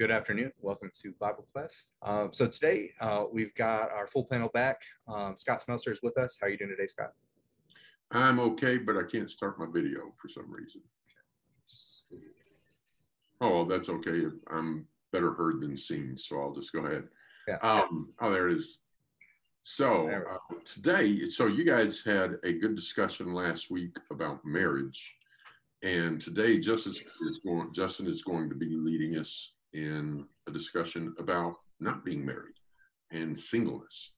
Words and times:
Good 0.00 0.10
afternoon. 0.10 0.50
Welcome 0.62 0.90
to 1.02 1.12
Bible 1.20 1.46
Quest. 1.52 1.92
Um, 2.00 2.30
so 2.32 2.46
today 2.46 2.92
uh, 3.02 3.24
we've 3.30 3.54
got 3.54 3.90
our 3.90 4.06
full 4.06 4.24
panel 4.24 4.48
back. 4.48 4.80
Um, 5.06 5.36
Scott 5.36 5.62
Smelser 5.62 5.92
is 5.92 6.00
with 6.02 6.16
us. 6.16 6.38
How 6.40 6.46
are 6.46 6.50
you 6.50 6.56
doing 6.56 6.70
today, 6.70 6.86
Scott? 6.86 7.12
I'm 8.10 8.40
okay, 8.40 8.78
but 8.78 8.96
I 8.96 9.02
can't 9.02 9.30
start 9.30 9.58
my 9.58 9.66
video 9.70 10.14
for 10.16 10.30
some 10.30 10.50
reason. 10.50 10.80
Oh, 13.42 13.66
that's 13.66 13.90
okay. 13.90 14.22
I'm 14.50 14.86
better 15.12 15.34
heard 15.34 15.60
than 15.60 15.76
seen, 15.76 16.16
so 16.16 16.40
I'll 16.40 16.54
just 16.54 16.72
go 16.72 16.86
ahead. 16.86 17.04
Yeah. 17.46 17.58
Um, 17.62 18.08
oh, 18.22 18.32
there 18.32 18.48
it 18.48 18.56
is. 18.56 18.78
So 19.64 20.08
uh, 20.08 20.54
today, 20.64 21.26
so 21.26 21.46
you 21.46 21.62
guys 21.62 22.02
had 22.02 22.36
a 22.42 22.54
good 22.54 22.74
discussion 22.74 23.34
last 23.34 23.70
week 23.70 23.98
about 24.10 24.46
marriage, 24.46 25.18
and 25.82 26.18
today 26.18 26.58
Justin 26.58 26.94
is 27.28 27.40
going. 27.44 27.74
Justin 27.74 28.06
is 28.06 28.22
going 28.22 28.48
to 28.48 28.54
be 28.54 28.70
leading 28.70 29.18
us 29.18 29.52
in 29.72 30.24
a 30.46 30.50
discussion 30.50 31.14
about 31.18 31.56
not 31.78 32.04
being 32.04 32.24
married 32.24 32.54
and 33.10 33.38
singleness. 33.38 34.12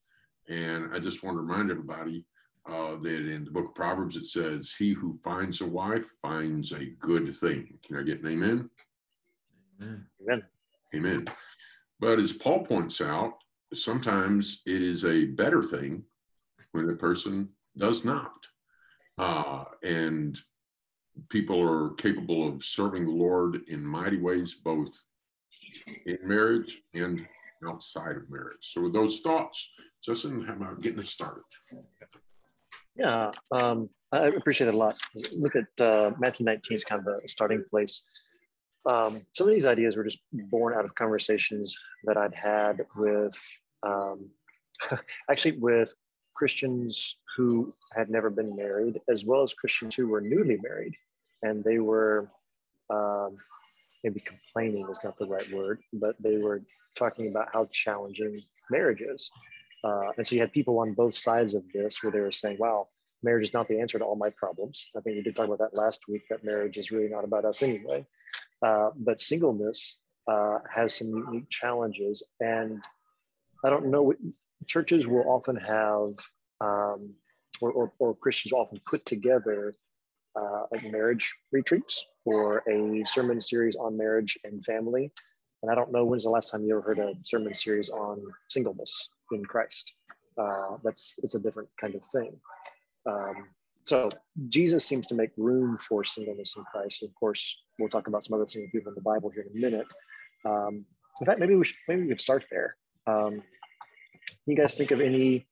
And 0.49 0.93
I 0.93 0.99
just 0.99 1.23
want 1.23 1.37
to 1.37 1.41
remind 1.41 1.71
everybody 1.71 2.25
uh, 2.69 2.95
that 3.01 3.29
in 3.29 3.45
the 3.45 3.51
book 3.51 3.69
of 3.69 3.75
Proverbs 3.75 4.15
it 4.15 4.25
says, 4.25 4.73
"He 4.77 4.93
who 4.93 5.17
finds 5.23 5.61
a 5.61 5.65
wife 5.65 6.05
finds 6.21 6.71
a 6.71 6.85
good 6.99 7.35
thing." 7.35 7.77
Can 7.85 7.97
I 7.97 8.03
get 8.03 8.21
an 8.21 8.27
amen? 8.27 8.69
Amen. 9.81 10.43
Amen. 10.95 11.25
But 11.99 12.19
as 12.19 12.31
Paul 12.31 12.65
points 12.65 13.01
out, 13.01 13.33
sometimes 13.73 14.61
it 14.65 14.81
is 14.81 15.05
a 15.05 15.25
better 15.25 15.63
thing 15.63 16.03
when 16.71 16.89
a 16.89 16.95
person 16.95 17.49
does 17.77 18.05
not. 18.05 18.47
Uh, 19.17 19.65
and 19.83 20.39
people 21.29 21.61
are 21.61 21.93
capable 21.95 22.47
of 22.47 22.63
serving 22.63 23.05
the 23.05 23.11
Lord 23.11 23.61
in 23.67 23.85
mighty 23.85 24.17
ways, 24.17 24.53
both 24.53 25.03
in 26.05 26.17
marriage 26.23 26.81
and 26.93 27.25
outside 27.67 28.17
of 28.17 28.29
marriage. 28.29 28.57
So, 28.61 28.89
those 28.89 29.21
thoughts, 29.21 29.69
Justin, 30.03 30.43
how 30.43 30.53
about 30.53 30.81
getting 30.81 30.99
us 30.99 31.09
started? 31.09 31.43
Yeah, 32.95 33.31
um, 33.51 33.89
I 34.11 34.27
appreciate 34.27 34.67
it 34.67 34.75
a 34.75 34.77
lot. 34.77 34.97
Look 35.37 35.55
at 35.55 35.83
uh, 35.83 36.11
Matthew 36.19 36.45
19 36.45 36.75
is 36.75 36.83
kind 36.83 37.05
of 37.05 37.21
a 37.23 37.27
starting 37.27 37.63
place. 37.69 38.05
Um, 38.85 39.17
some 39.33 39.47
of 39.47 39.53
these 39.53 39.65
ideas 39.65 39.95
were 39.95 40.03
just 40.03 40.19
born 40.31 40.73
out 40.73 40.85
of 40.85 40.93
conversations 40.95 41.75
that 42.03 42.17
I'd 42.17 42.35
had 42.35 42.85
with, 42.95 43.39
um, 43.81 44.29
actually, 45.31 45.57
with 45.57 45.93
Christians 46.35 47.17
who 47.35 47.73
had 47.95 48.09
never 48.09 48.29
been 48.29 48.55
married, 48.55 48.99
as 49.09 49.25
well 49.25 49.41
as 49.41 49.53
Christians 49.53 49.95
who 49.95 50.07
were 50.07 50.21
newly 50.21 50.57
married, 50.61 50.95
and 51.41 51.63
they 51.63 51.79
were 51.79 52.29
um, 52.89 53.37
maybe 54.03 54.19
complaining 54.19 54.87
is 54.89 54.99
not 55.03 55.17
the 55.17 55.25
right 55.25 55.51
word, 55.53 55.81
but 55.93 56.15
they 56.19 56.37
were 56.37 56.61
talking 56.95 57.27
about 57.27 57.47
how 57.53 57.67
challenging 57.71 58.41
marriage 58.69 59.01
is. 59.01 59.29
Uh, 59.83 60.09
and 60.17 60.25
so 60.25 60.35
you 60.35 60.41
had 60.41 60.51
people 60.51 60.79
on 60.79 60.93
both 60.93 61.15
sides 61.15 61.53
of 61.53 61.63
this 61.73 62.01
where 62.01 62.11
they 62.11 62.19
were 62.19 62.31
saying, 62.31 62.57
wow, 62.59 62.87
marriage 63.21 63.47
is 63.49 63.53
not 63.53 63.67
the 63.67 63.79
answer 63.79 63.97
to 63.99 64.05
all 64.05 64.15
my 64.15 64.29
problems. 64.31 64.87
I 64.95 65.01
think 65.01 65.17
we 65.17 65.23
did 65.23 65.35
talk 65.35 65.47
about 65.47 65.59
that 65.59 65.73
last 65.73 66.01
week, 66.07 66.23
that 66.29 66.43
marriage 66.43 66.77
is 66.77 66.91
really 66.91 67.09
not 67.09 67.23
about 67.23 67.45
us 67.45 67.63
anyway. 67.63 68.05
Uh, 68.61 68.89
but 68.95 69.19
singleness 69.19 69.99
uh, 70.27 70.59
has 70.73 70.95
some 70.95 71.09
unique 71.09 71.49
challenges. 71.49 72.23
And 72.39 72.83
I 73.65 73.69
don't 73.69 73.87
know, 73.87 74.13
churches 74.67 75.07
will 75.07 75.27
often 75.27 75.55
have, 75.57 76.13
um, 76.61 77.13
or, 77.61 77.71
or, 77.71 77.93
or 77.99 78.15
Christians 78.15 78.53
often 78.53 78.79
put 78.89 79.05
together 79.05 79.73
uh, 80.35 80.63
like 80.71 80.91
marriage 80.91 81.33
retreats 81.51 82.05
or 82.25 82.63
a 82.69 83.03
sermon 83.05 83.39
series 83.39 83.75
on 83.75 83.97
marriage 83.97 84.37
and 84.43 84.63
family. 84.65 85.11
And 85.61 85.71
I 85.71 85.75
don't 85.75 85.91
know 85.91 86.05
when's 86.05 86.23
the 86.23 86.29
last 86.29 86.51
time 86.51 86.65
you 86.65 86.77
ever 86.77 86.81
heard 86.81 86.99
a 86.99 87.13
sermon 87.23 87.53
series 87.53 87.89
on 87.89 88.21
singleness 88.49 89.09
in 89.31 89.45
Christ. 89.45 89.93
Uh, 90.37 90.77
that's 90.83 91.19
it's 91.23 91.35
a 91.35 91.39
different 91.39 91.69
kind 91.79 91.95
of 91.95 92.01
thing. 92.11 92.35
Um, 93.05 93.47
so 93.83 94.09
Jesus 94.49 94.85
seems 94.85 95.07
to 95.07 95.15
make 95.15 95.31
room 95.37 95.77
for 95.77 96.03
singleness 96.03 96.55
in 96.57 96.63
Christ. 96.63 97.03
Of 97.03 97.13
course, 97.15 97.61
we'll 97.77 97.89
talk 97.89 98.07
about 98.07 98.23
some 98.23 98.33
other 98.33 98.47
single 98.47 98.71
people 98.71 98.89
in 98.89 98.95
the 98.95 99.01
Bible 99.01 99.29
here 99.29 99.43
in 99.43 99.57
a 99.57 99.71
minute. 99.71 99.87
Um, 100.45 100.85
in 101.19 101.25
fact, 101.25 101.39
maybe 101.39 101.55
we 101.55 101.65
should, 101.65 101.75
maybe 101.87 102.03
we 102.03 102.07
could 102.09 102.21
start 102.21 102.45
there. 102.49 102.75
Um, 103.07 103.43
you 104.45 104.55
guys 104.55 104.75
think 104.75 104.91
of 104.91 105.01
any 105.01 105.45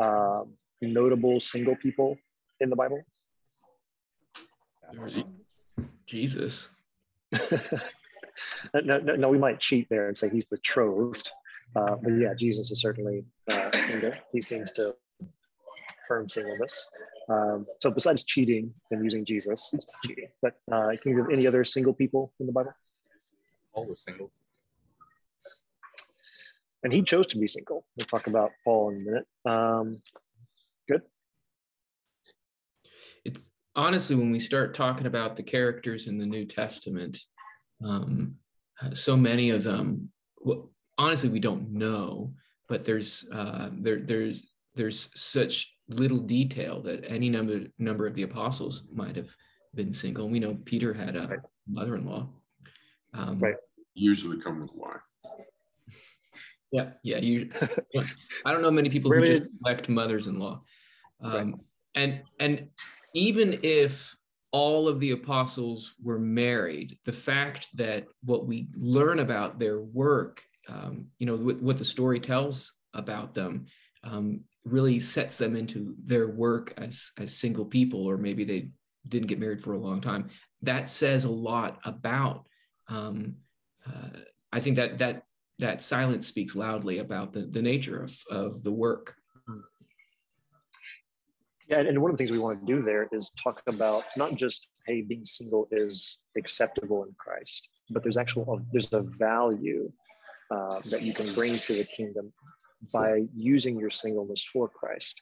uh, 0.00 0.42
notable 0.80 1.40
single 1.40 1.76
people 1.76 2.16
in 2.60 2.70
the 2.70 2.76
Bible? 2.76 3.02
Jesus. 6.06 6.68
no, 7.32 8.98
no, 8.98 9.16
no, 9.16 9.28
we 9.28 9.38
might 9.38 9.60
cheat 9.60 9.88
there 9.88 10.08
and 10.08 10.16
say 10.16 10.28
he's 10.28 10.44
betrothed. 10.44 11.30
Uh, 11.76 11.96
but 12.02 12.10
yeah, 12.10 12.34
Jesus 12.38 12.70
is 12.70 12.80
certainly 12.80 13.24
uh, 13.50 13.70
single. 13.72 14.12
He 14.32 14.40
seems 14.40 14.70
to 14.72 14.94
affirm 16.04 16.28
singleness. 16.28 16.88
Um, 17.28 17.66
so 17.80 17.90
besides 17.90 18.24
cheating 18.24 18.72
and 18.90 19.02
using 19.02 19.24
Jesus, 19.24 19.72
cheating. 20.04 20.28
But 20.42 20.54
uh, 20.70 20.92
can 21.02 21.12
you 21.12 21.16
give 21.16 21.32
any 21.32 21.46
other 21.46 21.64
single 21.64 21.94
people 21.94 22.32
in 22.38 22.46
the 22.46 22.52
Bible? 22.52 22.74
Paul 23.74 23.86
was 23.86 24.00
single. 24.00 24.30
And 26.82 26.92
he 26.92 27.02
chose 27.02 27.26
to 27.28 27.38
be 27.38 27.46
single. 27.46 27.86
We'll 27.96 28.06
talk 28.06 28.26
about 28.26 28.50
Paul 28.62 28.90
in 28.90 28.96
a 28.96 28.98
minute. 29.00 29.26
Um, 29.46 30.02
good. 30.86 31.02
It's 33.74 33.80
honestly, 33.80 34.16
when 34.16 34.30
we 34.30 34.40
start 34.40 34.74
talking 34.74 35.06
about 35.06 35.36
the 35.36 35.42
characters 35.42 36.06
in 36.06 36.16
the 36.16 36.26
New 36.26 36.44
Testament, 36.44 37.18
um, 37.84 38.36
so 38.92 39.16
many 39.16 39.50
of 39.50 39.62
them, 39.62 40.10
well, 40.38 40.70
honestly, 40.96 41.28
we 41.28 41.40
don't 41.40 41.72
know, 41.72 42.32
but 42.68 42.84
there's 42.84 43.28
uh, 43.32 43.70
there 43.72 44.00
there's 44.00 44.46
there's 44.74 45.10
such 45.14 45.72
little 45.88 46.18
detail 46.18 46.80
that 46.82 47.04
any 47.06 47.28
number 47.28 47.66
number 47.78 48.06
of 48.06 48.14
the 48.14 48.22
apostles 48.22 48.84
might 48.92 49.16
have 49.16 49.30
been 49.74 49.92
single. 49.92 50.28
We 50.28 50.38
know 50.38 50.56
Peter 50.64 50.94
had 50.94 51.16
a 51.16 51.26
right. 51.26 51.38
mother-in-law. 51.68 52.28
Um, 53.14 53.38
right. 53.38 53.56
Usually 53.94 54.40
come 54.40 54.60
with 54.60 54.70
why. 54.72 54.96
Yeah, 56.70 56.90
yeah. 57.02 57.18
You, 57.18 57.50
I 58.44 58.52
don't 58.52 58.62
know 58.62 58.70
many 58.70 58.88
people 58.88 59.12
who 59.12 59.24
just 59.24 59.42
elect 59.64 59.88
mothers-in-law. 59.88 60.60
Um, 61.22 61.32
right. 61.32 61.54
And 61.96 62.22
and 62.40 62.68
even 63.14 63.60
if 63.62 64.14
all 64.52 64.86
of 64.86 65.00
the 65.00 65.12
apostles 65.12 65.94
were 66.02 66.18
married, 66.18 66.98
the 67.04 67.12
fact 67.12 67.68
that 67.74 68.04
what 68.22 68.46
we 68.46 68.68
learn 68.76 69.20
about 69.20 69.58
their 69.58 69.80
work, 69.80 70.42
um, 70.68 71.06
you 71.18 71.26
know, 71.26 71.36
what, 71.36 71.60
what, 71.60 71.78
the 71.78 71.84
story 71.84 72.20
tells 72.20 72.72
about 72.92 73.34
them, 73.34 73.66
um, 74.04 74.40
really 74.64 75.00
sets 75.00 75.38
them 75.38 75.56
into 75.56 75.94
their 76.04 76.28
work 76.28 76.72
as 76.76 77.10
as 77.18 77.36
single 77.36 77.64
people, 77.64 78.06
or 78.06 78.16
maybe 78.16 78.44
they 78.44 78.70
didn't 79.08 79.28
get 79.28 79.40
married 79.40 79.62
for 79.62 79.72
a 79.72 79.78
long 79.78 80.00
time. 80.00 80.30
That 80.62 80.88
says 80.88 81.24
a 81.24 81.30
lot 81.30 81.78
about. 81.84 82.46
Um, 82.88 83.36
uh, 83.86 84.20
I 84.52 84.60
think 84.60 84.76
that 84.76 84.98
that 84.98 85.24
that 85.58 85.82
silence 85.82 86.26
speaks 86.26 86.54
loudly 86.54 86.98
about 86.98 87.32
the, 87.32 87.42
the 87.42 87.62
nature 87.62 88.02
of, 88.02 88.16
of 88.30 88.62
the 88.62 88.72
work 88.72 89.16
yeah, 91.68 91.80
and 91.80 92.00
one 92.00 92.10
of 92.10 92.16
the 92.16 92.24
things 92.24 92.36
we 92.36 92.42
want 92.42 92.60
to 92.60 92.66
do 92.66 92.82
there 92.82 93.08
is 93.12 93.32
talk 93.42 93.62
about 93.66 94.04
not 94.16 94.34
just 94.34 94.68
hey, 94.86 95.00
being 95.00 95.24
single 95.24 95.66
is 95.70 96.20
acceptable 96.36 97.04
in 97.04 97.14
Christ, 97.16 97.68
but 97.90 98.02
there's 98.02 98.16
actual 98.16 98.60
there's 98.72 98.92
a 98.92 99.00
value 99.00 99.90
uh, 100.50 100.80
that 100.86 101.02
you 101.02 101.14
can 101.14 101.32
bring 101.34 101.56
to 101.56 101.72
the 101.72 101.84
kingdom 101.84 102.32
by 102.92 103.22
using 103.34 103.78
your 103.78 103.90
singleness 103.90 104.44
for 104.44 104.68
Christ. 104.68 105.20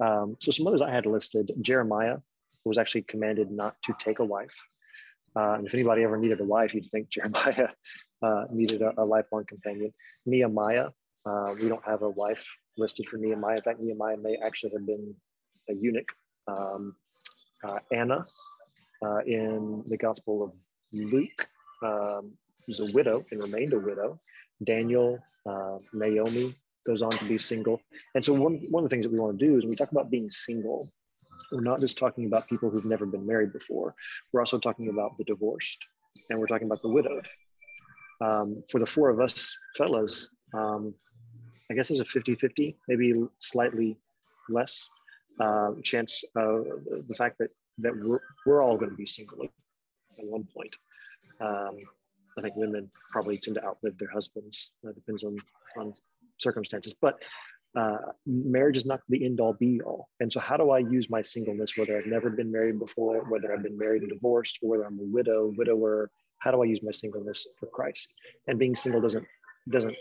Um, 0.00 0.36
so 0.40 0.50
some 0.50 0.66
others 0.66 0.82
I 0.82 0.90
had 0.90 1.06
listed: 1.06 1.52
Jeremiah 1.60 2.16
was 2.64 2.78
actually 2.78 3.02
commanded 3.02 3.50
not 3.50 3.76
to 3.84 3.94
take 3.98 4.18
a 4.18 4.24
wife. 4.24 4.56
Uh, 5.36 5.54
and 5.54 5.66
if 5.66 5.74
anybody 5.74 6.02
ever 6.02 6.16
needed 6.16 6.40
a 6.40 6.44
wife, 6.44 6.74
you'd 6.74 6.90
think 6.90 7.08
Jeremiah 7.10 7.68
uh, 8.22 8.44
needed 8.50 8.82
a, 8.82 8.92
a, 8.98 9.04
lifelong 9.04 9.44
companion. 9.44 9.92
Nehemiah, 10.26 10.88
uh, 11.26 11.54
we 11.60 11.68
don't 11.68 11.84
have 11.84 12.02
a 12.02 12.08
wife 12.08 12.48
listed 12.76 13.08
for 13.08 13.16
Nehemiah. 13.16 13.56
In 13.56 13.62
fact, 13.62 13.80
Nehemiah 13.80 14.16
may 14.16 14.36
actually 14.44 14.72
have 14.72 14.86
been 14.86 15.14
a 15.70 15.74
eunuch, 15.74 16.12
um, 16.48 16.94
uh, 17.66 17.78
Anna, 17.92 18.24
uh, 19.04 19.18
in 19.26 19.82
the 19.86 19.96
Gospel 19.96 20.42
of 20.42 20.52
Luke, 20.92 21.48
um, 21.82 22.32
was 22.68 22.80
a 22.80 22.86
widow 22.92 23.24
and 23.30 23.40
remained 23.40 23.72
a 23.72 23.78
widow. 23.78 24.20
Daniel, 24.64 25.18
uh, 25.46 25.78
Naomi 25.92 26.54
goes 26.86 27.02
on 27.02 27.10
to 27.10 27.24
be 27.26 27.38
single. 27.38 27.80
And 28.14 28.24
so 28.24 28.32
one, 28.32 28.60
one 28.70 28.84
of 28.84 28.90
the 28.90 28.94
things 28.94 29.04
that 29.04 29.12
we 29.12 29.18
want 29.18 29.38
to 29.38 29.46
do 29.46 29.56
is 29.56 29.64
when 29.64 29.70
we 29.70 29.76
talk 29.76 29.92
about 29.92 30.10
being 30.10 30.30
single, 30.30 30.92
we're 31.52 31.60
not 31.60 31.80
just 31.80 31.98
talking 31.98 32.26
about 32.26 32.48
people 32.48 32.70
who've 32.70 32.84
never 32.84 33.06
been 33.06 33.26
married 33.26 33.52
before. 33.52 33.94
We're 34.32 34.40
also 34.40 34.58
talking 34.58 34.88
about 34.88 35.16
the 35.18 35.24
divorced 35.24 35.84
and 36.30 36.38
we're 36.38 36.46
talking 36.46 36.66
about 36.66 36.82
the 36.82 36.88
widowed. 36.88 37.28
Um, 38.20 38.62
for 38.70 38.78
the 38.78 38.86
four 38.86 39.10
of 39.10 39.20
us 39.20 39.56
fellas, 39.76 40.30
um, 40.54 40.94
I 41.70 41.74
guess 41.74 41.90
it's 41.90 42.00
a 42.00 42.04
50 42.04 42.36
50, 42.36 42.76
maybe 42.88 43.14
slightly 43.38 43.96
less 44.48 44.88
uh, 45.40 45.70
chance 45.82 46.24
uh, 46.36 46.58
the 47.08 47.14
fact 47.16 47.38
that 47.38 47.50
that 47.78 47.92
we're, 47.96 48.20
we're 48.46 48.62
all 48.62 48.76
going 48.76 48.90
to 48.90 48.96
be 48.96 49.06
single 49.06 49.42
at 49.42 49.50
one 50.24 50.46
point. 50.54 50.74
Um, 51.40 51.76
I 52.38 52.42
think 52.42 52.56
women 52.56 52.90
probably 53.10 53.38
tend 53.38 53.56
to 53.56 53.64
outlive 53.64 53.98
their 53.98 54.10
husbands. 54.10 54.72
That 54.82 54.94
depends 54.94 55.24
on 55.24 55.36
on 55.76 55.94
circumstances, 56.38 56.94
but 57.00 57.18
uh, 57.76 57.98
marriage 58.26 58.76
is 58.76 58.86
not 58.86 59.00
the 59.08 59.24
end 59.24 59.40
all 59.40 59.52
be 59.52 59.80
all. 59.80 60.08
And 60.20 60.32
so, 60.32 60.38
how 60.38 60.56
do 60.56 60.70
I 60.70 60.78
use 60.78 61.10
my 61.10 61.22
singleness, 61.22 61.76
whether 61.76 61.96
I've 61.96 62.06
never 62.06 62.30
been 62.30 62.50
married 62.50 62.78
before, 62.78 63.24
whether 63.28 63.52
I've 63.52 63.62
been 63.62 63.78
married 63.78 64.02
and 64.02 64.12
divorced, 64.12 64.58
or 64.62 64.70
whether 64.70 64.84
I'm 64.84 64.98
a 64.98 65.02
widow, 65.02 65.52
widower? 65.56 66.10
How 66.38 66.50
do 66.52 66.62
I 66.62 66.66
use 66.66 66.80
my 66.82 66.92
singleness 66.92 67.46
for 67.58 67.66
Christ? 67.66 68.12
And 68.46 68.58
being 68.58 68.76
single 68.76 69.00
doesn't 69.00 69.26
doesn't 69.70 69.96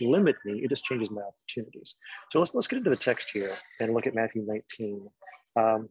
limit 0.00 0.36
me; 0.44 0.60
it 0.62 0.68
just 0.68 0.84
changes 0.84 1.10
my 1.10 1.22
opportunities. 1.22 1.96
So 2.30 2.38
let's 2.38 2.54
let's 2.54 2.66
get 2.66 2.78
into 2.78 2.90
the 2.90 2.96
text 2.96 3.30
here 3.30 3.54
and 3.80 3.92
look 3.92 4.06
at 4.06 4.14
Matthew 4.14 4.42
19. 4.46 5.08
Um, 5.56 5.88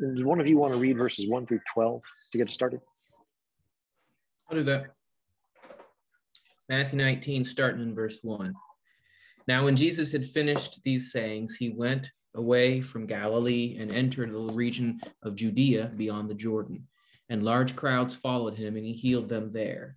does 0.00 0.24
one 0.24 0.40
of 0.40 0.46
you 0.46 0.58
want 0.58 0.72
to 0.74 0.78
read 0.78 0.98
verses 0.98 1.28
one 1.28 1.46
through 1.46 1.60
12 1.72 2.02
to 2.32 2.38
get 2.38 2.48
us 2.48 2.54
started? 2.54 2.80
I'll 4.50 4.56
do 4.56 4.64
that. 4.64 4.94
Matthew 6.68 6.98
19, 6.98 7.44
starting 7.44 7.82
in 7.82 7.94
verse 7.94 8.18
1. 8.22 8.54
Now, 9.48 9.64
when 9.64 9.76
Jesus 9.76 10.12
had 10.12 10.26
finished 10.26 10.80
these 10.84 11.12
sayings, 11.12 11.54
he 11.54 11.70
went 11.70 12.10
away 12.34 12.80
from 12.80 13.06
Galilee 13.06 13.76
and 13.78 13.90
entered 13.90 14.32
the 14.32 14.52
region 14.52 15.00
of 15.22 15.36
Judea 15.36 15.92
beyond 15.96 16.28
the 16.28 16.34
Jordan. 16.34 16.86
And 17.28 17.44
large 17.44 17.74
crowds 17.76 18.14
followed 18.14 18.54
him, 18.54 18.76
and 18.76 18.84
he 18.84 18.92
healed 18.92 19.28
them 19.28 19.52
there. 19.52 19.96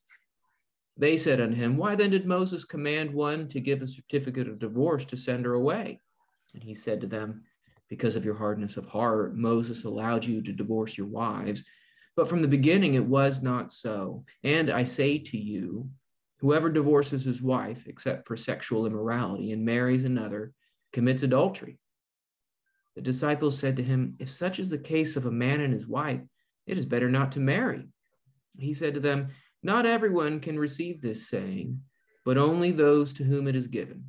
They 1.01 1.17
said 1.17 1.41
unto 1.41 1.57
him, 1.57 1.75
Why 1.75 1.95
then 1.95 2.11
did 2.11 2.25
Moses 2.25 2.63
command 2.63 3.13
one 3.13 3.49
to 3.49 3.59
give 3.59 3.81
a 3.81 3.87
certificate 3.87 4.47
of 4.47 4.59
divorce 4.59 5.03
to 5.05 5.17
send 5.17 5.43
her 5.43 5.53
away? 5.55 5.99
And 6.53 6.63
he 6.63 6.75
said 6.75 7.01
to 7.01 7.07
them, 7.07 7.43
Because 7.89 8.15
of 8.15 8.23
your 8.23 8.35
hardness 8.35 8.77
of 8.77 8.85
heart, 8.85 9.35
Moses 9.35 9.83
allowed 9.83 10.23
you 10.23 10.41
to 10.41 10.53
divorce 10.53 10.97
your 10.97 11.07
wives 11.07 11.65
but 12.15 12.27
from 12.27 12.41
the 12.41 12.47
beginning, 12.47 12.95
it 12.95 13.05
was 13.05 13.41
not 13.41 13.71
so. 13.71 14.25
And 14.43 14.69
I 14.69 14.83
say 14.83 15.17
to 15.17 15.37
you, 15.37 15.89
whoever 16.39 16.69
divorces 16.69 17.23
his 17.23 17.41
wife, 17.41 17.87
except 17.87 18.27
for 18.27 18.35
sexual 18.35 18.85
immorality, 18.85 19.51
and 19.51 19.63
marries 19.63 20.03
another, 20.03 20.53
commits 20.91 21.23
adultery. 21.23 21.79
The 22.95 23.01
disciples 23.01 23.57
said 23.57 23.77
to 23.77 23.83
him, 23.83 24.15
If 24.19 24.29
such 24.29 24.59
is 24.59 24.69
the 24.69 24.77
case 24.77 25.15
of 25.15 25.25
a 25.25 25.31
man 25.31 25.61
and 25.61 25.73
his 25.73 25.87
wife, 25.87 26.21
it 26.67 26.77
is 26.77 26.85
better 26.85 27.09
not 27.09 27.31
to 27.33 27.39
marry. 27.39 27.87
He 28.59 28.73
said 28.73 28.95
to 28.95 28.99
them, 28.99 29.29
Not 29.63 29.85
everyone 29.85 30.39
can 30.39 30.57
receive 30.57 31.01
this 31.01 31.27
saying, 31.27 31.81
but 32.25 32.37
only 32.37 32.71
those 32.71 33.13
to 33.13 33.23
whom 33.23 33.47
it 33.47 33.55
is 33.55 33.67
given. 33.67 34.05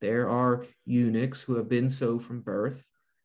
There 0.00 0.28
are 0.28 0.66
eunuchs 0.84 1.42
who 1.42 1.56
have 1.56 1.68
been 1.68 1.90
so 1.90 2.18
from 2.18 2.40
birth, 2.40 2.82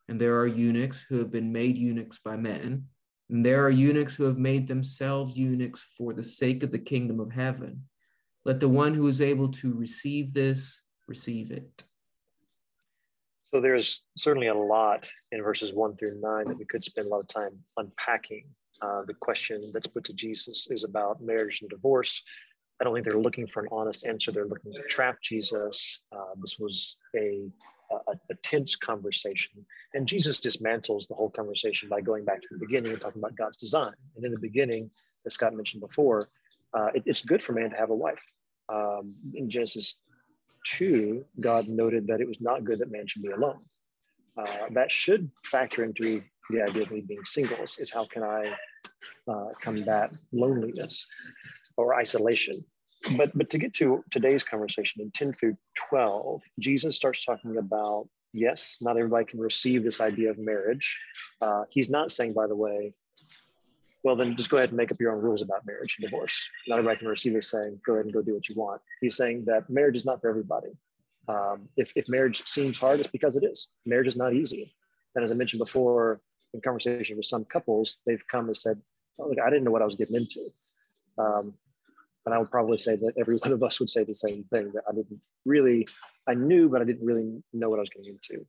and 0.08 0.20
there 0.20 0.40
are 0.40 0.48
eunuchs 0.48 1.02
who 1.02 1.20
have 1.20 1.32
been 1.32 1.52
made 1.52 1.78
eunuchs 1.78 2.20
by 2.20 2.38
men 2.38 2.86
and 3.32 3.46
there 3.46 3.66
are 3.66 3.70
eunuchs 3.70 4.16
who 4.16 4.26
have 4.26 4.38
made 4.38 4.68
themselves 4.68 5.38
eunuchs 5.38 5.88
for 5.98 6.14
the 6.14 6.24
sake 6.24 6.64
of 6.64 6.72
the 6.72 6.80
kingdom 6.80 7.22
of 7.22 7.32
heaven. 7.32 7.84
Let 8.44 8.60
the 8.60 8.68
one 8.68 8.94
who 8.94 9.08
is 9.08 9.22
able 9.22 9.54
to 9.54 9.74
receive 9.74 10.34
this 10.34 10.82
receive 11.08 11.52
it. 11.52 11.84
So 13.46 13.62
there's 13.62 14.04
certainly 14.18 14.48
a 14.48 14.54
lot 14.54 15.10
in 15.32 15.42
verses 15.42 15.74
one 15.74 15.96
through 15.96 16.20
nine 16.20 16.48
that 16.50 16.58
we 16.58 16.66
could 16.66 16.84
spend 16.84 17.08
a 17.08 17.10
lot 17.10 17.22
of 17.22 17.28
time 17.28 17.58
unpacking. 17.78 18.48
Uh, 18.82 19.04
the 19.06 19.14
question 19.14 19.72
that's 19.74 19.88
put 19.88 20.04
to 20.06 20.14
Jesus 20.14 20.68
is 20.72 20.84
about 20.84 21.22
marriage 21.22 21.62
and 21.62 21.70
divorce. 21.70 22.22
I 22.80 22.84
don't 22.84 22.96
think 22.96 23.06
they're 23.06 23.22
looking 23.22 23.46
for 23.46 23.62
an 23.62 23.70
honest 23.72 24.08
answer. 24.08 24.32
They're 24.32 24.48
looking 24.48 24.74
to 24.74 24.82
trap 24.84 25.22
Jesus. 25.22 26.02
Uh, 26.12 26.34
this 26.42 26.58
was 26.58 26.98
a 27.16 27.50
a, 28.08 28.14
a, 28.30 28.36
tense 28.36 28.76
conversation. 28.76 29.66
And 29.94 30.08
Jesus 30.08 30.40
dismantles 30.40 31.08
the 31.08 31.14
whole 31.14 31.30
conversation 31.30 31.90
by 31.90 32.02
going 32.02 32.26
back 32.26 32.42
to 32.42 32.48
the 32.52 32.60
beginning 32.60 32.92
and 32.92 33.02
talking 33.02 33.22
about 33.22 33.36
God's 33.36 33.58
design. 33.58 33.94
And 34.16 34.26
in 34.26 34.32
the 34.32 34.40
beginning, 34.40 34.90
as 35.26 35.34
Scott 35.34 35.54
mentioned 35.54 35.82
before, 35.82 36.30
uh, 36.74 36.88
it, 36.94 37.04
it's 37.06 37.22
good 37.22 37.44
for 37.44 37.54
man 37.54 37.70
to 37.72 37.76
have 37.76 37.90
a 37.90 37.96
wife. 37.96 38.24
Um, 38.70 39.14
in 39.34 39.50
Genesis 39.50 39.96
2, 40.68 41.26
God 41.40 41.68
noted 41.68 42.08
that 42.08 42.22
it 42.22 42.28
was 42.28 42.40
not 42.40 42.64
good 42.64 42.80
that 42.80 42.92
man 42.92 43.08
should 43.08 43.24
be 43.24 43.32
alone. 43.32 43.60
Uh, 44.38 44.46
that 44.72 44.92
should 44.92 45.30
factor 45.44 45.84
into 45.84 46.22
the 46.50 46.62
idea 46.62 46.84
of 46.84 46.92
me 46.92 47.02
being 47.02 47.24
single 47.26 47.58
is, 47.58 47.78
is 47.78 47.92
how 47.92 48.06
can 48.06 48.24
I 48.24 48.54
uh, 49.28 49.50
combat 49.62 50.12
loneliness 50.32 51.08
or 51.78 51.96
isolation. 51.96 52.64
But 53.18 53.36
but 53.36 53.50
to 53.50 53.58
get 53.58 53.74
to 53.76 54.04
today's 54.12 54.44
conversation 54.44 55.02
in 55.02 55.12
10 55.12 55.34
through 55.34 55.58
12 55.90 56.42
jesus 56.60 56.96
starts 56.96 57.26
talking 57.26 57.58
about 57.58 58.08
yes 58.32 58.78
not 58.80 58.96
everybody 58.96 59.26
can 59.26 59.40
receive 59.40 59.84
this 59.84 60.00
idea 60.02 60.30
of 60.30 60.38
marriage. 60.38 61.00
Uh, 61.42 61.64
he's 61.70 61.90
not 61.90 62.12
saying 62.12 62.34
by 62.34 62.46
the 62.46 62.56
way 62.56 62.94
well 64.04 64.16
then 64.16 64.36
just 64.36 64.50
go 64.50 64.58
ahead 64.58 64.70
and 64.70 64.78
make 64.78 64.92
up 64.92 65.00
your 65.00 65.14
own 65.14 65.22
rules 65.22 65.42
about 65.42 65.66
marriage 65.66 65.98
and 66.00 66.10
divorce. 66.10 66.38
Not 66.68 66.80
everybody 66.80 67.00
can 67.00 67.08
receive 67.08 67.36
it 67.36 67.44
saying 67.44 67.82
go 67.86 67.94
ahead 67.94 68.06
and 68.06 68.14
go 68.14 68.22
do 68.22 68.36
what 68.36 68.48
you 68.48 68.56
want. 68.56 68.82
He's 69.02 69.18
saying 69.18 69.46
that 69.46 69.70
marriage 69.70 69.96
is 69.96 70.06
not 70.06 70.22
for 70.22 70.30
everybody. 70.30 70.70
Um, 71.28 71.70
if, 71.78 71.94
if 71.96 72.10
marriage 72.10 72.44
seems 72.46 72.80
hard 72.80 73.00
it's 73.00 73.10
because 73.10 73.38
it 73.38 73.44
is. 73.44 73.70
Marriage 73.86 74.08
is 74.08 74.16
not 74.16 74.34
easy. 74.34 74.76
And 75.16 75.24
as 75.24 75.32
i 75.32 75.36
mentioned 75.36 75.60
before 75.60 76.22
in 76.54 76.62
conversation 76.62 77.18
with 77.18 77.26
some 77.26 77.46
couples 77.46 77.98
they've 78.06 78.28
come 78.28 78.46
and 78.46 78.58
said 78.58 78.80
look 79.28 79.38
i 79.46 79.50
didn't 79.50 79.64
know 79.64 79.72
what 79.72 79.82
i 79.82 79.86
was 79.86 79.96
getting 79.96 80.16
into 80.16 80.42
um, 81.18 81.54
and 82.26 82.36
I 82.36 82.38
would 82.38 82.52
probably 82.52 82.78
say 82.78 82.96
that 82.96 83.14
every 83.20 83.36
one 83.44 83.52
of 83.52 83.64
us 83.64 83.80
would 83.80 83.90
say 83.90 84.04
the 84.04 84.14
same 84.14 84.44
thing 84.46 84.72
that 84.74 84.84
I 84.90 84.94
didn't 84.94 85.20
really, 85.46 85.88
I 86.28 86.34
knew, 86.34 86.70
but 86.70 86.82
I 86.82 86.86
didn't 86.86 87.06
really 87.06 87.42
know 87.54 87.70
what 87.70 87.80
I 87.80 87.82
was 87.82 87.90
getting 87.90 88.14
into. 88.14 88.46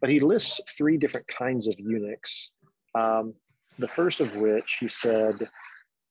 But 0.00 0.10
he 0.10 0.20
lists 0.20 0.60
three 0.76 0.96
different 0.96 1.26
kinds 1.26 1.66
of 1.66 1.74
eunuchs. 1.78 2.52
Um, 2.94 3.34
the 3.78 3.88
first 3.88 4.20
of 4.20 4.36
which 4.36 4.78
he 4.80 4.88
said 4.88 5.48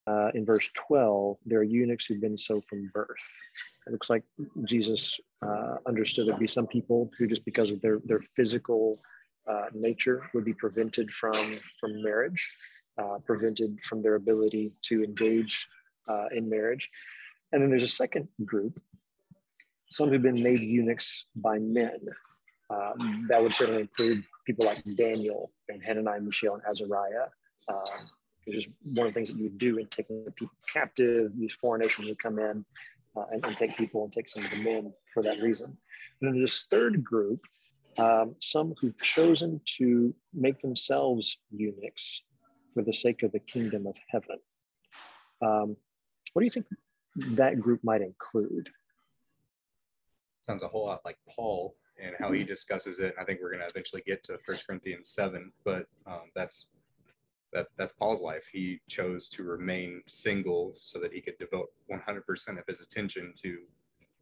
uh, 0.07 0.29
in 0.33 0.45
verse 0.45 0.69
12, 0.73 1.37
there 1.45 1.59
are 1.59 1.63
eunuchs 1.63 2.05
who've 2.05 2.21
been 2.21 2.37
so 2.37 2.61
from 2.61 2.89
birth. 2.93 3.25
It 3.85 3.91
looks 3.91 4.09
like 4.09 4.23
Jesus 4.65 5.17
uh, 5.41 5.75
understood 5.85 6.27
there'd 6.27 6.39
be 6.39 6.47
some 6.47 6.67
people 6.67 7.09
who, 7.17 7.27
just 7.27 7.45
because 7.45 7.71
of 7.71 7.81
their, 7.81 7.99
their 8.05 8.21
physical 8.35 8.99
uh, 9.49 9.65
nature, 9.73 10.29
would 10.33 10.43
be 10.43 10.53
prevented 10.53 11.11
from, 11.11 11.57
from 11.79 12.01
marriage, 12.01 12.53
uh, 12.97 13.19
prevented 13.25 13.77
from 13.83 14.01
their 14.01 14.15
ability 14.15 14.71
to 14.83 15.03
engage 15.03 15.67
uh, 16.07 16.27
in 16.35 16.49
marriage. 16.49 16.89
And 17.51 17.61
then 17.61 17.69
there's 17.69 17.83
a 17.83 17.87
second 17.87 18.27
group, 18.45 18.81
some 19.89 20.09
who've 20.09 20.21
been 20.21 20.41
made 20.41 20.59
eunuchs 20.59 21.25
by 21.35 21.59
men. 21.59 21.99
Um, 22.69 23.25
that 23.29 23.41
would 23.41 23.53
certainly 23.53 23.81
include 23.81 24.23
people 24.45 24.65
like 24.65 24.83
Daniel 24.95 25.51
and 25.69 25.81
Hananiah, 25.81 26.19
Mishael, 26.19 26.55
and 26.55 26.63
Azariah. 26.69 27.27
Um, 27.69 28.09
which 28.47 28.55
is 28.55 28.67
one 28.83 29.05
of 29.05 29.13
the 29.13 29.13
things 29.13 29.27
that 29.29 29.37
you 29.37 29.43
would 29.43 29.57
do 29.57 29.77
in 29.77 29.85
taking 29.87 30.23
the 30.23 30.31
people 30.31 30.55
captive. 30.71 31.31
These 31.37 31.53
foreign 31.53 31.81
nations 31.81 32.07
would 32.07 32.17
come 32.17 32.39
in 32.39 32.63
uh, 33.15 33.25
and, 33.31 33.45
and, 33.45 33.57
take 33.57 33.75
people 33.75 34.05
and 34.05 34.11
take 34.11 34.29
some 34.29 34.43
of 34.43 34.49
the 34.51 34.63
men 34.63 34.93
for 35.13 35.21
that 35.23 35.41
reason. 35.41 35.77
And 36.21 36.33
then 36.33 36.41
this 36.41 36.65
third 36.71 37.03
group, 37.03 37.41
um, 37.99 38.35
some 38.39 38.73
who've 38.79 38.97
chosen 39.01 39.59
to 39.77 40.15
make 40.33 40.61
themselves 40.61 41.37
eunuchs 41.51 42.23
for 42.77 42.83
the 42.83 42.93
sake 42.93 43.23
of 43.23 43.31
the 43.31 43.39
kingdom 43.39 43.87
of 43.87 43.95
heaven. 44.07 44.37
Um, 45.41 45.75
what 46.33 46.41
do 46.41 46.45
you 46.45 46.51
think 46.51 46.67
that 47.31 47.59
group 47.59 47.83
might 47.83 48.01
include? 48.01 48.69
Sounds 50.45 50.61
a 50.61 50.67
whole 50.67 50.85
lot 50.85 51.01
like 51.03 51.17
Paul 51.27 51.75
and 51.99 52.13
how 52.19 52.31
he 52.31 52.43
discusses 52.43 52.99
it. 52.99 53.15
I 53.19 53.23
think 53.23 53.39
we're 53.41 53.49
going 53.49 53.63
to 53.63 53.67
eventually 53.67 54.03
get 54.05 54.23
to 54.25 54.37
First 54.45 54.67
Corinthians 54.67 55.09
seven, 55.09 55.51
but 55.65 55.87
um, 56.05 56.29
that's 56.35 56.67
that 57.51 57.65
that's 57.77 57.93
Paul's 57.93 58.21
life. 58.21 58.47
He 58.51 58.79
chose 58.87 59.27
to 59.29 59.41
remain 59.41 60.03
single 60.05 60.75
so 60.77 60.99
that 60.99 61.11
he 61.11 61.19
could 61.19 61.39
devote 61.39 61.69
100% 61.91 62.59
of 62.59 62.63
his 62.67 62.81
attention 62.81 63.33
to 63.37 63.57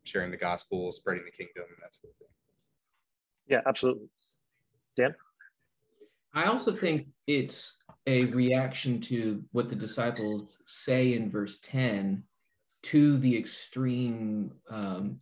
sharing 0.05 0.31
the 0.31 0.37
gospel, 0.37 0.93
spreading 0.93 1.25
the 1.25 1.31
kingdom, 1.31 1.65
and 1.67 1.77
that 1.81 1.93
sort 1.93 2.13
of 2.13 2.17
thing. 2.19 2.27
Yeah, 3.47 3.61
absolutely. 3.67 4.07
Dan? 4.95 5.13
I 6.35 6.45
also 6.45 6.75
think 6.75 7.07
it's 7.27 7.73
a 8.05 8.25
reaction 8.25 9.01
to 9.01 9.43
what 9.51 9.69
the 9.69 9.75
disciples 9.75 10.57
say 10.67 11.13
in 11.13 11.31
verse 11.31 11.59
10 11.61 12.23
to 12.83 13.17
the 13.17 13.35
extreme 13.35 14.51
um, 14.69 15.19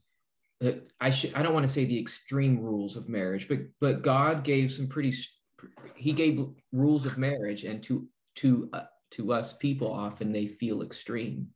I 0.99 1.09
should 1.09 1.33
I 1.33 1.43
don't 1.43 1.53
want 1.53 1.67
to 1.67 1.71
say 1.71 1.85
the 1.85 1.99
extreme 1.99 2.59
rules 2.59 2.95
of 2.95 3.09
marriage, 3.09 3.47
but 3.47 3.59
but 3.81 4.01
God 4.01 4.43
gave 4.43 4.71
some 4.71 4.87
pretty 4.87 5.13
he 5.95 6.13
gave 6.13 6.45
rules 6.71 7.05
of 7.05 7.17
marriage 7.17 7.63
and 7.63 7.83
to 7.83 8.07
to 8.35 8.69
uh, 8.73 8.83
to 9.11 9.33
us 9.33 9.53
people 9.53 9.91
often 9.91 10.31
they 10.31 10.47
feel 10.47 10.81
extreme. 10.81 11.47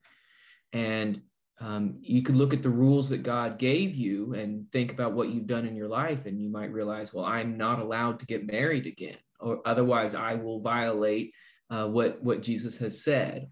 And 0.74 1.22
um, 1.60 1.98
you 2.02 2.22
could 2.22 2.36
look 2.36 2.54
at 2.54 2.62
the 2.62 2.70
rules 2.70 3.10
that 3.10 3.24
God 3.24 3.58
gave 3.58 3.96
you 3.96 4.34
and 4.34 4.72
think 4.72 4.92
about 4.92 5.14
what 5.14 5.30
you've 5.30 5.48
done 5.48 5.66
in 5.66 5.76
your 5.76 5.88
life, 5.88 6.26
and 6.26 6.40
you 6.40 6.50
might 6.50 6.72
realize, 6.72 7.14
well, 7.14 7.26
I'm 7.26 7.58
not 7.58 7.80
allowed 7.80 8.20
to 8.20 8.28
get 8.28 8.46
married 8.46 8.86
again, 8.86 9.18
or 9.40 9.62
otherwise 9.66 10.14
I 10.14 10.36
will 10.36 10.62
violate 10.62 11.34
uh, 11.70 11.88
what 11.88 12.22
what 12.24 12.42
Jesus 12.42 12.78
has 12.78 13.04
said. 13.04 13.50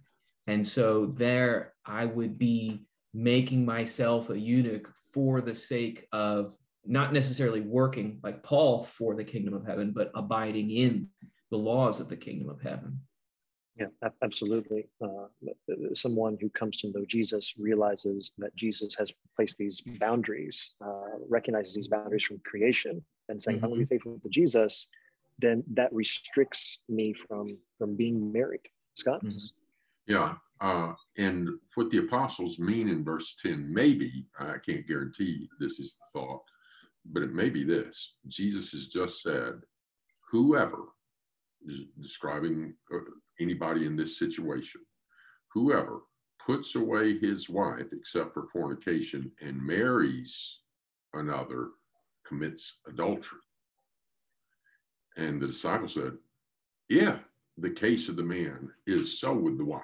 And 0.47 0.67
so 0.67 1.13
there, 1.17 1.73
I 1.85 2.05
would 2.05 2.37
be 2.37 2.85
making 3.13 3.65
myself 3.65 4.29
a 4.29 4.39
eunuch 4.39 4.89
for 5.11 5.41
the 5.41 5.55
sake 5.55 6.07
of 6.11 6.55
not 6.85 7.13
necessarily 7.13 7.61
working 7.61 8.19
like 8.23 8.43
Paul 8.43 8.83
for 8.83 9.15
the 9.15 9.23
kingdom 9.23 9.53
of 9.53 9.65
heaven, 9.65 9.91
but 9.91 10.11
abiding 10.13 10.69
in 10.69 11.07
the 11.49 11.57
laws 11.57 11.99
of 11.99 12.09
the 12.09 12.17
kingdom 12.17 12.49
of 12.49 12.61
heaven. 12.61 12.99
Yeah, 13.77 13.87
absolutely. 14.21 14.87
Uh, 15.03 15.27
someone 15.93 16.37
who 16.39 16.49
comes 16.49 16.77
to 16.77 16.91
know 16.91 17.03
Jesus 17.05 17.55
realizes 17.57 18.31
that 18.37 18.55
Jesus 18.55 18.95
has 18.95 19.11
placed 19.35 19.57
these 19.57 19.81
boundaries, 19.99 20.75
uh, 20.85 21.17
recognizes 21.27 21.75
these 21.75 21.89
boundaries 21.89 22.23
from 22.23 22.39
creation, 22.45 23.03
and 23.27 23.41
saying, 23.41 23.57
mm-hmm. 23.57 23.65
"I'm 23.65 23.71
going 23.71 23.81
to 23.81 23.85
be 23.85 23.95
faithful 23.95 24.19
to 24.21 24.29
Jesus." 24.29 24.87
Then 25.39 25.63
that 25.73 25.93
restricts 25.93 26.79
me 26.89 27.13
from 27.13 27.57
from 27.77 27.95
being 27.95 28.31
married. 28.31 28.61
Scott. 28.95 29.23
Mm-hmm. 29.23 29.37
Yeah, 30.07 30.35
uh, 30.61 30.93
and 31.17 31.49
what 31.73 31.89
the 31.89 31.97
apostles 31.97 32.59
mean 32.59 32.89
in 32.89 33.03
verse 33.03 33.35
ten, 33.41 33.73
maybe 33.73 34.25
I 34.39 34.57
can't 34.65 34.87
guarantee 34.87 35.49
this 35.59 35.79
is 35.79 35.95
the 35.95 36.19
thought, 36.19 36.43
but 37.05 37.23
it 37.23 37.33
may 37.33 37.49
be 37.49 37.63
this: 37.63 38.15
Jesus 38.27 38.71
has 38.71 38.87
just 38.87 39.21
said, 39.21 39.61
"Whoever." 40.31 40.85
describing 41.99 42.73
uh, 42.93 42.97
anybody 43.39 43.85
in 43.85 43.95
this 43.95 44.19
situation. 44.19 44.81
Whoever 45.53 46.01
puts 46.45 46.75
away 46.75 47.17
his 47.17 47.49
wife 47.49 47.91
except 47.91 48.33
for 48.33 48.47
fornication 48.51 49.31
and 49.41 49.61
marries 49.61 50.59
another 51.13 51.69
commits 52.27 52.79
adultery. 52.87 53.39
And 55.17 55.41
the 55.41 55.47
disciple 55.47 55.87
said, 55.87 56.13
If 56.89 57.15
the 57.57 57.69
case 57.69 58.09
of 58.09 58.15
the 58.15 58.23
man 58.23 58.71
is 58.85 59.19
so 59.19 59.33
with 59.33 59.57
the 59.57 59.65
wife, 59.65 59.81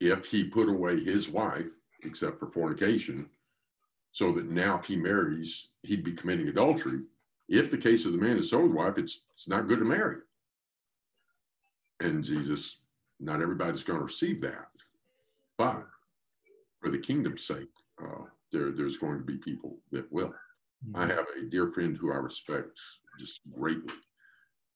if 0.00 0.24
he 0.24 0.44
put 0.44 0.68
away 0.68 1.02
his 1.02 1.28
wife 1.28 1.70
except 2.02 2.38
for 2.38 2.50
fornication, 2.50 3.28
so 4.12 4.32
that 4.32 4.50
now 4.50 4.78
if 4.78 4.86
he 4.86 4.96
marries, 4.96 5.68
he'd 5.82 6.04
be 6.04 6.12
committing 6.12 6.48
adultery. 6.48 7.00
If 7.48 7.70
the 7.70 7.78
case 7.78 8.06
of 8.06 8.12
the 8.12 8.18
man 8.18 8.38
is 8.38 8.50
so 8.50 8.62
with 8.62 8.72
wife, 8.72 8.94
it's 8.96 9.24
it's 9.34 9.48
not 9.48 9.68
good 9.68 9.78
to 9.78 9.84
marry. 9.84 10.16
And 12.00 12.24
Jesus, 12.24 12.80
not 13.18 13.42
everybody's 13.42 13.84
going 13.84 13.98
to 13.98 14.04
receive 14.04 14.40
that. 14.40 14.68
But 15.58 15.86
for 16.80 16.90
the 16.90 16.98
kingdom's 16.98 17.46
sake, 17.46 17.68
uh, 18.02 18.24
there, 18.52 18.70
there's 18.72 18.96
going 18.96 19.18
to 19.18 19.24
be 19.24 19.36
people 19.36 19.78
that 19.92 20.10
will. 20.10 20.32
Mm-hmm. 20.88 20.96
I 20.96 21.06
have 21.06 21.26
a 21.38 21.50
dear 21.50 21.70
friend 21.72 21.96
who 21.96 22.12
I 22.12 22.16
respect 22.16 22.80
just 23.20 23.40
greatly. 23.52 23.94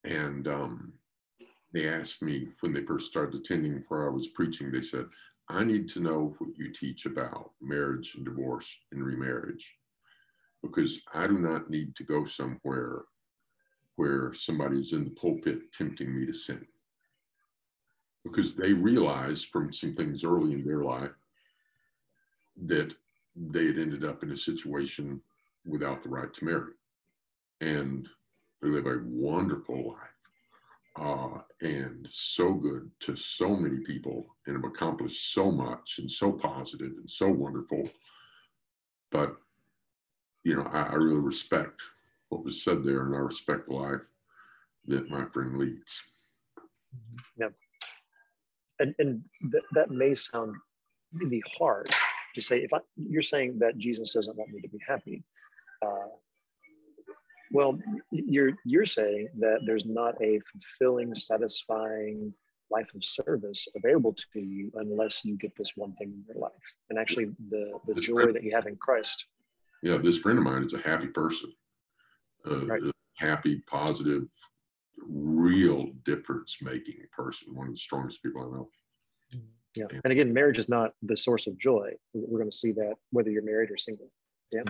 And 0.05 0.47
um, 0.47 0.93
they 1.73 1.89
asked 1.89 2.23
me 2.23 2.49
when 2.61 2.73
they 2.73 2.83
first 2.83 3.07
started 3.07 3.41
attending 3.41 3.83
where 3.89 4.07
I 4.07 4.13
was 4.13 4.29
preaching, 4.29 4.71
they 4.71 4.83
said, 4.83 5.07
I 5.49 5.65
need 5.65 5.89
to 5.91 6.01
know 6.01 6.35
what 6.39 6.57
you 6.57 6.73
teach 6.73 7.07
about 7.07 7.51
marriage 7.61 8.15
and 8.15 8.25
divorce 8.25 8.75
and 8.93 9.05
remarriage 9.05 9.75
because 10.63 11.01
I 11.13 11.27
do 11.27 11.39
not 11.39 11.69
need 11.69 11.95
to 11.97 12.05
go 12.05 12.25
somewhere 12.25 13.03
where 13.97 14.33
somebody's 14.35 14.93
in 14.93 15.05
the 15.05 15.11
pulpit 15.11 15.73
tempting 15.73 16.15
me 16.15 16.27
to 16.27 16.33
sin 16.33 16.67
because 18.25 18.55
they 18.55 18.73
realized 18.73 19.49
from 19.49 19.73
some 19.73 19.95
things 19.95 20.25
early 20.25 20.55
in 20.55 20.65
their 20.65 20.83
life 20.83 21.11
that 22.67 22.95
they 23.37 23.67
had 23.67 23.79
ended 23.79 24.05
up 24.05 24.23
in 24.23 24.31
a 24.31 24.37
situation 24.37 25.21
without 25.67 26.03
the 26.03 26.09
right 26.09 26.33
to 26.35 26.45
marry. 26.45 26.73
And 27.61 28.09
they 28.65 28.71
live 28.71 28.87
a 28.87 29.01
wonderful 29.05 29.97
life 30.97 31.01
uh, 31.01 31.41
and 31.61 32.09
so 32.11 32.55
good 32.55 32.91
to 33.01 33.15
so 33.15 33.55
many 33.55 33.79
people 33.85 34.27
and 34.47 34.57
have 34.57 34.65
accomplished 34.65 35.35
so 35.35 35.51
much 35.51 35.99
and 35.99 36.11
so 36.11 36.33
positive 36.33 36.93
and 36.97 37.11
so 37.11 37.29
wonderful. 37.29 37.89
But, 39.11 39.37
you 40.45 40.57
know, 40.57 40.69
I, 40.73 40.83
I 40.83 40.95
really 40.95 41.17
respect 41.17 41.83
what 42.31 42.45
was 42.45 42.63
said 42.63 42.85
there 42.85 43.05
and 43.05 43.15
I 43.15 43.19
respect 43.19 43.67
the 43.67 43.75
life 43.75 44.09
that 44.87 45.11
my 45.11 45.27
friend 45.27 45.59
leads. 45.59 46.03
Yeah. 47.37 47.49
and, 48.81 48.95
and 48.99 49.23
th- 49.53 49.65
that 49.75 49.91
may 49.91 50.15
sound 50.15 50.55
really 51.13 51.43
hard 51.59 51.91
to 52.35 52.41
say 52.41 52.59
if 52.61 52.73
I, 52.73 52.79
you're 52.97 53.23
saying 53.23 53.59
that 53.59 53.79
jesus 53.79 54.13
doesn't 54.13 54.37
want 54.37 54.51
me 54.51 54.61
to 54.61 54.69
be 54.69 54.79
happy 54.87 55.25
uh, 55.85 56.09
well 57.55 57.79
you're 58.11 58.53
you're 58.65 58.85
saying 58.85 59.29
that 59.39 59.61
there's 59.67 59.87
not 59.87 60.15
a 60.23 60.39
fulfilling 60.41 61.15
satisfying 61.15 62.33
life 62.71 62.89
of 62.95 63.05
service 63.05 63.67
available 63.77 64.15
to 64.15 64.41
you 64.41 64.71
unless 64.77 65.25
you 65.25 65.37
get 65.37 65.53
this 65.57 65.73
one 65.77 65.95
thing 65.95 66.09
in 66.09 66.25
your 66.27 66.43
life 66.43 66.53
and 66.91 66.99
actually 66.99 67.27
the 67.51 67.73
the 67.87 67.95
this 67.95 68.05
joy 68.05 68.23
friend, 68.23 68.35
that 68.35 68.43
you 68.43 68.55
have 68.55 68.67
in 68.67 68.77
christ 68.77 69.27
yeah 69.83 69.97
this 69.97 70.19
friend 70.19 70.39
of 70.39 70.45
mine 70.45 70.63
is 70.65 70.75
a 70.75 70.81
happy 70.81 71.07
person 71.09 71.51
uh, 72.51 72.67
right. 72.67 72.83
happy 73.17 73.63
positive 73.67 74.25
real 75.09 75.91
difference 76.05 76.59
making 76.63 76.97
person, 77.13 77.55
one 77.55 77.69
of 77.69 77.75
the 77.75 77.79
strongest 77.79 78.23
people 78.23 78.43
I 78.43 78.57
know. 78.57 78.69
Yeah. 79.77 79.87
And 80.05 80.13
again, 80.13 80.33
marriage 80.33 80.59
is 80.59 80.69
not 80.69 80.93
the 81.03 81.17
source 81.17 81.47
of 81.47 81.59
joy. 81.59 81.91
We're 82.13 82.39
going 82.39 82.51
to 82.51 82.57
see 82.57 82.73
that 82.73 82.95
whether 83.11 83.31
you're 83.31 83.43
married 83.43 83.71
or 83.71 83.77
single. 83.77 84.09
Yeah. 84.53 84.63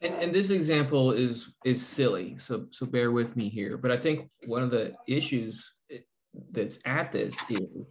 And, 0.00 0.14
and 0.14 0.34
this 0.34 0.50
example 0.50 1.12
is 1.12 1.52
is 1.64 1.84
silly, 1.84 2.38
so 2.38 2.66
so 2.70 2.86
bear 2.86 3.10
with 3.10 3.36
me 3.36 3.48
here. 3.48 3.76
But 3.76 3.90
I 3.90 3.96
think 3.96 4.28
one 4.46 4.62
of 4.62 4.70
the 4.70 4.94
issues 5.06 5.72
that's 6.52 6.78
at 6.84 7.10
this 7.10 7.36
is 7.50 7.86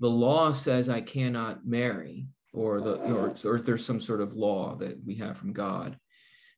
the 0.00 0.08
law 0.08 0.52
says 0.52 0.88
I 0.88 1.00
cannot 1.00 1.66
marry, 1.66 2.28
or 2.52 2.80
the 2.80 2.96
or, 2.96 3.34
or 3.44 3.60
there's 3.60 3.84
some 3.84 4.00
sort 4.00 4.20
of 4.20 4.34
law 4.34 4.76
that 4.76 4.98
we 5.04 5.14
have 5.16 5.38
from 5.38 5.52
God. 5.52 5.98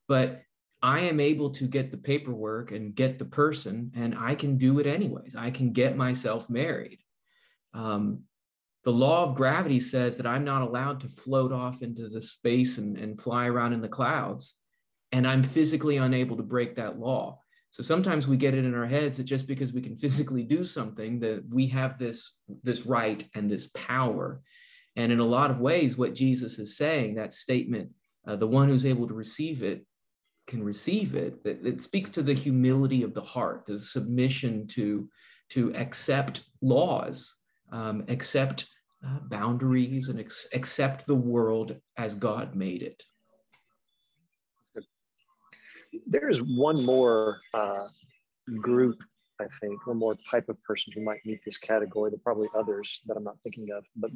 But 0.09 0.42
I 0.82 1.00
am 1.00 1.20
able 1.20 1.50
to 1.50 1.66
get 1.66 1.90
the 1.90 1.97
paperwork 1.97 2.73
and 2.73 2.94
get 2.94 3.18
the 3.18 3.25
person, 3.26 3.92
and 3.94 4.16
I 4.18 4.35
can 4.35 4.56
do 4.56 4.78
it 4.78 4.87
anyways. 4.87 5.37
I 5.37 5.50
can 5.50 5.73
get 5.73 5.97
myself 5.97 6.49
married. 6.49 6.99
Um, 7.75 8.25
the 8.85 8.92
law 8.92 9.25
of 9.25 9.37
gravity 9.37 9.78
says 9.78 10.16
that 10.16 10.26
I'm 10.26 10.44
not 10.44 10.62
allowed 10.62 11.00
to 11.00 11.09
float 11.09 11.52
off 11.52 11.82
into 11.82 12.09
the 12.09 12.20
space 12.20 12.78
and, 12.78 12.97
and 12.97 13.20
fly 13.20 13.47
around 13.47 13.75
in 13.75 13.82
the 13.82 13.88
clouds, 13.88 14.54
and 15.12 15.26
I'm 15.26 15.42
physically 15.42 15.96
unable 15.96 16.36
to 16.36 16.42
break 16.42 16.76
that 16.76 16.98
law. 16.98 17.40
So 17.70 17.82
sometimes 17.82 18.26
we 18.26 18.36
get 18.36 18.54
it 18.54 18.64
in 18.64 18.74
our 18.74 18.86
heads 18.86 19.16
that 19.16 19.24
just 19.24 19.46
because 19.46 19.72
we 19.72 19.80
can 19.80 19.96
physically 19.96 20.42
do 20.42 20.64
something, 20.64 21.20
that 21.20 21.44
we 21.48 21.66
have 21.68 21.98
this 21.98 22.38
this 22.62 22.84
right 22.86 23.26
and 23.34 23.50
this 23.50 23.68
power. 23.74 24.42
And 24.96 25.12
in 25.12 25.20
a 25.20 25.24
lot 25.24 25.50
of 25.50 25.60
ways, 25.60 25.96
what 25.96 26.14
Jesus 26.14 26.58
is 26.58 26.76
saying, 26.76 27.14
that 27.14 27.32
statement, 27.32 27.90
uh, 28.26 28.36
the 28.36 28.46
one 28.46 28.68
who's 28.68 28.86
able 28.86 29.06
to 29.06 29.14
receive 29.14 29.62
it 29.62 29.86
can 30.48 30.62
receive 30.64 31.14
it, 31.14 31.44
that 31.44 31.64
it 31.64 31.80
speaks 31.80 32.10
to 32.10 32.22
the 32.22 32.34
humility 32.34 33.04
of 33.04 33.14
the 33.14 33.22
heart, 33.22 33.64
the 33.66 33.80
submission 33.80 34.66
to, 34.66 35.08
to 35.50 35.72
accept 35.76 36.42
laws, 36.60 37.36
um, 37.70 38.04
accept 38.08 38.66
uh, 39.06 39.20
boundaries, 39.28 40.08
and 40.08 40.18
ex- 40.18 40.48
accept 40.52 41.06
the 41.06 41.14
world 41.14 41.76
as 41.96 42.16
God 42.16 42.56
made 42.56 42.82
it. 42.82 43.00
There 46.06 46.28
is 46.28 46.40
one 46.42 46.85
more 46.85 47.40
uh, 47.54 47.82
group, 48.61 49.02
I 49.40 49.47
think, 49.61 49.87
one 49.87 49.99
more 49.99 50.16
type 50.30 50.49
of 50.49 50.62
person 50.62 50.92
who 50.94 51.02
might 51.02 51.25
meet 51.25 51.40
this 51.44 51.59
category. 51.59 52.11
There 52.11 52.16
are 52.16 52.23
probably 52.23 52.49
others 52.56 53.00
that 53.06 53.16
I'm 53.16 53.25
not 53.25 53.37
thinking 53.42 53.68
of, 53.76 53.85
but 53.97 54.11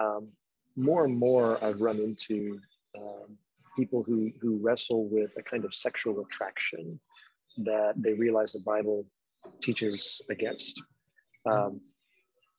um, 0.00 0.28
more 0.76 1.04
and 1.04 1.16
more 1.16 1.62
I've 1.62 1.80
run 1.80 1.98
into 1.98 2.58
um, 2.98 3.36
people 3.76 4.02
who 4.02 4.30
who 4.40 4.58
wrestle 4.62 5.08
with 5.08 5.34
a 5.36 5.42
kind 5.42 5.64
of 5.64 5.74
sexual 5.74 6.20
attraction 6.20 6.98
that 7.58 7.94
they 7.96 8.12
realize 8.12 8.52
the 8.52 8.60
Bible 8.60 9.06
teaches 9.62 10.20
against. 10.30 10.82
Um, 11.46 11.80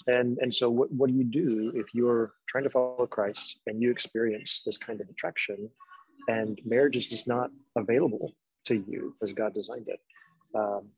and 0.08 0.38
and 0.40 0.54
so 0.54 0.70
what, 0.70 0.92
what 0.92 1.10
do 1.10 1.16
you 1.16 1.24
do 1.24 1.72
if 1.76 1.94
you're 1.94 2.34
trying 2.48 2.64
to 2.64 2.70
follow 2.70 3.08
Christ 3.08 3.60
and 3.66 3.82
you 3.82 3.90
experience 3.90 4.62
this 4.66 4.78
kind 4.78 5.02
of 5.02 5.10
attraction 5.10 5.70
and 6.28 6.60
marriage 6.66 6.96
is 6.96 7.08
just 7.08 7.28
not 7.28 7.50
available 7.76 8.34
to 8.66 8.76
you 8.76 9.16
as 9.22 9.34
God 9.34 9.54
designed 9.54 9.88
it? 9.88 10.00
Um, 10.56 10.90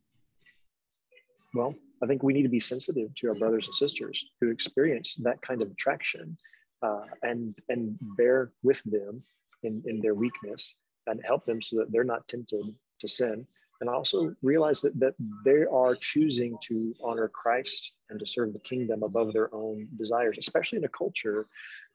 well, 1.54 1.76
I 2.04 2.08
think 2.08 2.24
we 2.24 2.34
need 2.34 2.44
to 2.44 2.50
be 2.50 2.60
sensitive 2.60 3.14
to 3.16 3.30
our 3.30 3.36
brothers 3.36 3.66
and 3.66 3.76
sisters 3.76 4.24
who 4.40 4.50
experience 4.50 5.16
that 5.16 5.42
kind 5.42 5.62
of 5.62 5.72
attraction 5.72 6.38
uh, 6.84 7.06
and 7.24 7.58
and 7.70 7.98
bear 8.18 8.52
with 8.64 8.84
them 8.84 9.24
in, 9.64 9.82
in 9.88 10.00
their 10.02 10.14
weakness 10.14 10.76
and 11.08 11.20
help 11.26 11.46
them 11.46 11.62
so 11.62 11.78
that 11.78 11.92
they're 11.92 12.04
not 12.04 12.28
tempted 12.28 12.76
to 13.00 13.08
sin 13.08 13.48
and 13.82 13.90
also 13.90 14.36
realize 14.42 14.82
that, 14.82 15.00
that 15.00 15.14
they 15.46 15.64
are 15.72 15.96
choosing 15.96 16.58
to 16.64 16.94
honor 17.04 17.28
Christ 17.28 17.94
and 18.10 18.20
to 18.20 18.26
serve 18.26 18.54
the 18.54 18.60
kingdom 18.60 19.04
above 19.04 19.34
their 19.34 19.54
own 19.54 19.88
desires, 19.98 20.38
especially 20.40 20.80
in 20.80 20.86
a 20.86 20.90
culture 20.90 21.48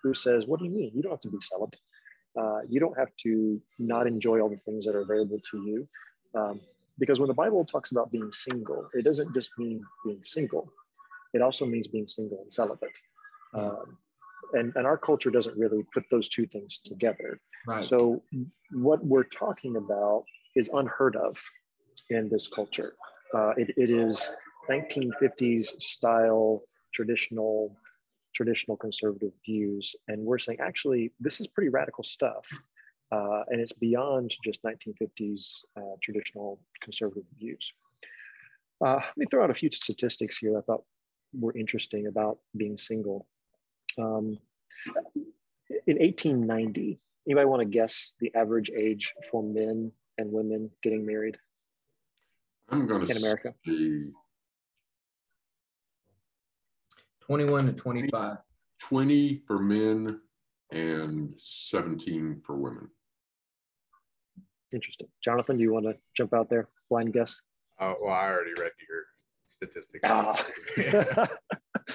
who 0.02 0.14
says, 0.14 0.46
What 0.46 0.60
do 0.60 0.66
you 0.66 0.70
mean? 0.70 0.92
You 0.94 1.02
don't 1.02 1.12
have 1.12 1.20
to 1.20 1.30
be 1.30 1.38
celibate. 1.40 1.80
Uh, 2.38 2.60
you 2.68 2.80
don't 2.80 2.96
have 2.98 3.14
to 3.16 3.60
not 3.78 4.06
enjoy 4.06 4.40
all 4.40 4.48
the 4.48 4.56
things 4.56 4.84
that 4.86 4.94
are 4.94 5.02
available 5.02 5.38
to 5.50 5.62
you. 5.64 5.86
Um, 6.34 6.60
because 6.98 7.20
when 7.20 7.28
the 7.28 7.34
Bible 7.34 7.64
talks 7.64 7.90
about 7.90 8.10
being 8.10 8.30
single, 8.32 8.88
it 8.94 9.04
doesn't 9.04 9.34
just 9.34 9.50
mean 9.58 9.82
being 10.04 10.20
single, 10.22 10.70
it 11.34 11.42
also 11.42 11.66
means 11.66 11.86
being 11.86 12.06
single 12.06 12.40
and 12.42 12.52
celibate. 12.52 12.90
Um, 13.54 13.98
and, 14.54 14.72
and 14.76 14.86
our 14.86 14.98
culture 14.98 15.30
doesn't 15.30 15.56
really 15.56 15.84
put 15.94 16.04
those 16.10 16.28
two 16.28 16.46
things 16.46 16.78
together. 16.78 17.36
Right. 17.66 17.84
So, 17.84 18.22
what 18.72 19.04
we're 19.04 19.24
talking 19.24 19.76
about 19.76 20.24
is 20.54 20.68
unheard 20.72 21.16
of 21.16 21.42
in 22.10 22.28
this 22.28 22.48
culture. 22.48 22.94
Uh, 23.34 23.52
it, 23.56 23.70
it 23.76 23.90
is 23.90 24.28
1950s 24.70 25.80
style 25.80 26.62
traditional 26.94 27.74
traditional 28.34 28.76
conservative 28.76 29.32
views 29.44 29.94
and 30.08 30.24
we're 30.24 30.38
saying 30.38 30.58
actually 30.60 31.12
this 31.20 31.40
is 31.40 31.46
pretty 31.46 31.68
radical 31.68 32.04
stuff 32.04 32.44
uh, 33.12 33.42
and 33.48 33.60
it's 33.60 33.72
beyond 33.72 34.34
just 34.44 34.62
1950s 34.62 35.64
uh, 35.76 35.96
traditional 36.02 36.58
conservative 36.80 37.24
views. 37.38 37.72
Uh, 38.84 38.94
let 38.94 39.16
me 39.16 39.26
throw 39.30 39.44
out 39.44 39.50
a 39.50 39.54
few 39.54 39.70
statistics 39.70 40.38
here 40.38 40.58
i 40.58 40.60
thought 40.62 40.82
were 41.38 41.56
interesting 41.56 42.08
about 42.08 42.38
being 42.56 42.76
single. 42.76 43.26
Um, 43.98 44.38
in 45.86 45.98
1890 45.98 46.98
anybody 47.26 47.46
want 47.46 47.60
to 47.60 47.66
guess 47.66 48.14
the 48.20 48.32
average 48.34 48.70
age 48.76 49.12
for 49.30 49.42
men 49.42 49.92
and 50.18 50.32
women 50.32 50.70
getting 50.82 51.06
married? 51.06 51.38
I'm 52.68 52.86
going 52.86 53.06
to 53.06 53.10
in 53.10 53.18
America. 53.18 53.54
Say 53.66 54.06
21 57.26 57.66
to 57.66 57.72
25. 57.72 58.36
20 58.80 59.42
for 59.46 59.58
men 59.58 60.20
and 60.72 61.32
17 61.38 62.42
for 62.44 62.56
women. 62.56 62.88
Interesting. 64.72 65.06
Jonathan, 65.22 65.56
do 65.56 65.62
you 65.62 65.72
want 65.72 65.84
to 65.86 65.94
jump 66.16 66.34
out 66.34 66.50
there? 66.50 66.68
Blind 66.90 67.12
guess? 67.12 67.40
Uh, 67.78 67.94
well, 68.00 68.12
I 68.12 68.28
already 68.28 68.52
read 68.58 68.72
your 68.88 69.04
statistics. 69.46 70.08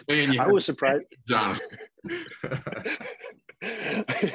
Man, 0.09 0.39
I 0.39 0.47
was 0.47 0.63
surprised. 0.65 1.07
Jonathan. 1.27 1.67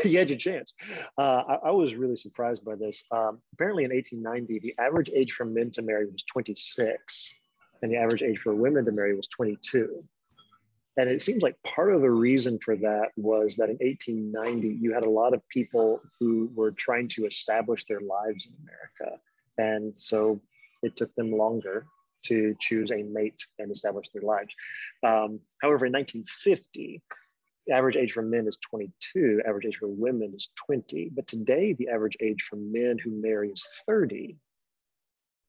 you 0.04 0.18
had 0.18 0.28
your 0.28 0.38
chance. 0.38 0.74
Uh, 1.16 1.42
I, 1.48 1.54
I, 1.66 1.70
was 1.70 1.94
really 1.94 2.16
surprised 2.16 2.64
by 2.64 2.74
this. 2.74 3.04
Um, 3.12 3.40
apparently, 3.52 3.84
in 3.84 3.90
1890, 3.92 4.58
the 4.58 4.74
average 4.82 5.10
age 5.14 5.32
for 5.32 5.44
men 5.44 5.70
to 5.72 5.82
marry 5.82 6.06
was 6.06 6.24
26, 6.24 7.34
and 7.82 7.92
the 7.92 7.96
average 7.96 8.22
age 8.22 8.38
for 8.38 8.54
women 8.54 8.84
to 8.84 8.92
marry 8.92 9.14
was 9.14 9.28
22. 9.28 10.04
And 10.96 11.08
it 11.08 11.22
seems 11.22 11.42
like 11.42 11.56
part 11.62 11.94
of 11.94 12.02
the 12.02 12.10
reason 12.10 12.58
for 12.58 12.76
that 12.76 13.12
was 13.16 13.56
that 13.56 13.70
in 13.70 13.76
1890, 13.76 14.68
you 14.68 14.92
had 14.92 15.04
a 15.04 15.10
lot 15.10 15.32
of 15.32 15.46
people 15.48 16.02
who 16.20 16.50
were 16.54 16.70
trying 16.70 17.08
to 17.08 17.24
establish 17.24 17.84
their 17.86 18.00
lives 18.00 18.46
in 18.46 18.52
America. 18.62 19.18
And 19.56 19.94
so 19.96 20.40
it 20.82 20.96
took 20.96 21.14
them 21.14 21.32
longer 21.32 21.86
to 22.24 22.54
choose 22.60 22.90
a 22.90 23.02
mate 23.02 23.46
and 23.58 23.70
establish 23.70 24.06
their 24.10 24.22
lives. 24.22 24.54
Um, 25.02 25.40
however, 25.60 25.86
in 25.86 25.92
1950, 25.92 27.02
the 27.66 27.74
average 27.74 27.96
age 27.96 28.12
for 28.12 28.22
men 28.22 28.46
is 28.46 28.58
22, 28.58 29.42
average 29.46 29.66
age 29.66 29.76
for 29.76 29.88
women 29.88 30.32
is 30.34 30.50
20. 30.66 31.10
But 31.14 31.26
today, 31.26 31.72
the 31.72 31.88
average 31.88 32.16
age 32.20 32.42
for 32.42 32.56
men 32.56 32.98
who 32.98 33.10
marry 33.10 33.50
is 33.50 33.66
30, 33.86 34.36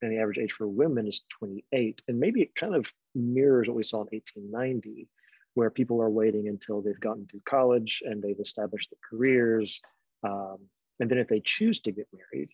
and 0.01 0.11
the 0.11 0.19
average 0.19 0.37
age 0.37 0.51
for 0.51 0.67
women 0.67 1.07
is 1.07 1.21
28. 1.39 2.01
And 2.07 2.19
maybe 2.19 2.41
it 2.41 2.55
kind 2.55 2.75
of 2.75 2.91
mirrors 3.15 3.67
what 3.67 3.77
we 3.77 3.83
saw 3.83 4.01
in 4.01 4.07
1890, 4.11 5.07
where 5.55 5.69
people 5.69 6.01
are 6.01 6.09
waiting 6.09 6.47
until 6.47 6.81
they've 6.81 6.99
gotten 6.99 7.27
through 7.27 7.41
college 7.45 8.01
and 8.05 8.21
they've 8.21 8.39
established 8.39 8.89
their 8.89 8.99
careers. 9.09 9.79
Um, 10.23 10.57
and 10.99 11.09
then 11.09 11.17
if 11.17 11.27
they 11.27 11.41
choose 11.43 11.79
to 11.81 11.91
get 11.91 12.07
married, 12.13 12.49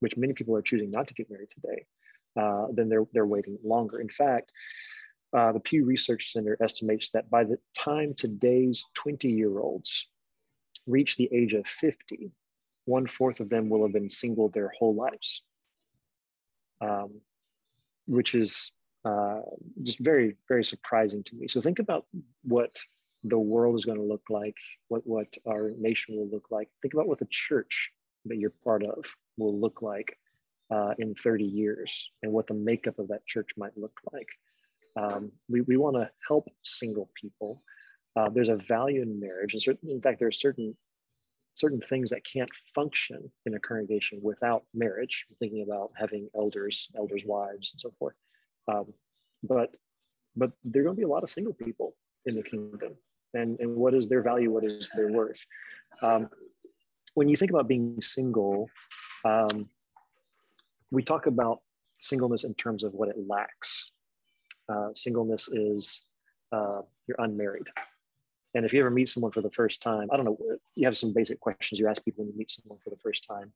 which 0.00 0.16
many 0.16 0.32
people 0.32 0.56
are 0.56 0.62
choosing 0.62 0.90
not 0.90 1.08
to 1.08 1.14
get 1.14 1.30
married 1.30 1.50
today, 1.50 1.84
uh, 2.40 2.66
then 2.72 2.88
they're, 2.88 3.06
they're 3.12 3.26
waiting 3.26 3.58
longer. 3.64 4.00
In 4.00 4.08
fact, 4.08 4.52
uh, 5.36 5.52
the 5.52 5.60
Pew 5.60 5.84
Research 5.84 6.32
Center 6.32 6.56
estimates 6.60 7.10
that 7.10 7.28
by 7.28 7.44
the 7.44 7.58
time 7.76 8.14
today's 8.14 8.84
20 8.94 9.28
year 9.30 9.58
olds 9.58 10.06
reach 10.86 11.16
the 11.16 11.28
age 11.32 11.52
of 11.52 11.66
50, 11.66 12.30
one 12.86 13.06
fourth 13.06 13.40
of 13.40 13.50
them 13.50 13.68
will 13.68 13.82
have 13.82 13.92
been 13.92 14.08
single 14.08 14.48
their 14.48 14.72
whole 14.78 14.94
lives, 14.94 15.42
um, 16.80 17.20
which 18.06 18.34
is 18.34 18.72
uh, 19.04 19.40
just 19.82 19.98
very, 20.00 20.36
very 20.48 20.64
surprising 20.64 21.22
to 21.24 21.36
me. 21.36 21.48
So 21.48 21.60
think 21.60 21.78
about 21.78 22.06
what 22.42 22.78
the 23.24 23.38
world 23.38 23.76
is 23.76 23.84
going 23.84 23.98
to 23.98 24.04
look 24.04 24.24
like, 24.30 24.56
what, 24.88 25.06
what 25.06 25.34
our 25.46 25.72
nation 25.78 26.16
will 26.16 26.28
look 26.28 26.46
like. 26.50 26.68
Think 26.82 26.94
about 26.94 27.08
what 27.08 27.18
the 27.18 27.28
church 27.30 27.90
that 28.26 28.36
you're 28.36 28.52
part 28.64 28.84
of 28.84 29.04
will 29.36 29.58
look 29.58 29.82
like 29.82 30.16
uh, 30.70 30.94
in 30.98 31.14
30 31.14 31.44
years 31.44 32.10
and 32.22 32.32
what 32.32 32.46
the 32.46 32.54
makeup 32.54 32.98
of 32.98 33.08
that 33.08 33.26
church 33.26 33.50
might 33.56 33.76
look 33.76 33.98
like. 34.12 34.28
Um, 34.96 35.30
we 35.48 35.60
we 35.62 35.76
want 35.76 35.96
to 35.96 36.10
help 36.26 36.48
single 36.64 37.10
people. 37.14 37.62
Uh, 38.16 38.28
there's 38.30 38.48
a 38.48 38.56
value 38.56 39.02
in 39.02 39.20
marriage, 39.20 39.52
and 39.54 39.62
certain, 39.62 39.90
in 39.90 40.00
fact, 40.00 40.18
there 40.18 40.28
are 40.28 40.32
certain 40.32 40.76
certain 41.54 41.80
things 41.80 42.10
that 42.10 42.24
can't 42.24 42.52
function 42.74 43.30
in 43.46 43.54
a 43.54 43.60
congregation 43.60 44.18
without 44.22 44.64
marriage. 44.74 45.26
Thinking 45.38 45.62
about 45.62 45.92
having 45.96 46.28
elders, 46.36 46.88
elders' 46.96 47.22
wives, 47.24 47.72
and 47.72 47.80
so 47.80 47.92
forth. 47.98 48.14
Um, 48.68 48.92
but 49.42 49.76
but 50.36 50.52
there 50.64 50.82
are 50.82 50.84
going 50.84 50.96
to 50.96 51.00
be 51.00 51.04
a 51.04 51.08
lot 51.08 51.22
of 51.22 51.28
single 51.28 51.54
people 51.54 51.94
in 52.26 52.34
the 52.34 52.42
kingdom, 52.42 52.94
and 53.34 53.58
and 53.60 53.74
what 53.74 53.94
is 53.94 54.08
their 54.08 54.22
value? 54.22 54.50
What 54.50 54.64
is 54.64 54.88
their 54.94 55.10
worth? 55.10 55.44
Um, 56.02 56.28
when 57.14 57.28
you 57.28 57.36
think 57.36 57.50
about 57.50 57.66
being 57.66 58.00
single, 58.00 58.68
um, 59.24 59.68
we 60.90 61.02
talk 61.02 61.26
about 61.26 61.60
singleness 61.98 62.44
in 62.44 62.54
terms 62.54 62.84
of 62.84 62.92
what 62.94 63.08
it 63.08 63.16
lacks 63.26 63.90
uh, 64.68 64.88
singleness 64.94 65.48
is 65.48 66.06
uh, 66.52 66.82
you're 67.06 67.16
unmarried. 67.20 67.66
And 68.54 68.64
if 68.64 68.72
you 68.72 68.80
ever 68.80 68.90
meet 68.90 69.08
someone 69.08 69.32
for 69.32 69.40
the 69.40 69.50
first 69.50 69.82
time, 69.82 70.08
I 70.12 70.16
don't 70.16 70.24
know, 70.24 70.38
you 70.74 70.86
have 70.86 70.96
some 70.96 71.12
basic 71.12 71.40
questions 71.40 71.78
you 71.78 71.88
ask 71.88 72.04
people 72.04 72.24
when 72.24 72.32
you 72.32 72.38
meet 72.38 72.50
someone 72.50 72.78
for 72.82 72.90
the 72.90 72.96
first 72.96 73.26
time. 73.26 73.52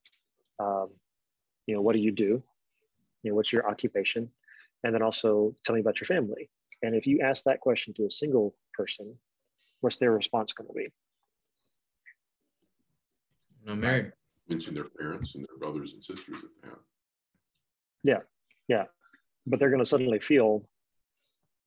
Um, 0.59 0.91
you 1.67 1.75
know, 1.75 1.81
what 1.81 1.95
do 1.95 2.01
you 2.01 2.13
do? 2.13 2.43
You 3.23 3.31
know, 3.31 3.35
what's 3.35 3.53
your 3.53 3.69
occupation? 3.69 4.31
And 4.85 4.95
then 4.95 5.03
also 5.03 5.55
tell 5.65 5.75
me 5.75 5.81
about 5.81 6.01
your 6.01 6.07
family. 6.07 6.51
And 6.83 6.95
if 6.95 7.07
you 7.07 7.21
ask 7.21 7.45
that 7.45 7.61
question 7.61 7.95
to 7.95 8.07
a 8.07 8.11
single 8.11 8.55
person, 8.75 9.17
what's 9.81 9.97
their 9.97 10.11
response 10.11 10.53
going 10.53 10.69
to 10.69 10.75
be? 10.75 10.93
I'm 13.69 13.81
married. 13.81 14.13
Mention 14.49 14.75
their 14.75 14.89
parents 14.99 15.37
and 15.37 15.47
their 15.47 15.57
brothers 15.59 15.93
and 15.93 16.03
sisters 16.03 16.37
that 16.43 16.49
they 16.63 16.69
have. 16.69 16.79
Yeah, 18.03 18.19
yeah. 18.67 18.85
But 19.47 19.61
they're 19.61 19.71
going 19.71 19.79
to 19.79 19.87
suddenly 19.87 20.19
feel 20.19 20.67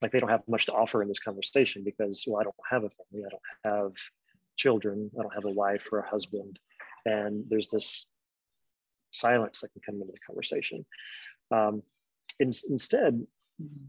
like 0.01 0.11
they 0.11 0.19
don't 0.19 0.29
have 0.29 0.47
much 0.47 0.65
to 0.67 0.73
offer 0.73 1.01
in 1.01 1.07
this 1.07 1.19
conversation 1.19 1.83
because 1.83 2.23
well 2.27 2.39
i 2.39 2.43
don't 2.43 2.55
have 2.69 2.83
a 2.83 2.89
family 2.89 3.25
i 3.25 3.29
don't 3.29 3.75
have 3.75 3.93
children 4.55 5.09
i 5.17 5.21
don't 5.21 5.33
have 5.33 5.45
a 5.45 5.49
wife 5.49 5.87
or 5.91 5.99
a 5.99 6.09
husband 6.09 6.59
and 7.05 7.43
there's 7.49 7.69
this 7.69 8.05
silence 9.11 9.61
that 9.61 9.71
can 9.71 9.81
come 9.85 9.95
into 9.95 10.11
the 10.11 10.19
conversation 10.19 10.85
um, 11.51 11.81
in, 12.39 12.51
instead 12.69 13.25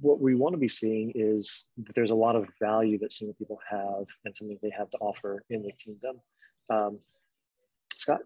what 0.00 0.20
we 0.20 0.36
want 0.36 0.52
to 0.52 0.58
be 0.58 0.68
seeing 0.68 1.10
is 1.14 1.66
that 1.78 1.94
there's 1.96 2.12
a 2.12 2.14
lot 2.14 2.36
of 2.36 2.46
value 2.62 2.98
that 2.98 3.12
single 3.12 3.34
people 3.34 3.58
have 3.68 4.04
and 4.24 4.36
something 4.36 4.58
they 4.62 4.70
have 4.70 4.90
to 4.90 4.98
offer 4.98 5.42
in 5.50 5.62
the 5.62 5.72
kingdom 5.72 6.20
um, 6.70 6.98
scott 7.96 8.20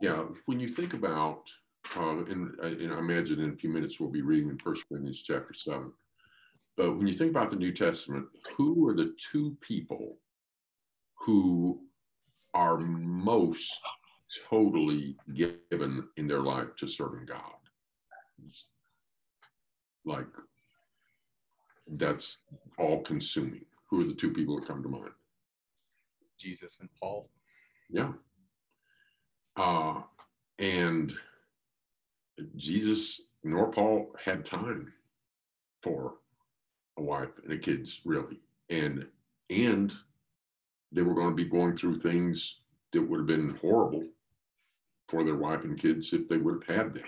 yeah 0.00 0.24
when 0.46 0.58
you 0.58 0.68
think 0.68 0.94
about 0.94 1.42
uh, 1.96 2.24
and, 2.24 2.58
and 2.60 2.92
I 2.92 2.98
imagine 2.98 3.40
in 3.40 3.50
a 3.50 3.56
few 3.56 3.70
minutes 3.70 3.98
we'll 3.98 4.10
be 4.10 4.22
reading 4.22 4.50
in 4.50 4.58
First 4.58 4.84
Corinthians 4.88 5.22
chapter 5.22 5.54
seven. 5.54 5.92
But 6.76 6.96
when 6.96 7.08
you 7.08 7.14
think 7.14 7.30
about 7.30 7.50
the 7.50 7.56
New 7.56 7.72
Testament, 7.72 8.26
who 8.56 8.86
are 8.88 8.94
the 8.94 9.14
two 9.32 9.56
people 9.60 10.18
who 11.14 11.80
are 12.54 12.78
most 12.78 13.80
totally 14.48 15.16
given 15.34 16.08
in 16.16 16.28
their 16.28 16.40
life 16.40 16.76
to 16.76 16.86
serving 16.86 17.26
God? 17.26 17.54
Like, 20.08 20.26
that's 21.86 22.38
all 22.78 23.02
consuming. 23.02 23.66
Who 23.90 24.00
are 24.00 24.04
the 24.04 24.14
two 24.14 24.32
people 24.32 24.58
that 24.58 24.66
come 24.66 24.82
to 24.82 24.88
mind? 24.88 25.10
Jesus 26.38 26.78
and 26.80 26.88
Paul. 26.98 27.28
Yeah. 27.90 28.12
Uh, 29.56 30.00
and 30.58 31.12
Jesus 32.56 33.20
nor 33.44 33.70
Paul 33.70 34.14
had 34.22 34.44
time 34.44 34.92
for 35.82 36.14
a 36.96 37.02
wife 37.02 37.30
and 37.42 37.52
a 37.52 37.58
kids 37.58 38.00
really 38.04 38.40
and 38.70 39.06
and 39.50 39.92
they 40.92 41.02
were 41.02 41.14
going 41.14 41.30
to 41.30 41.34
be 41.34 41.44
going 41.44 41.76
through 41.76 42.00
things 42.00 42.60
that 42.92 43.02
would 43.02 43.18
have 43.18 43.26
been 43.26 43.56
horrible 43.60 44.04
for 45.08 45.24
their 45.24 45.36
wife 45.36 45.64
and 45.64 45.78
kids 45.78 46.12
if 46.12 46.28
they 46.28 46.36
would 46.36 46.62
have 46.66 46.76
had 46.76 46.94
them 46.94 47.04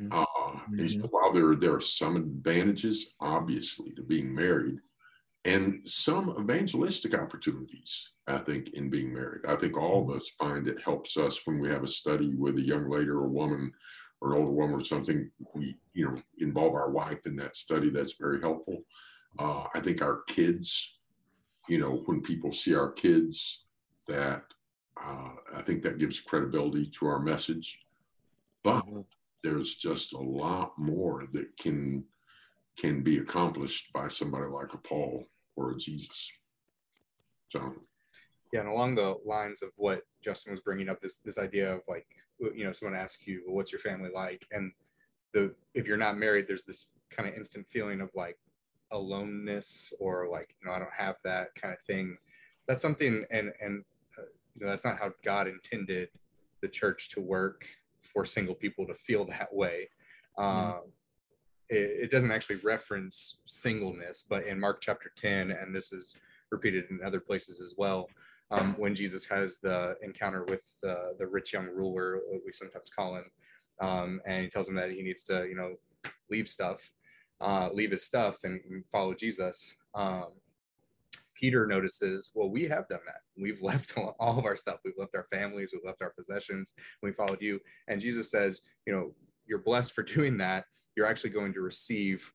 Mm-hmm. 0.00 0.12
Uh, 0.12 0.35
mm-hmm. 0.70 1.00
while 1.10 1.32
there, 1.32 1.54
there 1.54 1.74
are 1.74 1.80
some 1.80 2.16
advantages, 2.16 3.14
obviously, 3.20 3.90
to 3.92 4.02
being 4.02 4.34
married, 4.34 4.78
and 5.44 5.80
some 5.86 6.34
evangelistic 6.40 7.14
opportunities, 7.14 8.10
I 8.26 8.38
think, 8.38 8.70
in 8.74 8.90
being 8.90 9.14
married. 9.14 9.42
I 9.46 9.56
think 9.56 9.76
all 9.76 10.02
of 10.02 10.16
us 10.16 10.30
find 10.38 10.66
it 10.66 10.82
helps 10.82 11.16
us 11.16 11.40
when 11.44 11.60
we 11.60 11.68
have 11.68 11.84
a 11.84 11.88
study 11.88 12.34
with 12.34 12.56
a 12.56 12.62
young 12.62 12.90
lady 12.90 13.08
or 13.08 13.24
a 13.24 13.28
woman 13.28 13.72
or 14.20 14.32
an 14.32 14.38
older 14.38 14.50
woman 14.50 14.80
or 14.80 14.84
something. 14.84 15.30
We, 15.54 15.76
you 15.94 16.06
know, 16.06 16.22
involve 16.38 16.74
our 16.74 16.90
wife 16.90 17.26
in 17.26 17.36
that 17.36 17.56
study. 17.56 17.90
That's 17.90 18.14
very 18.18 18.40
helpful. 18.40 18.82
Uh, 19.38 19.64
I 19.74 19.80
think 19.80 20.02
our 20.02 20.22
kids, 20.26 20.98
you 21.68 21.78
know, 21.78 22.02
when 22.06 22.22
people 22.22 22.52
see 22.52 22.74
our 22.74 22.90
kids, 22.90 23.64
that 24.08 24.42
uh, 25.02 25.30
I 25.54 25.62
think 25.62 25.82
that 25.82 25.98
gives 25.98 26.20
credibility 26.20 26.90
to 26.98 27.06
our 27.06 27.20
message. 27.20 27.80
But 28.64 28.80
mm-hmm. 28.86 29.00
There's 29.46 29.76
just 29.76 30.12
a 30.12 30.18
lot 30.18 30.72
more 30.76 31.22
that 31.32 31.56
can 31.56 32.02
can 32.76 33.00
be 33.00 33.18
accomplished 33.18 33.92
by 33.92 34.08
somebody 34.08 34.46
like 34.46 34.74
a 34.74 34.78
Paul 34.78 35.24
or 35.54 35.70
a 35.70 35.76
Jesus. 35.76 36.30
So, 37.48 37.72
yeah, 38.52 38.60
and 38.60 38.68
along 38.68 38.96
the 38.96 39.14
lines 39.24 39.62
of 39.62 39.70
what 39.76 40.02
Justin 40.22 40.50
was 40.50 40.60
bringing 40.60 40.88
up, 40.88 41.00
this 41.00 41.18
this 41.18 41.38
idea 41.38 41.72
of 41.72 41.82
like, 41.86 42.06
you 42.40 42.64
know, 42.64 42.72
someone 42.72 42.98
asks 42.98 43.24
you, 43.24 43.44
well, 43.46 43.54
"What's 43.54 43.70
your 43.70 43.78
family 43.78 44.10
like?" 44.12 44.44
and 44.50 44.72
the 45.32 45.54
if 45.74 45.86
you're 45.86 45.96
not 45.96 46.18
married, 46.18 46.46
there's 46.48 46.64
this 46.64 46.88
kind 47.10 47.28
of 47.28 47.36
instant 47.36 47.68
feeling 47.68 48.00
of 48.00 48.10
like 48.16 48.38
aloneness 48.90 49.92
or 50.00 50.28
like, 50.28 50.56
you 50.60 50.68
know, 50.68 50.74
I 50.74 50.80
don't 50.80 50.92
have 50.92 51.16
that 51.22 51.54
kind 51.54 51.72
of 51.72 51.80
thing. 51.86 52.16
That's 52.66 52.82
something, 52.82 53.24
and 53.30 53.52
and 53.60 53.84
uh, 54.18 54.22
you 54.56 54.64
know, 54.66 54.70
that's 54.70 54.84
not 54.84 54.98
how 54.98 55.12
God 55.24 55.46
intended 55.46 56.08
the 56.62 56.68
church 56.68 57.10
to 57.10 57.20
work 57.20 57.64
for 58.02 58.24
single 58.24 58.54
people 58.54 58.86
to 58.86 58.94
feel 58.94 59.24
that 59.26 59.52
way. 59.52 59.88
Mm-hmm. 60.38 60.70
Um, 60.70 60.80
it, 61.68 62.04
it 62.04 62.10
doesn't 62.10 62.30
actually 62.30 62.56
reference 62.56 63.38
singleness, 63.46 64.24
but 64.28 64.46
in 64.46 64.60
Mark 64.60 64.80
chapter 64.80 65.10
10, 65.16 65.50
and 65.50 65.74
this 65.74 65.92
is 65.92 66.16
repeated 66.50 66.84
in 66.90 67.00
other 67.04 67.20
places 67.20 67.60
as 67.60 67.74
well, 67.76 68.08
um, 68.52 68.74
when 68.78 68.94
Jesus 68.94 69.24
has 69.26 69.58
the 69.58 69.96
encounter 70.02 70.44
with 70.44 70.62
the, 70.82 71.14
the 71.18 71.26
rich 71.26 71.52
young 71.52 71.66
ruler, 71.66 72.20
we 72.44 72.52
sometimes 72.52 72.90
call 72.90 73.16
him, 73.16 73.24
um, 73.80 74.20
and 74.24 74.44
he 74.44 74.48
tells 74.48 74.68
him 74.68 74.76
that 74.76 74.90
he 74.92 75.02
needs 75.02 75.24
to, 75.24 75.46
you 75.48 75.56
know, 75.56 75.74
leave 76.30 76.48
stuff, 76.48 76.88
uh, 77.40 77.68
leave 77.72 77.90
his 77.90 78.04
stuff 78.04 78.38
and, 78.44 78.60
and 78.70 78.84
follow 78.92 79.14
Jesus. 79.14 79.74
Um, 79.94 80.26
Peter 81.38 81.66
notices, 81.66 82.30
well, 82.34 82.48
we 82.48 82.64
have 82.64 82.88
done 82.88 83.00
that. 83.06 83.20
We've 83.40 83.62
left 83.70 83.94
all 83.96 84.38
of 84.38 84.44
our 84.44 84.56
stuff. 84.56 84.80
We've 84.84 84.98
left 84.98 85.14
our 85.14 85.26
families. 85.32 85.70
We've 85.72 85.84
left 85.84 86.02
our 86.02 86.12
possessions. 86.16 86.74
We 87.02 87.12
followed 87.12 87.42
you. 87.42 87.60
And 87.88 88.00
Jesus 88.00 88.30
says, 88.30 88.62
you 88.86 88.92
know, 88.92 89.14
you're 89.46 89.58
blessed 89.58 89.92
for 89.92 90.02
doing 90.02 90.38
that 90.38 90.64
you're 90.96 91.06
actually 91.06 91.30
going 91.30 91.52
to 91.52 91.60
receive 91.60 92.32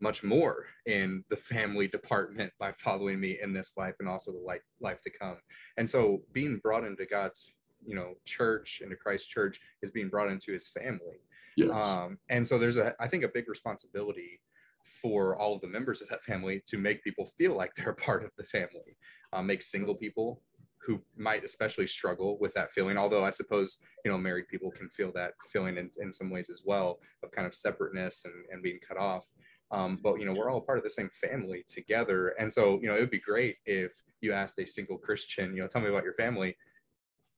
much 0.00 0.22
more 0.22 0.66
in 0.86 1.24
the 1.28 1.36
family 1.36 1.88
department 1.88 2.52
by 2.60 2.70
following 2.72 3.18
me 3.18 3.38
in 3.42 3.52
this 3.52 3.76
life 3.76 3.94
and 3.98 4.08
also 4.08 4.30
the 4.30 4.38
life 4.38 4.62
life 4.80 5.00
to 5.02 5.10
come. 5.10 5.38
And 5.76 5.88
so 5.88 6.22
being 6.32 6.60
brought 6.62 6.84
into 6.84 7.04
God's 7.06 7.52
you 7.84 7.96
know 7.96 8.14
church 8.24 8.80
into 8.82 8.96
Christ's 8.96 9.28
church 9.28 9.58
is 9.82 9.90
being 9.90 10.08
brought 10.08 10.30
into 10.30 10.52
his 10.52 10.68
family. 10.68 11.20
Yes. 11.56 11.70
Um, 11.70 12.18
and 12.28 12.46
so 12.46 12.58
there's 12.58 12.76
a 12.76 12.94
I 13.00 13.08
think 13.08 13.24
a 13.24 13.28
big 13.28 13.48
responsibility 13.48 14.40
for 14.88 15.36
all 15.36 15.54
of 15.54 15.60
the 15.60 15.68
members 15.68 16.02
of 16.02 16.08
that 16.08 16.24
family 16.24 16.62
to 16.66 16.78
make 16.78 17.04
people 17.04 17.26
feel 17.38 17.56
like 17.56 17.74
they're 17.74 17.92
part 17.92 18.24
of 18.24 18.30
the 18.36 18.44
family. 18.44 18.96
Uh, 19.32 19.42
make 19.42 19.62
single 19.62 19.94
people 19.94 20.42
who 20.88 21.00
might 21.16 21.44
especially 21.44 21.86
struggle 21.86 22.38
with 22.40 22.54
that 22.54 22.72
feeling 22.72 22.96
although 22.96 23.24
i 23.24 23.30
suppose 23.30 23.78
you 24.04 24.10
know 24.10 24.16
married 24.16 24.48
people 24.48 24.70
can 24.70 24.88
feel 24.88 25.12
that 25.12 25.32
feeling 25.52 25.76
in, 25.76 25.90
in 26.00 26.12
some 26.12 26.30
ways 26.30 26.48
as 26.48 26.62
well 26.64 26.98
of 27.22 27.30
kind 27.30 27.46
of 27.46 27.54
separateness 27.54 28.24
and, 28.24 28.34
and 28.50 28.62
being 28.62 28.78
cut 28.86 28.96
off 28.96 29.26
um, 29.70 29.98
but 30.02 30.18
you 30.18 30.24
know 30.24 30.32
we're 30.32 30.50
all 30.50 30.62
part 30.62 30.78
of 30.78 30.84
the 30.84 30.90
same 30.90 31.10
family 31.12 31.62
together 31.68 32.28
and 32.38 32.50
so 32.50 32.78
you 32.80 32.88
know 32.88 32.94
it 32.94 33.00
would 33.00 33.10
be 33.10 33.20
great 33.20 33.56
if 33.66 33.92
you 34.22 34.32
asked 34.32 34.58
a 34.58 34.66
single 34.66 34.96
christian 34.96 35.54
you 35.54 35.60
know 35.60 35.68
tell 35.68 35.82
me 35.82 35.88
about 35.88 36.04
your 36.04 36.14
family 36.14 36.56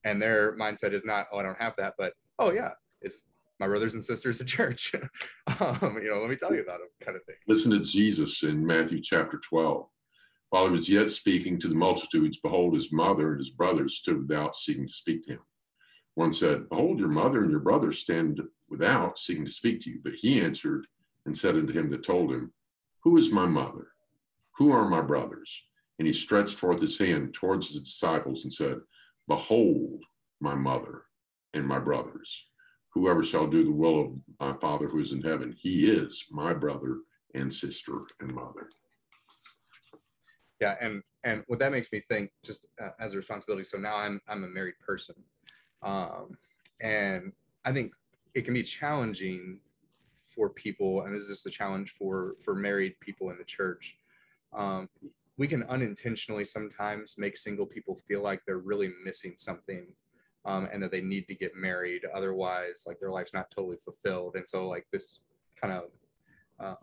and 0.05 0.21
their 0.21 0.55
mindset 0.55 0.93
is 0.93 1.03
not 1.03 1.27
oh 1.33 1.39
i 1.39 1.43
don't 1.43 1.61
have 1.61 1.73
that 1.77 1.93
but 1.97 2.13
oh 2.39 2.51
yeah 2.51 2.71
it's 3.01 3.23
my 3.61 3.67
brothers 3.67 3.93
and 3.93 4.03
sisters 4.03 4.41
at 4.41 4.47
church 4.47 4.93
um, 5.59 5.97
you 6.01 6.09
know 6.09 6.19
let 6.19 6.29
me 6.29 6.35
tell 6.35 6.53
you 6.53 6.61
about 6.61 6.79
them 6.79 6.89
kind 6.99 7.15
of 7.15 7.23
thing 7.23 7.35
listen 7.47 7.71
to 7.71 7.79
jesus 7.79 8.43
in 8.43 8.65
matthew 8.65 8.99
chapter 9.01 9.37
12 9.37 9.87
while 10.51 10.65
he 10.65 10.71
was 10.71 10.89
yet 10.89 11.09
speaking 11.09 11.57
to 11.59 11.69
the 11.69 11.75
multitudes, 11.75 12.37
behold, 12.37 12.73
his 12.73 12.91
mother 12.91 13.29
and 13.29 13.37
his 13.37 13.51
brothers 13.51 13.95
stood 13.95 14.19
without, 14.27 14.53
seeking 14.53 14.85
to 14.85 14.93
speak 14.93 15.25
to 15.25 15.33
him. 15.33 15.39
One 16.15 16.33
said, 16.33 16.67
Behold, 16.67 16.99
your 16.99 17.07
mother 17.07 17.41
and 17.41 17.49
your 17.49 17.61
brothers 17.61 17.99
stand 17.99 18.41
without, 18.69 19.17
seeking 19.17 19.45
to 19.45 19.51
speak 19.51 19.79
to 19.81 19.89
you. 19.89 20.01
But 20.03 20.15
he 20.15 20.41
answered 20.41 20.87
and 21.25 21.37
said 21.37 21.55
unto 21.55 21.71
him 21.71 21.89
that 21.91 22.03
told 22.03 22.33
him, 22.33 22.51
Who 23.03 23.15
is 23.15 23.31
my 23.31 23.45
mother? 23.45 23.87
Who 24.57 24.73
are 24.73 24.89
my 24.89 24.99
brothers? 24.99 25.63
And 25.99 26.05
he 26.05 26.13
stretched 26.13 26.57
forth 26.57 26.81
his 26.81 26.99
hand 26.99 27.33
towards 27.33 27.71
his 27.71 27.83
disciples 27.83 28.43
and 28.43 28.53
said, 28.53 28.81
Behold, 29.29 30.03
my 30.41 30.53
mother 30.53 31.03
and 31.53 31.65
my 31.65 31.79
brothers. 31.79 32.45
Whoever 32.93 33.23
shall 33.23 33.47
do 33.47 33.63
the 33.63 33.71
will 33.71 34.01
of 34.01 34.11
my 34.39 34.57
Father 34.59 34.87
who 34.87 34.99
is 34.99 35.11
in 35.13 35.21
heaven, 35.21 35.55
he 35.57 35.89
is 35.89 36.25
my 36.29 36.53
brother 36.53 36.99
and 37.33 37.53
sister 37.53 37.93
and 38.19 38.33
mother. 38.33 38.69
Yeah 40.59 40.75
and 40.81 41.01
and 41.23 41.43
what 41.47 41.59
that 41.59 41.71
makes 41.71 41.91
me 41.91 42.01
think 42.09 42.31
just 42.43 42.65
uh, 42.81 42.89
as 42.99 43.13
a 43.13 43.17
responsibility 43.17 43.63
so 43.63 43.77
now 43.77 43.95
i'm 43.95 44.19
i'm 44.27 44.43
a 44.43 44.47
married 44.47 44.79
person 44.85 45.15
um 45.83 46.37
and 46.81 47.31
i 47.65 47.71
think 47.71 47.91
it 48.33 48.43
can 48.43 48.53
be 48.53 48.63
challenging 48.63 49.59
for 50.35 50.49
people 50.49 51.01
and 51.01 51.15
this 51.15 51.23
is 51.23 51.29
just 51.29 51.45
a 51.45 51.49
challenge 51.49 51.91
for 51.91 52.35
for 52.43 52.55
married 52.55 52.99
people 52.99 53.29
in 53.29 53.37
the 53.37 53.43
church 53.43 53.97
um 54.53 54.87
we 55.37 55.47
can 55.47 55.63
unintentionally 55.63 56.45
sometimes 56.45 57.15
make 57.17 57.37
single 57.37 57.65
people 57.65 57.95
feel 57.95 58.21
like 58.21 58.41
they're 58.45 58.57
really 58.57 58.91
missing 59.03 59.33
something 59.37 59.87
um, 60.45 60.67
and 60.71 60.81
that 60.81 60.91
they 60.91 61.01
need 61.01 61.27
to 61.27 61.35
get 61.35 61.55
married 61.55 62.01
otherwise 62.15 62.83
like 62.87 62.99
their 62.99 63.11
life's 63.11 63.33
not 63.33 63.51
totally 63.51 63.77
fulfilled 63.77 64.35
and 64.35 64.47
so 64.47 64.67
like 64.67 64.85
this 64.91 65.19
kind 65.59 65.73
of 65.73 65.83
uh, 66.59 66.75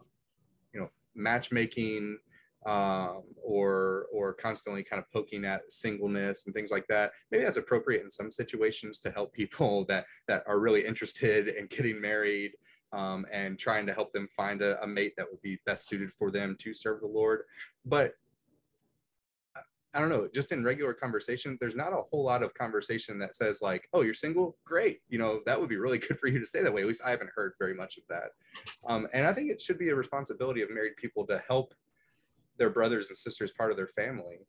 you 0.72 0.80
know 0.80 0.88
matchmaking 1.14 2.18
um, 2.66 3.22
or 3.42 4.06
or 4.12 4.34
constantly 4.34 4.82
kind 4.82 5.00
of 5.00 5.10
poking 5.12 5.44
at 5.44 5.70
singleness 5.72 6.44
and 6.46 6.54
things 6.54 6.70
like 6.70 6.86
that. 6.88 7.12
Maybe 7.30 7.44
that's 7.44 7.56
appropriate 7.56 8.02
in 8.02 8.10
some 8.10 8.30
situations 8.30 8.98
to 9.00 9.10
help 9.10 9.32
people 9.32 9.84
that 9.88 10.06
that 10.26 10.42
are 10.46 10.58
really 10.58 10.84
interested 10.84 11.48
in 11.48 11.66
getting 11.66 12.00
married 12.00 12.52
um, 12.92 13.26
and 13.32 13.58
trying 13.58 13.86
to 13.86 13.94
help 13.94 14.12
them 14.12 14.28
find 14.36 14.62
a, 14.62 14.82
a 14.82 14.86
mate 14.86 15.14
that 15.16 15.26
would 15.30 15.42
be 15.42 15.58
best 15.66 15.88
suited 15.88 16.12
for 16.12 16.30
them 16.30 16.56
to 16.60 16.74
serve 16.74 17.00
the 17.00 17.06
Lord. 17.06 17.42
But 17.84 18.14
I 19.94 20.00
don't 20.00 20.10
know, 20.10 20.28
just 20.34 20.52
in 20.52 20.62
regular 20.62 20.92
conversation, 20.92 21.56
there's 21.60 21.74
not 21.74 21.94
a 21.94 22.02
whole 22.10 22.22
lot 22.22 22.42
of 22.42 22.52
conversation 22.52 23.18
that 23.20 23.34
says 23.34 23.62
like, 23.62 23.88
"Oh, 23.92 24.02
you're 24.02 24.14
single? 24.14 24.58
Great." 24.64 25.00
You 25.08 25.18
know, 25.18 25.40
that 25.46 25.58
would 25.58 25.68
be 25.68 25.76
really 25.76 25.98
good 26.06 26.18
for 26.18 26.28
you 26.28 26.38
to 26.38 26.46
say 26.46 26.62
that 26.62 26.72
way. 26.72 26.82
At 26.82 26.88
least 26.88 27.02
I 27.04 27.10
haven't 27.10 27.30
heard 27.34 27.54
very 27.58 27.74
much 27.74 27.96
of 27.96 28.04
that. 28.10 28.30
Um, 28.86 29.08
and 29.14 29.26
I 29.26 29.32
think 29.32 29.50
it 29.50 29.62
should 29.62 29.78
be 29.78 29.88
a 29.88 29.94
responsibility 29.94 30.62
of 30.62 30.70
married 30.70 30.96
people 30.96 31.26
to 31.26 31.42
help 31.48 31.74
their 32.58 32.70
brothers 32.70 33.08
and 33.08 33.16
sisters 33.16 33.52
part 33.52 33.70
of 33.70 33.76
their 33.76 33.86
family 33.86 34.46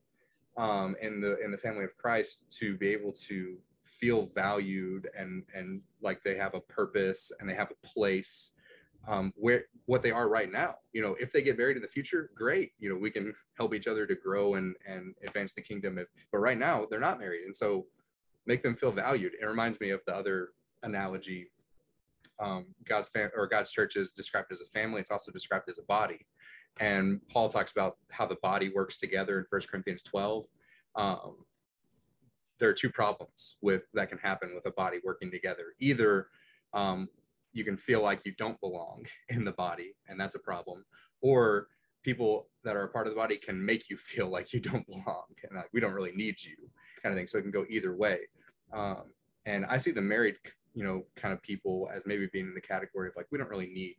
um, 0.58 0.96
in 1.02 1.22
the 1.22 1.40
in 1.44 1.52
the 1.52 1.58
family 1.58 1.86
of 1.86 1.96
Christ 1.98 2.54
to 2.60 2.76
be 2.78 2.90
able 2.90 3.14
to 3.28 3.58
feel 3.84 4.30
valued 4.36 5.10
and 5.18 5.44
and 5.56 5.82
like 6.02 6.22
they 6.22 6.36
have 6.36 6.54
a 6.54 6.60
purpose 6.60 7.32
and 7.40 7.50
they 7.50 7.56
have 7.56 7.72
a 7.72 7.88
place 7.88 8.52
um, 9.08 9.34
where 9.36 9.66
what 9.86 10.04
they 10.04 10.12
are 10.12 10.30
right 10.30 10.52
now. 10.52 10.76
You 10.94 11.02
know, 11.02 11.16
if 11.20 11.32
they 11.32 11.42
get 11.42 11.58
married 11.58 11.78
in 11.78 11.82
the 11.82 11.88
future, 11.88 12.30
great. 12.36 12.72
You 12.80 12.90
know, 12.90 12.96
we 12.96 13.12
can 13.12 13.34
help 13.58 13.74
each 13.74 13.88
other 13.88 14.06
to 14.06 14.16
grow 14.16 14.56
and 14.56 14.76
and 14.88 15.16
advance 15.26 15.52
the 15.54 15.62
kingdom. 15.62 15.98
If, 15.98 16.08
but 16.32 16.40
right 16.40 16.58
now, 16.58 16.86
they're 16.90 17.00
not 17.00 17.20
married, 17.20 17.46
and 17.46 17.56
so 17.56 17.86
make 18.46 18.64
them 18.64 18.76
feel 18.76 18.92
valued. 18.92 19.34
It 19.40 19.46
reminds 19.46 19.80
me 19.80 19.92
of 19.92 20.02
the 20.06 20.16
other 20.16 20.50
analogy. 20.84 21.52
Um, 22.42 22.68
God's 22.86 23.10
fam- 23.10 23.32
or 23.36 23.48
God's 23.48 23.72
church 23.72 23.98
is 23.98 24.12
described 24.12 24.52
as 24.52 24.62
a 24.62 24.66
family. 24.66 25.02
It's 25.02 25.12
also 25.12 25.30
described 25.32 25.70
as 25.70 25.78
a 25.78 25.84
body 25.84 26.26
and 26.80 27.20
Paul 27.30 27.50
talks 27.50 27.72
about 27.72 27.98
how 28.10 28.26
the 28.26 28.38
body 28.42 28.72
works 28.74 28.98
together 28.98 29.38
in 29.40 29.46
First 29.50 29.70
Corinthians 29.70 30.04
12. 30.04 30.46
Um, 30.96 31.46
there 32.60 32.70
are 32.70 32.74
two 32.74 32.90
problems 32.90 33.58
with 33.62 33.84
that 33.94 34.10
can 34.10 34.18
happen 34.18 34.54
with 34.56 34.66
a 34.66 34.72
body 34.72 35.00
working 35.04 35.32
together. 35.32 35.74
Either 35.80 36.28
um, 36.74 37.10
you 37.54 37.64
can 37.64 37.78
feel 37.78 38.02
like 38.02 38.22
you 38.26 38.34
don't 38.38 38.60
belong 38.62 39.06
in 39.30 39.44
the 39.44 39.52
body, 39.52 39.96
and 40.08 40.20
that's 40.20 40.36
a 40.36 40.40
problem, 40.40 40.86
or 41.22 41.68
people 42.04 42.48
that 42.64 42.76
are 42.76 42.84
a 42.84 42.90
part 42.90 43.08
of 43.08 43.14
the 43.14 43.20
body 43.20 43.38
can 43.38 43.64
make 43.64 43.90
you 43.90 43.98
feel 44.12 44.30
like 44.30 44.54
you 44.54 44.60
don't 44.60 44.86
belong 44.88 45.26
and 45.44 45.56
like 45.56 45.70
we 45.74 45.80
don't 45.80 45.94
really 45.94 46.14
need 46.14 46.42
you, 46.44 46.56
kind 47.02 47.14
of 47.14 47.18
thing. 47.18 47.28
So 47.28 47.38
it 47.38 47.44
can 47.44 47.52
go 47.52 47.66
either 47.70 47.96
way. 47.96 48.20
Um, 48.74 49.04
and 49.46 49.66
I 49.66 49.78
see 49.78 49.92
the 49.92 50.02
married, 50.02 50.36
you 50.74 50.84
know, 50.84 51.06
kind 51.16 51.34
of 51.34 51.42
people 51.42 51.90
as 51.94 52.06
maybe 52.06 52.30
being 52.32 52.48
in 52.48 52.54
the 52.54 52.62
category 52.62 53.10
of 53.10 53.16
like 53.16 53.28
we 53.32 53.38
don't 53.38 53.50
really 53.50 53.68
need 53.68 53.96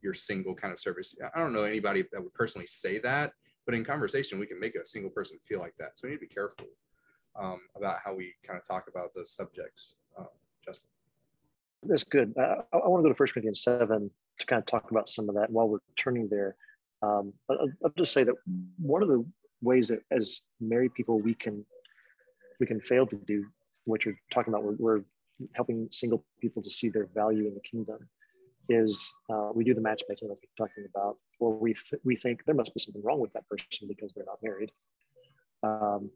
your 0.00 0.14
single 0.14 0.54
kind 0.54 0.72
of 0.72 0.80
service. 0.80 1.14
I 1.34 1.38
don't 1.38 1.52
know 1.52 1.64
anybody 1.64 2.04
that 2.12 2.22
would 2.22 2.34
personally 2.34 2.66
say 2.66 2.98
that, 3.00 3.32
but 3.66 3.74
in 3.74 3.84
conversation, 3.84 4.38
we 4.38 4.46
can 4.46 4.58
make 4.58 4.76
a 4.76 4.86
single 4.86 5.10
person 5.10 5.38
feel 5.42 5.58
like 5.58 5.74
that. 5.78 5.98
So 5.98 6.06
we 6.06 6.10
need 6.10 6.16
to 6.16 6.26
be 6.26 6.34
careful 6.34 6.66
um, 7.38 7.60
about 7.76 7.98
how 8.04 8.14
we 8.14 8.34
kind 8.46 8.58
of 8.58 8.66
talk 8.66 8.86
about 8.88 9.10
those 9.14 9.32
subjects. 9.32 9.94
That's 11.82 12.04
good. 12.04 12.34
Uh, 12.36 12.62
I, 12.72 12.78
I 12.78 12.88
want 12.88 13.00
to 13.00 13.04
go 13.04 13.08
to 13.08 13.14
First 13.14 13.34
Corinthians 13.34 13.62
7 13.62 14.10
to 14.38 14.46
kind 14.46 14.60
of 14.60 14.66
talk 14.66 14.90
about 14.90 15.08
some 15.08 15.28
of 15.28 15.34
that 15.36 15.50
while 15.50 15.68
we're 15.68 15.78
turning 15.96 16.28
there. 16.28 16.56
Um, 17.02 17.32
I'll, 17.48 17.68
I'll 17.84 17.92
just 17.96 18.12
say 18.12 18.24
that 18.24 18.34
one 18.78 19.02
of 19.02 19.08
the 19.08 19.24
ways 19.62 19.88
that 19.88 20.00
as 20.10 20.42
married 20.60 20.94
people 20.94 21.20
we 21.20 21.34
can 21.34 21.64
we 22.60 22.66
can 22.66 22.80
fail 22.80 23.06
to 23.06 23.16
do 23.16 23.46
what 23.84 24.04
you're 24.04 24.18
talking 24.30 24.52
about. 24.52 24.64
We're, 24.64 24.76
we're 24.78 25.04
helping 25.54 25.88
single 25.92 26.24
people 26.40 26.62
to 26.62 26.70
see 26.70 26.88
their 26.88 27.06
value 27.14 27.46
in 27.46 27.54
the 27.54 27.60
kingdom. 27.60 27.98
Is 28.68 29.12
uh, 29.30 29.50
we 29.54 29.64
do 29.64 29.72
the 29.72 29.80
matchmaking 29.80 30.28
like 30.28 30.38
you're 30.42 30.66
talking 30.66 30.84
about, 30.94 31.16
or 31.40 31.56
we 31.56 31.72
th- 31.72 32.02
we 32.04 32.16
think 32.16 32.44
there 32.44 32.54
must 32.54 32.74
be 32.74 32.80
something 32.80 33.02
wrong 33.02 33.18
with 33.18 33.32
that 33.32 33.48
person 33.48 33.88
because 33.88 34.12
they're 34.12 34.26
not 34.26 34.42
married, 34.42 34.70
um, 35.62 36.10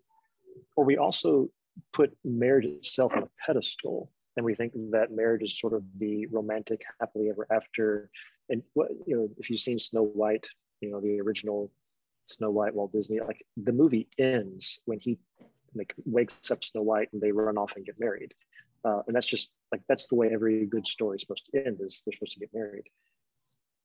or 0.76 0.84
we 0.84 0.98
also 0.98 1.48
put 1.94 2.14
marriage 2.24 2.66
itself 2.66 3.14
on 3.14 3.22
a 3.22 3.28
pedestal 3.46 4.10
and 4.36 4.44
we 4.44 4.54
think 4.54 4.72
that 4.90 5.12
marriage 5.12 5.42
is 5.42 5.58
sort 5.58 5.74
of 5.74 5.82
the 5.98 6.26
romantic 6.26 6.82
happily 7.00 7.28
ever 7.30 7.46
after. 7.50 8.10
And 8.48 8.62
what 8.74 8.88
you 9.06 9.16
know 9.16 9.28
if 9.38 9.50
you've 9.50 9.60
seen 9.60 9.78
snow 9.78 10.04
white 10.04 10.46
you 10.80 10.90
know 10.90 11.00
the 11.00 11.20
original 11.20 11.70
snow 12.26 12.50
white 12.50 12.74
walt 12.74 12.92
disney 12.92 13.20
like 13.20 13.44
the 13.56 13.72
movie 13.72 14.08
ends 14.18 14.80
when 14.84 14.98
he 15.00 15.18
like 15.74 15.94
wakes 16.04 16.50
up 16.50 16.62
snow 16.62 16.82
white 16.82 17.08
and 17.12 17.20
they 17.20 17.32
run 17.32 17.58
off 17.58 17.76
and 17.76 17.86
get 17.86 17.98
married. 17.98 18.34
Uh, 18.84 19.00
and 19.06 19.14
that's 19.14 19.26
just 19.26 19.52
like 19.70 19.82
that's 19.88 20.08
the 20.08 20.16
way 20.16 20.30
every 20.32 20.66
good 20.66 20.86
story 20.86 21.16
is 21.16 21.22
supposed 21.22 21.46
to 21.46 21.64
end 21.64 21.78
is 21.80 22.02
they're 22.04 22.12
supposed 22.12 22.32
to 22.32 22.40
get 22.40 22.50
married. 22.52 22.84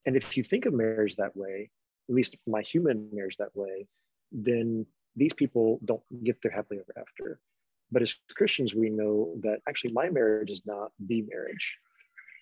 And 0.05 0.15
if 0.15 0.37
you 0.37 0.43
think 0.43 0.65
of 0.65 0.73
marriage 0.73 1.15
that 1.17 1.35
way 1.35 1.69
at 2.09 2.15
least 2.15 2.37
my 2.47 2.61
human 2.61 3.09
marriage 3.11 3.37
that 3.37 3.55
way 3.55 3.87
then 4.31 4.85
these 5.15 5.33
people 5.33 5.79
don't 5.83 6.03
get 6.23 6.41
their 6.41 6.51
happily 6.51 6.79
ever 6.79 6.93
after 6.97 7.39
but 7.91 8.01
as 8.01 8.15
Christians, 8.35 8.75
we 8.75 8.89
know 8.89 9.35
that 9.41 9.59
actually 9.67 9.93
my 9.93 10.09
marriage 10.09 10.49
is 10.49 10.65
not 10.65 10.91
the 10.99 11.23
marriage. 11.29 11.77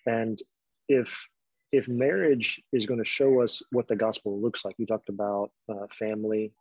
And 0.06 0.40
if 0.88 1.28
if 1.72 1.88
marriage 1.88 2.62
is 2.72 2.86
going 2.86 2.98
to 2.98 3.04
show 3.04 3.42
us 3.42 3.60
what 3.70 3.88
the 3.88 3.96
gospel 3.96 4.40
looks 4.40 4.64
like, 4.64 4.76
you 4.78 4.86
talked 4.86 5.08
about 5.08 5.50
uh, 5.68 5.86
family, 5.90 6.52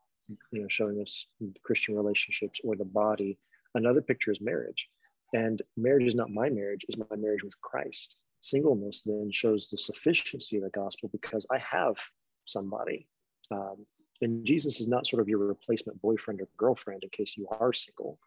you 0.51 0.61
know, 0.61 0.67
showing 0.67 0.99
us 1.01 1.27
Christian 1.63 1.95
relationships 1.95 2.59
or 2.63 2.75
the 2.75 2.85
body. 2.85 3.37
Another 3.75 4.01
picture 4.01 4.31
is 4.31 4.41
marriage, 4.41 4.89
and 5.33 5.61
marriage 5.77 6.07
is 6.07 6.15
not 6.15 6.31
my 6.31 6.49
marriage; 6.49 6.85
is 6.89 6.97
my 6.97 7.15
marriage 7.15 7.43
with 7.43 7.59
Christ. 7.61 8.15
Singleness 8.41 9.01
then 9.05 9.29
shows 9.31 9.69
the 9.69 9.77
sufficiency 9.77 10.57
of 10.57 10.63
the 10.63 10.69
gospel 10.69 11.09
because 11.11 11.45
I 11.51 11.57
have 11.59 11.97
somebody, 12.45 13.07
um, 13.51 13.85
and 14.21 14.45
Jesus 14.45 14.79
is 14.79 14.87
not 14.87 15.07
sort 15.07 15.21
of 15.21 15.27
your 15.27 15.39
replacement 15.39 16.01
boyfriend 16.01 16.41
or 16.41 16.47
girlfriend 16.57 17.03
in 17.03 17.09
case 17.09 17.35
you 17.37 17.47
are 17.49 17.73
single 17.73 18.19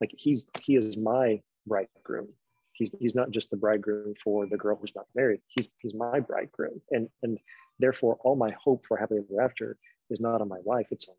like 0.00 0.14
he's 0.16 0.46
he 0.60 0.76
is 0.76 0.96
my 0.96 1.40
bridegroom. 1.66 2.28
He's 2.72 2.92
he's 2.98 3.14
not 3.14 3.30
just 3.30 3.50
the 3.50 3.56
bridegroom 3.56 4.14
for 4.22 4.46
the 4.46 4.56
girl 4.56 4.76
who's 4.76 4.94
not 4.94 5.06
married. 5.14 5.40
He's 5.48 5.68
he's 5.78 5.94
my 5.94 6.20
bridegroom. 6.20 6.80
And 6.90 7.08
and 7.22 7.38
therefore 7.78 8.18
all 8.20 8.36
my 8.36 8.54
hope 8.62 8.86
for 8.86 8.96
happily 8.96 9.20
ever 9.20 9.42
after 9.42 9.78
is 10.10 10.20
not 10.20 10.40
on 10.40 10.48
my 10.48 10.60
wife 10.64 10.88
it's 10.90 11.08
on 11.08 11.16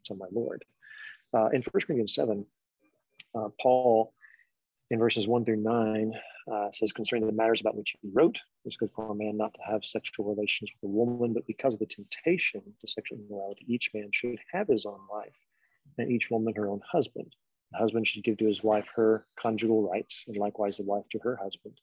it's 0.00 0.10
on 0.10 0.18
my 0.18 0.28
lord. 0.32 0.64
Uh, 1.34 1.48
in 1.48 1.62
first 1.62 1.86
corinthians 1.86 2.14
7 2.14 2.44
uh, 3.34 3.48
paul 3.58 4.12
in 4.90 4.98
verses 4.98 5.26
1 5.26 5.46
through 5.46 5.56
9 5.56 6.12
uh, 6.52 6.70
says 6.70 6.92
concerning 6.92 7.26
the 7.26 7.32
matters 7.32 7.62
about 7.62 7.74
which 7.74 7.96
he 8.02 8.10
wrote 8.12 8.38
it's 8.66 8.76
good 8.76 8.90
for 8.92 9.10
a 9.10 9.14
man 9.14 9.38
not 9.38 9.54
to 9.54 9.62
have 9.62 9.82
sexual 9.82 10.26
relations 10.26 10.70
with 10.74 10.90
a 10.90 10.92
woman 10.92 11.32
but 11.32 11.46
because 11.46 11.72
of 11.72 11.80
the 11.80 11.86
temptation 11.86 12.60
to 12.80 12.86
sexual 12.86 13.18
immorality 13.18 13.64
each 13.66 13.90
man 13.94 14.10
should 14.12 14.38
have 14.52 14.68
his 14.68 14.84
own 14.84 15.00
wife 15.10 15.32
and 15.96 16.12
each 16.12 16.30
woman 16.30 16.52
her 16.54 16.68
own 16.68 16.82
husband 16.86 17.34
the 17.72 17.78
husband 17.78 18.06
should 18.06 18.24
give 18.24 18.36
to 18.38 18.46
his 18.46 18.62
wife 18.62 18.86
her 18.94 19.26
conjugal 19.36 19.88
rights, 19.88 20.24
and 20.28 20.36
likewise 20.36 20.76
the 20.76 20.84
wife 20.84 21.08
to 21.10 21.18
her 21.20 21.36
husband. 21.36 21.80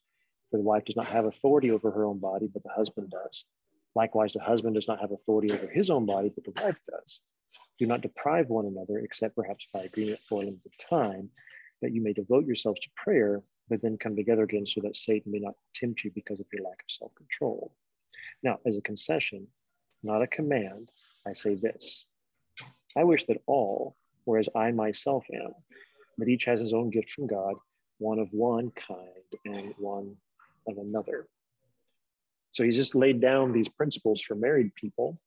For 0.52 0.58
the 0.58 0.63
wife 0.63 0.86
does 0.86 0.95
not 0.95 1.08
have 1.08 1.25
authority 1.25 1.71
over 1.71 1.91
her 1.91 2.06
own 2.06 2.19
body, 2.19 2.47
but 2.47 2.63
the 2.63 2.69
husband 2.69 3.10
does. 3.12 3.45
Likewise, 3.95 4.34
the 4.34 4.43
husband 4.43 4.75
does 4.75 4.88
not 4.88 4.99
have 5.02 5.12
authority 5.12 5.52
over 5.52 5.67
his 5.67 5.89
own 5.89 6.06
body, 6.06 6.30
but 6.34 6.43
the 6.43 6.62
wife 6.63 6.80
does. 6.89 7.19
Do 7.80 7.88
not 7.88 8.02
deprive 8.02 8.49
one 8.49 8.65
another, 8.65 8.99
except 8.99 9.36
perhaps 9.36 9.67
by 9.73 9.82
agreement 9.82 10.19
for 10.28 10.41
a 10.41 10.45
limited 10.45 10.71
time, 10.80 11.30
that 11.82 11.91
you 11.91 12.02
may 12.02 12.13
devote 12.13 12.45
yourselves 12.45 12.80
to 12.82 12.89
prayer, 12.95 13.41
but 13.67 13.82
then 13.82 13.97
come 13.97 14.15
together 14.15 14.43
again 14.43 14.65
so 14.65 14.82
that 14.82 14.95
Satan 14.95 15.32
may 15.32 15.39
not 15.39 15.56
tempt 15.73 16.04
you 16.04 16.12
because 16.12 16.39
of 16.39 16.45
your 16.54 16.63
lack 16.63 16.82
of 16.84 16.91
self 16.91 17.13
control. 17.15 17.73
Now, 18.43 18.60
as 18.65 18.78
a 18.78 18.82
concession, 18.82 19.47
not 20.04 20.21
a 20.21 20.28
command, 20.28 20.91
I 21.25 21.34
say 21.34 21.56
this 21.56 22.06
I 22.95 23.04
wish 23.04 23.25
that 23.25 23.41
all, 23.47 23.95
whereas 24.25 24.49
I 24.55 24.71
myself 24.71 25.25
am, 25.34 25.53
but 26.17 26.27
each 26.27 26.45
has 26.45 26.60
his 26.60 26.73
own 26.73 26.89
gift 26.89 27.10
from 27.10 27.27
God, 27.27 27.55
one 27.97 28.19
of 28.19 28.32
one 28.32 28.71
kind 28.71 29.08
and 29.45 29.73
one 29.77 30.15
of 30.67 30.77
another. 30.77 31.27
So 32.51 32.63
he's 32.63 32.75
just 32.75 32.95
laid 32.95 33.21
down 33.21 33.51
these 33.51 33.69
principles 33.69 34.21
for 34.21 34.36
married 34.36 34.73
people, 34.75 35.19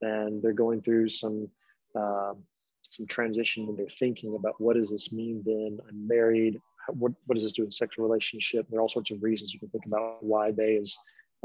and 0.00 0.42
they're 0.42 0.52
going 0.52 0.82
through 0.82 1.08
some 1.08 1.48
uh, 1.94 2.34
some 2.82 3.06
transition 3.06 3.68
in 3.68 3.76
their 3.76 3.88
thinking 3.88 4.34
about 4.34 4.60
what 4.60 4.76
does 4.76 4.90
this 4.90 5.12
mean. 5.12 5.42
Then 5.44 5.78
I'm 5.88 6.08
married. 6.08 6.60
What, 6.88 7.12
what 7.26 7.34
does 7.34 7.44
this 7.44 7.52
do 7.52 7.64
in 7.64 7.70
sexual 7.70 8.06
relationship? 8.06 8.66
There 8.68 8.78
are 8.78 8.82
all 8.82 8.88
sorts 8.88 9.10
of 9.10 9.22
reasons 9.22 9.52
you 9.52 9.60
can 9.60 9.68
think 9.68 9.86
about 9.86 10.22
why 10.24 10.50
they, 10.50 10.76
as 10.76 10.96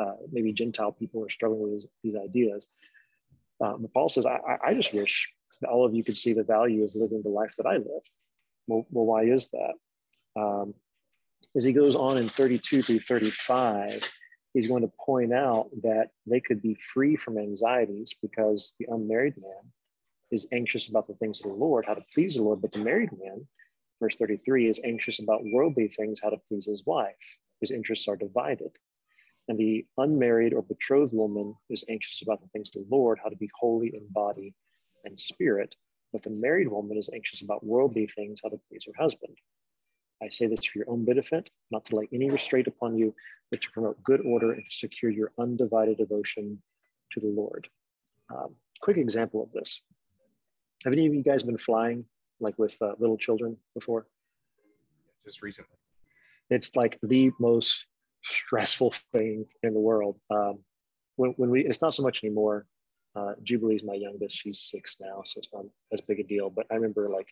uh, 0.02 0.14
maybe 0.32 0.54
Gentile 0.54 0.92
people, 0.92 1.24
are 1.24 1.30
struggling 1.30 1.62
with 1.62 1.86
these, 2.04 2.16
ideas. 2.16 2.68
Um, 3.62 3.88
Paul 3.94 4.10
says, 4.10 4.26
I, 4.26 4.40
I 4.66 4.74
just 4.74 4.94
wish 4.94 5.32
that 5.62 5.70
all 5.70 5.86
of 5.86 5.94
you 5.94 6.04
could 6.04 6.18
see 6.18 6.34
the 6.34 6.44
value 6.44 6.84
of 6.84 6.96
living 6.96 7.22
the 7.24 7.30
life 7.30 7.56
that 7.58 7.66
I 7.66 7.78
live. 7.78 8.06
Well, 8.68 8.86
well 8.92 9.06
why 9.06 9.24
is 9.24 9.50
that? 9.52 9.74
Um, 10.40 10.74
as 11.56 11.64
he 11.64 11.74
goes 11.74 11.96
on 11.96 12.18
in 12.18 12.30
32 12.30 12.82
through 12.82 13.00
35, 13.00 14.12
he's 14.54 14.68
going 14.68 14.82
to 14.82 14.92
point 15.00 15.34
out 15.34 15.70
that 15.84 16.10
they 16.26 16.42
could 16.42 16.62
be 16.62 16.76
free 16.76 17.16
from 17.16 17.38
anxieties 17.38 18.14
because 18.22 18.76
the 18.80 18.88
unmarried 18.90 19.36
man 19.38 19.72
is 20.32 20.48
anxious 20.52 20.90
about 20.90 21.08
the 21.08 21.14
things 21.16 21.40
of 21.40 21.50
the 21.50 21.58
Lord, 21.58 21.86
how 21.86 21.94
to 21.94 22.06
please 22.14 22.36
the 22.36 22.44
Lord, 22.44 22.62
but 22.62 22.74
the 22.74 22.80
married 22.80 23.12
man, 23.12 23.48
verse 24.02 24.16
33, 24.16 24.68
is 24.68 24.82
anxious 24.84 25.20
about 25.20 25.44
worldly 25.46 25.88
things, 25.88 26.20
how 26.22 26.30
to 26.30 26.42
please 26.50 26.66
his 26.66 26.84
wife. 26.86 27.38
His 27.62 27.72
interests 27.72 28.08
are 28.08 28.18
divided. 28.18 28.72
And 29.48 29.58
the 29.58 29.86
unmarried 29.98 30.54
or 30.54 30.64
betrothed 30.64 31.14
woman 31.14 31.56
is 31.70 31.86
anxious 31.88 32.22
about 32.22 32.42
the 32.42 32.48
things 32.48 32.76
of 32.76 32.82
the 32.82 32.96
Lord, 32.96 33.20
how 33.24 33.30
to 33.30 33.36
be 33.36 33.50
holy 33.58 33.96
in 33.96 34.08
body 34.10 34.54
and 35.06 35.20
spirit, 35.20 35.76
but 36.12 36.24
the 36.24 36.30
married 36.30 36.68
woman 36.68 36.98
is 36.98 37.10
anxious 37.14 37.42
about 37.42 37.66
worldly 37.66 38.08
things, 38.08 38.40
how 38.44 38.50
to 38.50 38.60
please 38.70 38.86
her 38.86 38.94
husband. 38.98 39.38
I 40.24 40.30
say 40.30 40.48
this 40.48 40.66
for 40.66 40.80
your 40.80 40.90
own 40.90 41.06
benefit, 41.06 41.50
not 41.72 41.86
to 41.86 41.96
lay 41.98 42.08
any 42.14 42.30
restraint 42.30 42.68
upon 42.68 42.98
you, 42.98 43.14
but 43.52 43.62
to 43.62 43.72
promote 43.72 44.02
good 44.04 44.22
order 44.26 44.54
and 44.54 44.64
to 44.64 44.76
secure 44.76 45.12
your 45.12 45.32
undivided 45.38 45.98
devotion 45.98 46.62
to 47.12 47.20
the 47.20 47.28
Lord. 47.28 47.68
Um, 48.34 48.56
quick 48.82 48.98
example 48.98 49.44
of 49.44 49.52
this. 49.52 49.82
Have 50.84 50.94
any 50.94 51.06
of 51.06 51.14
you 51.14 51.24
guys 51.24 51.44
been 51.44 51.58
flying 51.58 52.06
like 52.40 52.58
with 52.58 52.78
uh, 52.82 52.94
little 52.98 53.18
children 53.18 53.58
before? 53.74 54.08
Just 55.26 55.42
recently. 55.42 55.78
It's 56.50 56.76
like 56.76 57.00
the 57.02 57.32
most 57.40 57.86
stressful 58.24 58.94
thing 59.12 59.46
in 59.64 59.74
the 59.74 59.80
world. 59.80 60.18
Um, 60.30 60.60
when, 61.16 61.32
when 61.32 61.50
we, 61.50 61.66
it's 61.66 61.82
not 61.82 61.94
so 61.94 62.04
much 62.04 62.24
anymore 62.24 62.66
uh, 63.16 63.34
Jubilee's 63.44 63.84
my 63.84 63.94
youngest. 63.94 64.36
She's 64.36 64.60
six 64.60 64.98
now, 65.02 65.24
so 65.26 65.40
it's 65.40 65.50
not 65.54 65.66
as 65.94 66.02
big 66.02 66.20
a 66.20 66.24
deal. 66.24 66.50
But 66.50 66.68
I 66.72 66.76
remember 66.76 67.10
like 67.10 67.28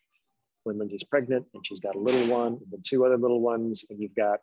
when 0.64 0.78
Lindsay's 0.78 1.04
pregnant 1.04 1.46
and 1.54 1.66
she's 1.66 1.80
got 1.80 1.96
a 1.96 2.00
little 2.00 2.28
one, 2.28 2.54
and 2.54 2.72
then 2.72 2.82
two 2.84 3.06
other 3.06 3.18
little 3.18 3.42
ones, 3.42 3.86
and 3.90 4.00
you've 4.00 4.16
got 4.16 4.40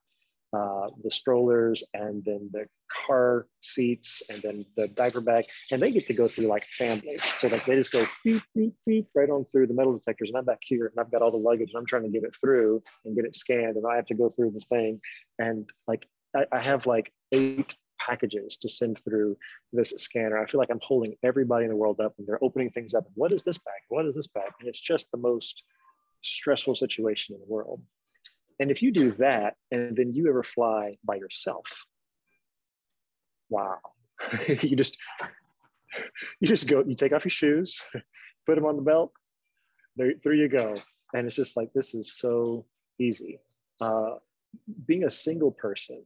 uh, 0.53 0.88
the 1.05 1.11
strollers 1.11 1.85
and 1.94 2.24
then 2.24 2.50
the 2.53 2.66
car 3.07 3.46
seats 3.61 4.20
and 4.29 4.42
then 4.42 4.66
the 4.76 4.88
diaper 4.88 5.20
bag, 5.20 5.44
and 5.70 5.81
they 5.81 5.90
get 5.90 6.07
to 6.07 6.14
go 6.14 6.26
through 6.26 6.46
like 6.46 6.64
families. 6.64 7.22
So 7.22 7.48
like 7.48 7.64
they 7.64 7.76
just 7.76 7.92
go 7.92 8.05
beep 8.24 8.42
beep 8.55 8.74
beep 8.87 9.07
right 9.14 9.31
on 9.31 9.46
through 9.53 9.68
the 9.68 9.74
metal 9.74 9.96
detectors, 9.96 10.29
and 10.29 10.37
I'm 10.37 10.44
back 10.44 10.61
here 10.62 10.87
and 10.87 10.98
I've 10.98 11.12
got 11.12 11.22
all 11.22 11.31
the 11.31 11.37
luggage 11.37 11.70
and 11.72 11.79
I'm 11.79 11.87
trying 11.87 12.03
to 12.03 12.09
get 12.09 12.24
it 12.24 12.35
through 12.35 12.83
and 13.05 13.14
get 13.14 13.24
it 13.24 13.37
scanned, 13.37 13.76
and 13.76 13.87
I 13.87 13.96
have 13.96 14.07
to 14.07 14.14
go 14.14 14.29
through 14.29 14.50
the 14.50 14.61
thing, 14.61 15.00
and 15.38 15.70
like 15.87 16.07
I, 16.35 16.46
I 16.53 16.61
have 16.61 16.87
like 16.87 17.12
eight 17.33 17.76
packages 18.04 18.56
to 18.58 18.68
send 18.68 19.00
through 19.04 19.36
this 19.72 19.90
scanner. 19.90 20.38
I 20.38 20.46
feel 20.46 20.58
like 20.58 20.70
I'm 20.70 20.80
holding 20.82 21.14
everybody 21.22 21.64
in 21.64 21.70
the 21.70 21.76
world 21.76 22.00
up 22.00 22.14
and 22.18 22.26
they're 22.26 22.42
opening 22.42 22.70
things 22.70 22.94
up. 22.94 23.06
What 23.14 23.32
is 23.32 23.42
this 23.42 23.58
bag? 23.58 23.82
What 23.88 24.06
is 24.06 24.14
this 24.14 24.26
bag? 24.26 24.50
And 24.60 24.68
it's 24.68 24.80
just 24.80 25.10
the 25.10 25.18
most 25.18 25.62
stressful 26.22 26.76
situation 26.76 27.34
in 27.34 27.40
the 27.40 27.52
world. 27.52 27.82
And 28.58 28.70
if 28.70 28.82
you 28.82 28.92
do 28.92 29.10
that 29.12 29.54
and 29.70 29.96
then 29.96 30.12
you 30.12 30.28
ever 30.28 30.42
fly 30.42 30.98
by 31.04 31.16
yourself, 31.16 31.86
wow. 33.48 33.78
you 34.48 34.76
just 34.76 34.98
you 36.40 36.48
just 36.48 36.68
go, 36.68 36.84
you 36.86 36.94
take 36.94 37.12
off 37.12 37.24
your 37.24 37.30
shoes, 37.30 37.82
put 38.46 38.54
them 38.54 38.66
on 38.66 38.76
the 38.76 38.82
belt, 38.82 39.12
there, 39.96 40.12
there 40.22 40.34
you 40.34 40.48
go. 40.48 40.74
And 41.14 41.26
it's 41.26 41.36
just 41.36 41.56
like 41.56 41.72
this 41.72 41.94
is 41.94 42.16
so 42.16 42.66
easy. 42.98 43.40
Uh, 43.80 44.16
being 44.86 45.04
a 45.04 45.10
single 45.10 45.50
person 45.50 46.02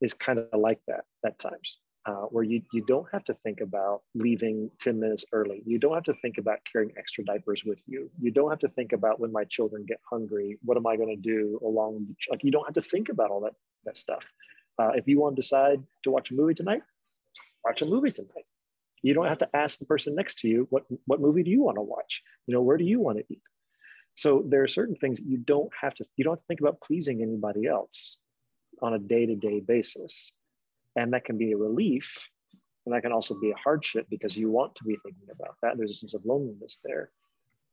is 0.00 0.14
kind 0.14 0.38
of 0.38 0.60
like 0.60 0.80
that 0.86 1.04
at 1.24 1.38
times. 1.38 1.78
uh, 2.06 2.26
where 2.30 2.44
you, 2.44 2.62
you 2.72 2.84
don't 2.86 3.06
have 3.12 3.24
to 3.24 3.34
think 3.42 3.60
about 3.60 4.02
leaving 4.14 4.70
10 4.78 5.00
minutes 5.00 5.24
early. 5.32 5.62
You 5.66 5.78
don't 5.78 5.94
have 5.94 6.04
to 6.04 6.14
think 6.22 6.38
about 6.38 6.58
carrying 6.70 6.92
extra 6.96 7.24
diapers 7.24 7.64
with 7.64 7.82
you. 7.86 8.08
You 8.20 8.30
don't 8.30 8.48
have 8.48 8.60
to 8.60 8.68
think 8.68 8.92
about 8.92 9.18
when 9.18 9.32
my 9.32 9.44
children 9.44 9.84
get 9.86 9.98
hungry, 10.08 10.56
what 10.62 10.76
am 10.76 10.86
I 10.86 10.96
going 10.96 11.08
to 11.08 11.16
do 11.16 11.58
along, 11.64 12.16
like 12.30 12.44
you 12.44 12.52
don't 12.52 12.64
have 12.64 12.74
to 12.74 12.88
think 12.88 13.08
about 13.08 13.30
all 13.30 13.40
that, 13.40 13.54
that 13.84 13.96
stuff. 13.96 14.22
Uh, 14.78 14.90
if 14.94 15.08
you 15.08 15.20
want 15.20 15.34
to 15.34 15.42
decide 15.42 15.82
to 16.04 16.10
watch 16.12 16.30
a 16.30 16.34
movie 16.34 16.54
tonight, 16.54 16.82
watch 17.64 17.82
a 17.82 17.86
movie 17.86 18.12
tonight. 18.12 18.46
You 19.02 19.12
don't 19.12 19.26
have 19.28 19.38
to 19.38 19.56
ask 19.56 19.78
the 19.80 19.86
person 19.86 20.14
next 20.14 20.38
to 20.40 20.48
you, 20.48 20.66
what, 20.70 20.84
what 21.06 21.20
movie 21.20 21.42
do 21.42 21.50
you 21.50 21.62
want 21.62 21.76
to 21.76 21.82
watch? 21.82 22.22
You 22.46 22.54
know, 22.54 22.62
where 22.62 22.76
do 22.76 22.84
you 22.84 23.00
want 23.00 23.18
to 23.18 23.24
eat? 23.28 23.42
So 24.14 24.44
there 24.46 24.62
are 24.62 24.68
certain 24.68 24.94
things 24.94 25.20
you 25.20 25.38
don't 25.38 25.70
have 25.80 25.94
to, 25.96 26.04
you 26.16 26.24
don't 26.24 26.34
have 26.34 26.40
to 26.40 26.46
think 26.46 26.60
about 26.60 26.80
pleasing 26.80 27.20
anybody 27.20 27.66
else 27.66 28.18
on 28.82 28.94
a 28.94 28.98
day-to-day 28.98 29.60
basis 29.60 30.32
and 30.96 31.12
that 31.12 31.24
can 31.24 31.38
be 31.38 31.52
a 31.52 31.56
relief. 31.56 32.28
And 32.84 32.94
that 32.94 33.02
can 33.02 33.12
also 33.12 33.38
be 33.38 33.50
a 33.50 33.56
hardship 33.56 34.06
because 34.10 34.36
you 34.36 34.50
want 34.50 34.74
to 34.76 34.84
be 34.84 34.96
thinking 35.04 35.28
about 35.30 35.56
that. 35.62 35.76
There's 35.76 35.90
a 35.90 35.94
sense 35.94 36.14
of 36.14 36.24
loneliness 36.24 36.78
there. 36.84 37.10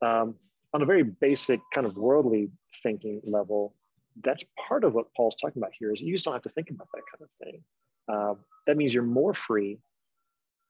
Um, 0.02 0.36
on 0.74 0.82
a 0.82 0.86
very 0.86 1.04
basic 1.04 1.62
kind 1.74 1.86
of 1.86 1.96
worldly 1.96 2.50
thinking 2.82 3.22
level, 3.24 3.76
that's 4.24 4.44
part 4.68 4.84
of 4.84 4.94
what 4.94 5.13
Paul's 5.16 5.36
talking 5.36 5.62
about 5.62 5.72
here 5.78 5.94
is 5.94 6.02
you 6.02 6.13
just 6.13 6.26
don't 6.26 6.34
have 6.34 6.44
to 6.44 6.50
think 6.50 6.70
about 6.72 6.88
that 6.94 7.04
kind 7.12 7.22
of 7.22 7.30
thing. 7.44 7.63
Uh, 8.08 8.34
that 8.68 8.76
means 8.76 8.94
you're 8.94 9.04
more 9.04 9.34
free 9.34 9.80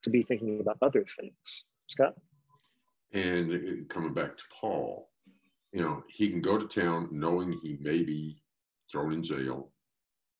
to 0.04 0.10
be 0.10 0.24
thinking 0.24 0.60
about 0.60 0.78
other 0.82 1.06
things. 1.20 1.64
Scott? 1.88 2.16
And 3.14 3.88
coming 3.90 4.14
back 4.14 4.38
to 4.38 4.44
Paul, 4.60 5.10
you 5.72 5.82
know, 5.82 6.04
he 6.08 6.30
can 6.30 6.42
go 6.42 6.58
to 6.58 6.68
town 6.68 7.08
knowing 7.12 7.54
he 7.62 7.78
may 7.80 8.04
be 8.04 8.42
thrown 8.92 9.14
in 9.14 9.24
jail 9.24 9.73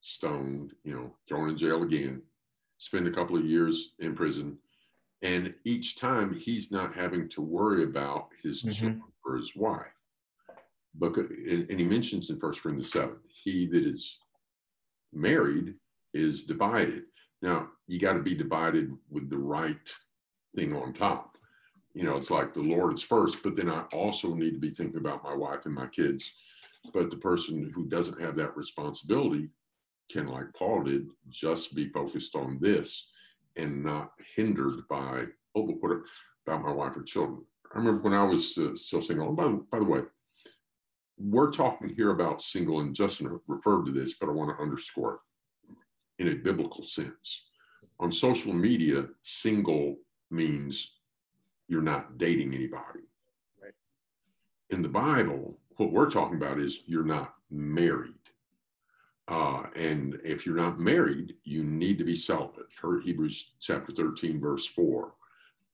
stoned, 0.04 0.74
you 0.84 0.94
know, 0.94 1.16
thrown 1.28 1.50
in 1.50 1.58
jail 1.58 1.82
again, 1.82 2.22
spend 2.78 3.08
a 3.08 3.12
couple 3.12 3.38
of 3.38 3.46
years 3.46 3.94
in 4.00 4.14
prison. 4.14 4.58
And 5.24 5.54
each 5.64 5.98
time 5.98 6.38
he's 6.38 6.72
not 6.72 6.94
having 6.94 7.30
to 7.30 7.42
worry 7.42 7.84
about 7.84 8.28
his 8.42 8.60
mm-hmm. 8.60 8.72
children 8.72 9.04
or 9.26 9.38
his 9.38 9.56
wife. 9.56 9.88
Because, 11.00 11.30
and 11.30 11.80
he 11.80 11.86
mentions 11.86 12.30
in 12.30 12.40
First 12.40 12.62
Corinthians 12.62 12.92
7, 12.92 13.16
he 13.28 13.66
that 13.68 13.84
is 13.84 14.20
married 15.12 15.74
is 16.14 16.44
divided. 16.44 17.04
Now, 17.42 17.70
you 17.88 18.00
got 18.00 18.14
to 18.14 18.22
be 18.22 18.36
divided 18.36 18.96
with 19.10 19.30
the 19.30 19.38
right 19.38 19.90
thing 20.56 20.76
on 20.76 20.94
top. 20.94 21.38
You 21.94 22.04
know, 22.04 22.16
it's 22.16 22.30
like 22.30 22.54
the 22.54 22.62
Lord 22.62 22.94
is 22.94 23.02
first, 23.02 23.42
but 23.42 23.56
then 23.56 23.70
I 23.70 23.84
also 23.94 24.34
need 24.34 24.52
to 24.52 24.60
be 24.60 24.70
thinking 24.70 25.00
about 25.00 25.24
my 25.24 25.34
wife 25.34 25.66
and 25.66 25.74
my 25.74 25.88
kids. 25.88 26.32
But 26.94 27.10
the 27.10 27.18
person 27.18 27.72
who 27.74 27.86
doesn't 27.86 28.22
have 28.22 28.36
that 28.36 28.58
responsibility 28.58 29.48
can, 30.12 30.28
like 30.28 30.54
Paul 30.58 30.84
did, 30.84 31.08
just 31.30 31.76
be 31.76 31.90
focused 31.90 32.36
on 32.36 32.60
this 32.60 33.08
and 33.56 33.84
not 33.84 34.12
hindered 34.36 34.88
by, 34.90 35.26
oh, 35.56 35.66
but 35.68 35.82
what 35.82 35.98
about 36.46 36.64
my 36.64 36.72
wife 36.72 36.98
or 36.98 37.04
children? 37.04 37.44
I 37.74 37.78
remember 37.78 38.02
when 38.02 38.14
I 38.14 38.24
was 38.24 38.58
uh, 38.58 38.76
still 38.76 39.02
single. 39.02 39.30
Oh, 39.30 39.34
by, 39.34 39.48
by 39.72 39.80
the 39.80 39.90
way, 39.90 40.02
we're 41.18 41.52
talking 41.52 41.90
here 41.90 42.12
about 42.12 42.42
single, 42.42 42.80
and 42.80 42.96
Justin 42.96 43.40
referred 43.48 43.86
to 43.86 43.92
this, 43.92 44.16
but 44.20 44.30
I 44.30 44.32
want 44.32 44.56
to 44.56 44.62
underscore 44.62 45.16
it 45.16 45.20
in 46.20 46.28
a 46.30 46.36
biblical 46.36 46.84
sense. 46.84 47.46
On 48.00 48.12
social 48.12 48.54
media, 48.54 49.06
single 49.22 49.98
means 50.32 50.98
you're 51.68 51.82
not 51.82 52.18
dating 52.18 52.54
anybody. 52.54 53.02
Right. 53.62 53.74
In 54.70 54.82
the 54.82 54.90
Bible, 54.90 55.58
what 55.78 55.92
we're 55.92 56.10
talking 56.10 56.38
about 56.38 56.60
is 56.60 56.84
you're 56.86 57.04
not 57.04 57.34
married. 57.50 58.14
Uh, 59.28 59.64
and 59.76 60.20
if 60.24 60.46
you're 60.46 60.56
not 60.56 60.80
married, 60.80 61.36
you 61.44 61.64
need 61.64 61.98
to 61.98 62.04
be 62.04 62.16
celibate. 62.16 62.66
Heard 62.82 63.04
Hebrews 63.04 63.54
chapter 63.62 63.94
13, 63.94 64.40
verse 64.40 64.66
4. 64.66 65.14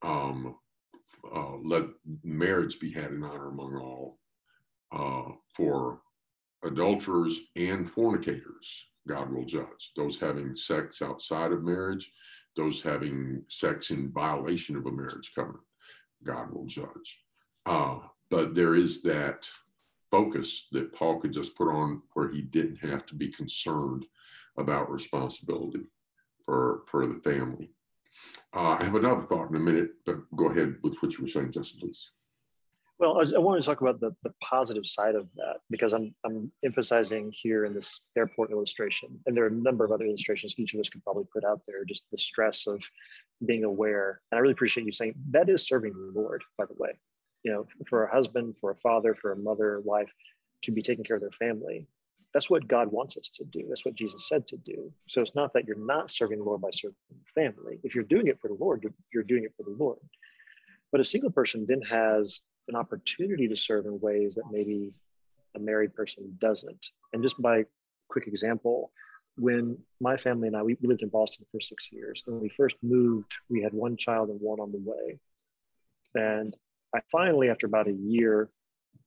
Um, 0.02 0.56
uh, 1.34 1.56
let 1.64 1.84
marriage 2.22 2.78
be 2.78 2.92
had 2.92 3.10
in 3.10 3.22
honor 3.22 3.48
among 3.48 3.76
all. 3.76 4.18
Uh, 4.92 5.32
for 5.54 6.00
adulterers 6.64 7.40
and 7.56 7.90
fornicators, 7.90 8.86
God 9.08 9.32
will 9.32 9.44
judge. 9.44 9.92
Those 9.96 10.18
having 10.18 10.56
sex 10.56 11.02
outside 11.02 11.52
of 11.52 11.64
marriage, 11.64 12.12
those 12.56 12.82
having 12.82 13.42
sex 13.48 13.90
in 13.90 14.10
violation 14.12 14.76
of 14.76 14.86
a 14.86 14.92
marriage 14.92 15.32
covenant, 15.34 15.64
God 16.24 16.52
will 16.52 16.66
judge. 16.66 17.24
Uh, 17.66 17.98
but 18.30 18.54
there 18.54 18.74
is 18.74 19.02
that 19.02 19.48
focus 20.10 20.68
that 20.72 20.92
Paul 20.92 21.20
could 21.20 21.32
just 21.32 21.56
put 21.56 21.68
on 21.68 22.02
where 22.14 22.30
he 22.30 22.42
didn't 22.42 22.76
have 22.76 23.06
to 23.06 23.14
be 23.14 23.28
concerned 23.28 24.06
about 24.58 24.90
responsibility 24.90 25.84
for, 26.44 26.82
for 26.86 27.06
the 27.06 27.20
family. 27.20 27.70
Uh, 28.54 28.76
I 28.80 28.84
have 28.84 28.96
another 28.96 29.22
thought 29.22 29.50
in 29.50 29.56
a 29.56 29.60
minute, 29.60 29.90
but 30.04 30.18
go 30.34 30.50
ahead 30.50 30.76
with 30.82 30.96
what 31.00 31.12
you 31.12 31.22
were 31.22 31.28
saying, 31.28 31.52
Justin, 31.52 31.80
please. 31.80 32.10
Well, 32.98 33.18
I, 33.18 33.36
I 33.36 33.38
want 33.38 33.62
to 33.62 33.66
talk 33.66 33.80
about 33.80 34.00
the, 34.00 34.14
the 34.24 34.34
positive 34.42 34.84
side 34.84 35.14
of 35.14 35.26
that 35.36 35.58
because 35.70 35.94
I'm, 35.94 36.14
I'm 36.24 36.52
emphasizing 36.64 37.32
here 37.32 37.64
in 37.64 37.72
this 37.72 38.00
airport 38.18 38.50
illustration, 38.50 39.18
and 39.24 39.34
there 39.34 39.44
are 39.44 39.48
a 39.48 39.52
number 39.52 39.84
of 39.84 39.92
other 39.92 40.04
illustrations 40.04 40.54
each 40.58 40.74
of 40.74 40.80
us 40.80 40.90
could 40.90 41.04
probably 41.04 41.24
put 41.32 41.44
out 41.44 41.62
there, 41.66 41.84
just 41.84 42.10
the 42.10 42.18
stress 42.18 42.66
of 42.66 42.82
being 43.46 43.64
aware. 43.64 44.20
And 44.30 44.38
I 44.38 44.40
really 44.40 44.52
appreciate 44.52 44.84
you 44.84 44.92
saying 44.92 45.14
that 45.30 45.48
is 45.48 45.66
serving 45.66 45.92
the 45.92 46.20
Lord, 46.20 46.42
by 46.58 46.66
the 46.66 46.74
way 46.76 46.90
you 47.42 47.52
know, 47.52 47.66
for 47.88 48.04
a 48.04 48.12
husband, 48.12 48.56
for 48.60 48.70
a 48.70 48.76
father, 48.76 49.14
for 49.14 49.32
a 49.32 49.36
mother, 49.36 49.80
wife, 49.80 50.12
to 50.62 50.72
be 50.72 50.82
taking 50.82 51.04
care 51.04 51.16
of 51.16 51.22
their 51.22 51.30
family. 51.30 51.86
That's 52.32 52.50
what 52.50 52.68
God 52.68 52.92
wants 52.92 53.16
us 53.16 53.28
to 53.34 53.44
do. 53.44 53.64
That's 53.68 53.84
what 53.84 53.94
Jesus 53.94 54.28
said 54.28 54.46
to 54.48 54.56
do. 54.56 54.92
So 55.08 55.20
it's 55.20 55.34
not 55.34 55.52
that 55.54 55.66
you're 55.66 55.84
not 55.84 56.10
serving 56.10 56.38
the 56.38 56.44
Lord 56.44 56.60
by 56.60 56.70
serving 56.72 56.96
the 57.08 57.42
family. 57.42 57.80
If 57.82 57.94
you're 57.94 58.04
doing 58.04 58.28
it 58.28 58.38
for 58.40 58.48
the 58.48 58.54
Lord, 58.54 58.86
you're, 59.12 59.24
doing 59.24 59.44
it 59.44 59.52
for 59.56 59.64
the 59.64 59.76
Lord. 59.76 59.98
But 60.92 61.00
a 61.00 61.04
single 61.04 61.30
person 61.30 61.64
then 61.66 61.82
has 61.82 62.42
an 62.68 62.76
opportunity 62.76 63.48
to 63.48 63.56
serve 63.56 63.86
in 63.86 63.98
ways 64.00 64.36
that 64.36 64.44
maybe 64.50 64.92
a 65.56 65.58
married 65.58 65.94
person 65.94 66.36
doesn't. 66.38 66.86
And 67.12 67.22
just 67.22 67.40
by 67.40 67.64
quick 68.08 68.28
example, 68.28 68.92
when 69.36 69.78
my 70.00 70.16
family 70.16 70.48
and 70.48 70.56
I, 70.56 70.62
we 70.62 70.76
lived 70.82 71.02
in 71.02 71.08
Boston 71.08 71.46
for 71.50 71.60
six 71.60 71.88
years. 71.90 72.22
When 72.26 72.40
we 72.40 72.48
first 72.48 72.76
moved, 72.82 73.32
we 73.48 73.62
had 73.62 73.72
one 73.72 73.96
child 73.96 74.28
and 74.28 74.40
one 74.40 74.60
on 74.60 74.70
the 74.70 74.82
way. 74.84 75.18
And 76.14 76.54
I 76.94 77.00
finally, 77.10 77.50
after 77.50 77.66
about 77.66 77.88
a 77.88 77.92
year, 77.92 78.48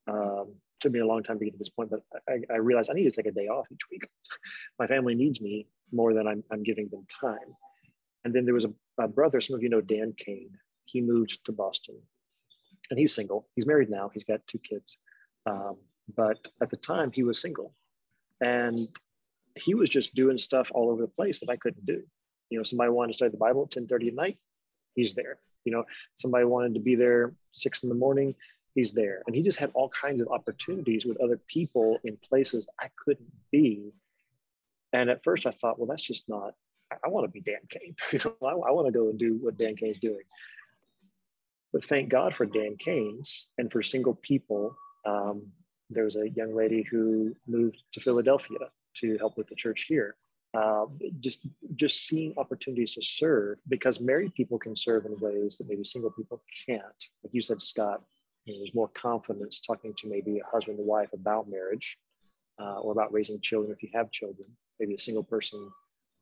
um, 0.08 0.56
took 0.80 0.92
me 0.92 1.00
a 1.00 1.06
long 1.06 1.24
time 1.24 1.40
to 1.40 1.46
get 1.46 1.52
to 1.52 1.58
this 1.58 1.70
point, 1.70 1.90
but 1.90 2.02
I, 2.30 2.42
I, 2.54 2.58
realized 2.58 2.90
I 2.90 2.94
need 2.94 3.06
to 3.06 3.12
take 3.12 3.26
a 3.26 3.32
day 3.32 3.48
off 3.48 3.68
each 3.72 3.80
week. 3.90 4.08
My 4.80 4.88
family 4.88 5.16
needs 5.16 5.42
me 5.42 5.68
more 5.92 6.14
than 6.14 6.28
I'm, 6.28 6.44
I'm 6.52 6.64
giving 6.64 6.90
them 6.90 7.06
time. 7.22 7.56
And 8.26 8.34
then 8.34 8.46
there 8.46 8.54
was 8.54 8.66
a, 8.66 8.74
a, 9.02 9.08
brother, 9.08 9.42
some 9.42 9.56
of 9.56 9.64
you 9.64 9.70
know 9.70 9.82
Dan 9.82 10.14
Kane. 10.18 10.52
He 10.86 11.02
moved 11.02 11.40
to 11.46 11.52
Boston 11.52 11.96
and 12.90 13.00
he's 13.00 13.16
single. 13.16 13.48
He's 13.56 13.66
married 13.66 13.90
now, 13.90 14.12
he's 14.14 14.26
got 14.26 14.46
two 14.48 14.60
kids. 14.60 14.98
Um, 15.46 15.78
but 16.16 16.48
at 16.62 16.70
the 16.70 16.78
time, 16.78 17.12
he 17.14 17.24
was 17.24 17.40
single. 17.40 17.74
And 18.42 18.90
he 19.56 19.74
was 19.74 19.90
just 19.90 20.16
doing 20.16 20.38
stuff 20.38 20.72
all 20.74 20.90
over 20.90 21.02
the 21.02 21.08
place 21.08 21.40
that 21.40 21.50
I 21.50 21.56
couldn't 21.56 21.86
do. 21.86 22.02
You 22.50 22.60
know, 22.60 22.64
somebody 22.64 22.92
wanted 22.92 23.14
to 23.14 23.18
study 23.18 23.32
the 23.32 23.38
Bible 23.38 23.64
at 23.64 23.72
10 23.72 23.88
30 23.88 24.10
at 24.10 24.16
night, 24.16 24.38
he's 24.96 25.14
there 25.14 25.40
you 25.66 25.72
know 25.72 25.84
somebody 26.16 26.46
wanted 26.46 26.74
to 26.74 26.80
be 26.80 26.96
there 26.96 27.34
six 27.52 27.84
in 27.84 27.90
the 27.90 27.96
morning 27.96 28.36
he's 28.76 28.94
there. 28.94 29.22
And 29.28 29.36
he 29.36 29.42
just 29.42 29.60
had 29.60 29.72
all 29.74 29.90
kinds 29.90 30.22
of 30.22 30.28
opportunities 30.30 31.06
with 31.06 31.22
other 31.22 31.40
people 31.48 31.98
in 32.04 32.18
places 32.18 32.68
i 32.80 32.90
couldn't 33.04 33.32
be. 33.52 33.94
And 34.92 35.10
at 35.10 35.24
first 35.24 35.46
i 35.46 35.52
thought 35.52 35.80
well 35.80 35.88
that's 35.88 36.02
just 36.02 36.28
not 36.28 36.54
i, 36.92 37.08
want 37.08 37.26
to 37.26 37.32
be 37.32 37.42
dan 37.42 37.62
kane. 37.70 37.96
You 38.12 38.20
know 38.26 38.48
i, 38.48 38.70
I 38.70 38.72
want 38.72 38.88
to 38.88 38.92
go 38.92 39.10
and 39.10 39.20
do 39.20 39.38
what 39.42 39.58
dan 39.58 39.76
kane's 39.76 40.00
doing. 40.00 40.24
But 41.72 41.86
thank 41.86 42.10
god 42.10 42.36
for 42.36 42.46
dan 42.46 42.76
kane's 42.78 43.52
and 43.58 43.72
for 43.72 43.84
single 43.84 44.16
people. 44.16 44.76
Um, 45.06 45.48
there 45.90 46.06
was 46.06 46.16
a 46.16 46.30
young 46.30 46.56
lady 46.56 46.86
who 46.90 47.36
moved 47.48 47.84
to 47.94 48.00
philadelphia 48.00 48.58
to 48.96 49.18
help 49.18 49.38
with 49.38 49.48
the 49.48 49.56
church 49.56 49.86
here 49.88 50.16
uh, 50.54 50.86
just 51.20 51.40
just 51.76 52.06
seeing 52.08 52.34
opportunities 52.38 52.94
to 52.94 53.02
serve 53.02 53.58
because 53.70 54.00
married 54.00 54.34
people 54.36 54.60
can 54.60 54.76
serve 54.76 55.06
in 55.06 55.18
ways 55.20 55.58
that 55.58 55.68
maybe 55.68 55.84
single 55.84 56.12
people 56.12 56.44
can't. 56.68 56.84
Like 57.24 57.34
you 57.34 57.42
said, 57.42 57.62
Scott, 57.62 58.04
you 58.46 58.54
know, 58.54 58.60
there's 58.60 58.76
more 58.76 58.90
confidence 58.90 59.62
talking 59.62 59.94
to 59.98 60.08
maybe 60.08 60.40
a 60.40 60.46
husband 60.52 60.78
and 60.78 60.88
wife 60.88 61.10
about 61.14 61.50
marriage 61.50 61.98
uh, 62.60 62.80
or 62.80 62.92
about 62.92 63.12
raising 63.12 63.42
children 63.42 63.72
if 63.72 63.82
you 63.82 63.90
have 63.94 64.12
children. 64.12 64.46
Maybe 64.80 64.96
a 64.96 65.00
single 65.00 65.24
person 65.24 65.70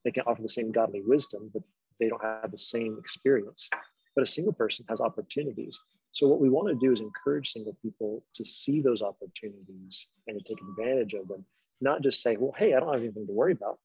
they 0.04 0.12
can 0.12 0.24
offer 0.26 0.41
the 0.41 0.50
same 0.50 0.72
godly 0.72 1.02
wisdom, 1.02 1.50
but 1.54 1.63
they 2.00 2.10
don't 2.10 2.24
have 2.24 2.52
the 2.52 2.58
same 2.58 2.98
experience. 3.00 3.69
But 4.15 4.23
a 4.23 4.27
single 4.27 4.54
person 4.54 4.86
has 4.90 5.00
opportunities. 5.00 5.79
So 6.12 6.27
what 6.27 6.42
we 6.42 6.50
want 6.50 6.67
to 6.67 6.86
do 6.86 6.92
is 6.92 7.00
encourage 7.00 7.52
single 7.52 7.77
people 7.82 8.23
to 8.36 8.46
see 8.46 8.82
those 8.82 9.02
opportunities 9.02 10.08
and 10.27 10.38
to 10.38 10.44
take 10.44 10.62
advantage 10.62 11.13
of 11.13 11.27
them, 11.27 11.46
not 11.79 12.02
just 12.02 12.21
say, 12.21 12.36
well, 12.36 12.54
hey, 12.58 12.73
I 12.73 12.79
don't 12.79 12.92
have 12.92 13.02
anything 13.02 13.27
to 13.27 13.34
worry 13.34 13.54
about. 13.54 13.79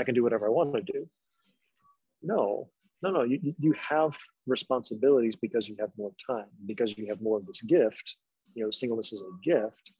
I 0.00 0.04
can 0.04 0.14
do 0.14 0.22
whatever 0.22 0.46
I 0.46 0.50
want 0.50 0.74
to 0.74 0.82
do. 0.82 1.08
No, 2.22 2.68
no, 3.02 3.10
no. 3.10 3.22
You, 3.22 3.54
you 3.58 3.74
have 3.88 4.16
responsibilities 4.46 5.36
because 5.36 5.68
you 5.68 5.76
have 5.80 5.90
more 5.96 6.12
time, 6.26 6.46
because 6.66 6.96
you 6.96 7.06
have 7.08 7.20
more 7.20 7.38
of 7.38 7.46
this 7.46 7.62
gift. 7.62 8.16
You 8.54 8.64
know, 8.64 8.70
singleness 8.70 9.12
is 9.12 9.22
a 9.22 9.48
gift. 9.48 9.92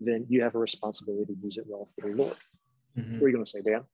Then 0.00 0.26
you 0.28 0.42
have 0.42 0.54
a 0.54 0.58
responsibility 0.58 1.34
to 1.34 1.40
use 1.42 1.56
it 1.56 1.64
well 1.66 1.88
for 1.94 2.08
the 2.08 2.14
Lord. 2.14 2.36
Mm-hmm. 2.96 3.14
What 3.14 3.24
are 3.24 3.28
you 3.28 3.34
going 3.34 3.44
to 3.44 3.50
say, 3.50 3.62
Dan? 3.62 3.84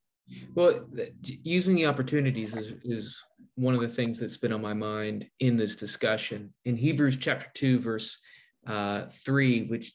Well, 0.55 0.87
using 1.23 1.75
the 1.75 1.87
opportunities 1.87 2.55
is, 2.55 2.75
is 2.83 3.23
one 3.57 3.75
of 3.75 3.81
the 3.81 3.89
things 3.89 4.19
that's 4.19 4.37
been 4.37 4.53
on 4.53 4.63
my 4.63 4.75
mind 4.75 5.27
in 5.41 5.57
this 5.57 5.77
discussion. 5.77 6.53
In 6.65 6.77
Hebrews 6.77 7.17
chapter 7.19 7.47
2, 7.55 7.79
verse 7.81 8.19
uh, 8.67 9.07
3, 9.25 9.67
which 9.67 9.93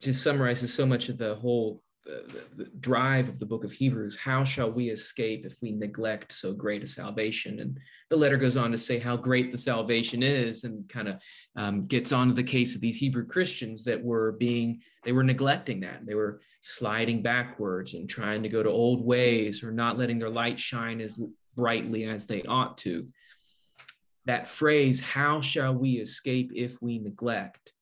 just 0.00 0.22
summarizes 0.22 0.72
so 0.72 0.86
much 0.86 1.08
of 1.08 1.18
the 1.18 1.34
whole 1.34 1.82
the, 2.06 2.44
the, 2.56 2.70
drive 2.80 3.28
of 3.28 3.38
the 3.38 3.46
book 3.46 3.64
of 3.64 3.72
Hebrews. 3.72 4.16
How 4.16 4.44
shall 4.44 4.70
we 4.70 4.90
escape 4.90 5.44
if 5.44 5.60
we 5.60 5.72
neglect 5.72 6.32
so 6.32 6.52
great 6.52 6.84
a 6.84 6.86
salvation? 6.86 7.58
And 7.58 7.78
the 8.10 8.16
letter 8.16 8.36
goes 8.36 8.56
on 8.56 8.70
to 8.70 8.78
say 8.78 8.98
how 8.98 9.16
great 9.16 9.50
the 9.50 9.58
salvation 9.58 10.22
is, 10.22 10.64
and 10.64 10.88
kind 10.88 11.08
of 11.08 11.20
um, 11.56 11.86
gets 11.86 12.12
on 12.12 12.28
to 12.28 12.34
the 12.34 12.44
case 12.44 12.74
of 12.74 12.80
these 12.80 12.96
Hebrew 12.96 13.26
Christians 13.26 13.82
that 13.84 14.02
were 14.02 14.32
being 14.32 14.80
they 15.04 15.12
were 15.12 15.24
neglecting 15.24 15.80
that. 15.80 16.06
They 16.06 16.14
were 16.14 16.40
sliding 16.60 17.22
backwards 17.22 17.94
and 17.94 18.08
trying 18.08 18.42
to 18.44 18.48
go 18.48 18.62
to 18.62 18.70
old 18.70 19.04
ways, 19.04 19.62
or 19.64 19.72
not 19.72 19.98
letting 19.98 20.18
their 20.18 20.30
light 20.30 20.60
shine 20.60 21.00
as 21.00 21.18
brightly 21.56 22.04
as 22.04 22.26
they 22.26 22.42
ought 22.42 22.78
to. 22.78 23.06
That 24.26 24.48
phrase, 24.48 25.00
"How 25.00 25.40
shall 25.40 25.74
we 25.74 25.94
escape 25.94 26.52
if 26.54 26.80
we 26.80 26.98
neglect?" 26.98 27.72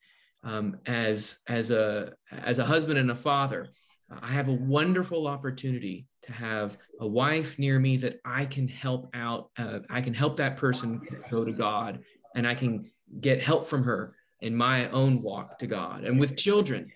Um, 0.43 0.79
as 0.87 1.39
as 1.47 1.71
a 1.71 2.15
as 2.31 2.59
a 2.59 2.65
husband 2.65 2.99
and 2.99 3.11
a 3.11 3.17
father 3.17 3.71
I 4.23 4.33
have 4.33 4.49
a 4.49 4.53
wonderful 4.53 5.27
opportunity 5.27 6.07
to 6.23 6.33
have 6.33 6.79
a 7.01 7.07
wife 7.07 7.59
near 7.59 7.79
me 7.79 7.97
that 7.99 8.21
I 8.25 8.47
can 8.47 8.69
help 8.69 9.11
out. 9.15 9.51
Uh, 9.59 9.81
I 9.91 10.01
can 10.01 10.15
help 10.15 10.37
that 10.37 10.57
person 10.57 11.01
go 11.31 11.45
to 11.45 11.53
God, 11.53 12.01
and 12.35 12.47
I 12.47 12.55
can 12.55 12.91
get 13.21 13.43
help 13.43 13.69
from 13.69 13.83
her 13.83 14.15
in 14.41 14.55
my 14.55 14.89
own 14.91 15.23
walk 15.23 15.59
to 15.59 15.67
God. 15.67 16.05
And 16.05 16.19
with 16.19 16.37
children, 16.37 16.91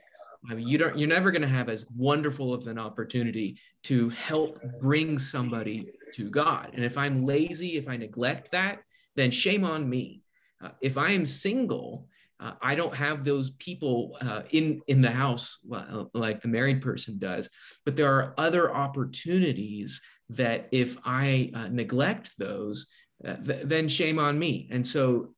I 0.51 0.55
mean, 0.55 0.69
you 0.69 0.79
don't. 0.79 0.97
You're 0.97 1.09
never 1.09 1.31
going 1.31 1.43
to 1.43 1.49
have 1.49 1.69
as 1.69 1.85
wonderful 1.97 2.55
of 2.55 2.66
an 2.66 2.79
opportunity 2.79 3.59
to 3.85 4.09
help 4.11 4.59
bring 4.81 5.19
somebody 5.19 5.91
to 6.14 6.31
God. 6.31 6.71
And 6.75 6.85
if 6.85 6.97
I'm 6.97 7.25
lazy, 7.25 7.77
if 7.77 7.89
I 7.89 7.97
neglect 7.97 8.53
that, 8.53 8.81
then 9.16 9.31
shame 9.31 9.64
on 9.64 9.89
me. 9.89 10.23
Uh, 10.62 10.71
if 10.81 10.97
I 10.97 11.12
am 11.12 11.27
single 11.27 12.09
uh, 12.41 12.53
I 12.62 12.74
don't 12.74 12.95
have 12.95 13.24
those 13.24 13.51
people 13.51 14.16
uh, 14.20 14.43
in 14.51 14.80
in 14.86 15.03
the 15.03 15.11
house 15.11 15.59
well, 15.64 16.11
like 16.14 16.41
the 16.41 16.49
married 16.49 16.82
person 16.82 17.18
does, 17.18 17.49
but 17.84 17.97
there 17.97 18.12
are 18.14 18.34
other 18.39 18.74
opportunities 18.74 20.01
that 20.30 20.68
if 20.72 20.97
I 21.05 21.51
uh, 21.55 21.68
neglect 21.68 22.32
those, 22.39 22.86
uh, 23.26 23.36
th- 23.36 23.64
then 23.64 23.89
shame 23.89 24.18
on 24.18 24.39
me. 24.39 24.68
And 24.70 24.86
so, 24.86 25.34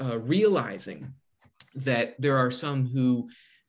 uh, 0.00 0.18
realizing 0.18 1.14
that 1.74 2.14
there 2.18 2.36
are 2.36 2.50
some 2.50 2.86
who 2.86 3.28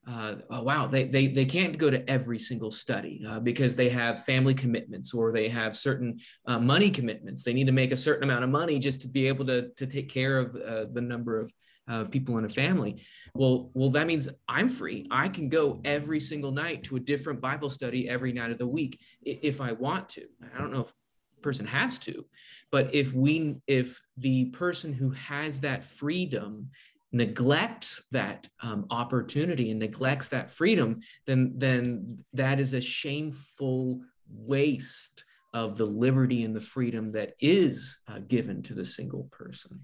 uh, 0.10 0.36
oh, 0.50 0.64
wow, 0.64 0.88
they, 0.88 1.04
they, 1.04 1.28
they 1.28 1.44
can't 1.44 1.78
go 1.78 1.90
to 1.90 2.10
every 2.10 2.40
single 2.40 2.72
study 2.72 3.26
uh, 3.28 3.42
because 3.42 3.76
they 3.76 3.90
have 3.90 4.24
family 4.24 4.54
commitments 4.54 5.14
or 5.14 5.34
they 5.34 5.50
have 5.50 5.76
certain 5.76 6.18
uh, 6.46 6.58
money 6.58 6.90
commitments. 6.90 7.44
They 7.44 7.52
need 7.52 7.66
to 7.66 7.74
make 7.74 7.92
a 7.92 7.98
certain 7.98 8.24
amount 8.24 8.46
of 8.46 8.50
money 8.50 8.80
just 8.80 9.02
to 9.02 9.10
be 9.10 9.28
able 9.28 9.46
to, 9.48 9.70
to 9.72 9.86
take 9.86 10.08
care 10.08 10.40
of 10.40 10.56
uh, 10.56 10.86
the 10.94 11.02
number 11.02 11.42
of 11.42 11.52
uh, 11.88 12.04
people 12.06 12.38
in 12.38 12.46
a 12.46 12.50
family. 12.50 13.02
Well, 13.34 13.72
well, 13.74 13.90
that 13.92 14.08
means 14.08 14.30
I'm 14.48 14.70
free. 14.70 15.08
I 15.12 15.30
can 15.30 15.50
go 15.50 15.82
every 15.86 16.20
single 16.20 16.52
night 16.52 16.84
to 16.86 16.96
a 16.96 17.00
different 17.00 17.42
Bible 17.42 17.70
study 17.70 18.10
every 18.10 18.34
night 18.34 18.52
of 18.52 18.58
the 18.58 18.68
week 18.68 19.00
if 19.24 19.62
I 19.62 19.72
want 19.72 20.10
to. 20.10 20.26
I 20.54 20.60
don't 20.60 20.72
know 20.72 20.82
if 20.82 20.94
person 21.42 21.68
has 21.68 21.98
to, 22.00 22.26
but 22.72 22.94
if 22.94 23.14
we, 23.14 23.56
if 23.68 24.02
the 24.18 24.46
person 24.46 24.92
who 24.92 25.12
has 25.12 25.60
that 25.62 25.86
freedom 25.86 26.70
neglects 27.12 28.06
that 28.12 28.48
um, 28.62 28.86
opportunity 28.90 29.72
and 29.72 29.80
neglects 29.80 30.30
that 30.30 30.52
freedom, 30.52 31.00
then 31.26 31.54
then 31.56 32.18
that 32.34 32.60
is 32.60 32.74
a 32.74 32.82
shameful 32.82 34.02
waste 34.30 35.24
of 35.54 35.78
the 35.78 35.86
liberty 35.86 36.44
and 36.44 36.56
the 36.56 36.62
freedom 36.62 37.10
that 37.12 37.34
is 37.40 38.00
uh, 38.08 38.20
given 38.28 38.62
to 38.62 38.74
the 38.74 38.86
single 38.86 39.24
person. 39.32 39.80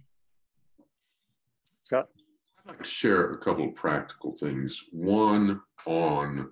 Scott? 1.83 2.07
I'd 2.65 2.69
like 2.69 2.83
to 2.83 2.89
share 2.89 3.31
a 3.31 3.37
couple 3.37 3.67
of 3.67 3.75
practical 3.75 4.33
things. 4.35 4.85
One 4.91 5.61
on 5.85 6.51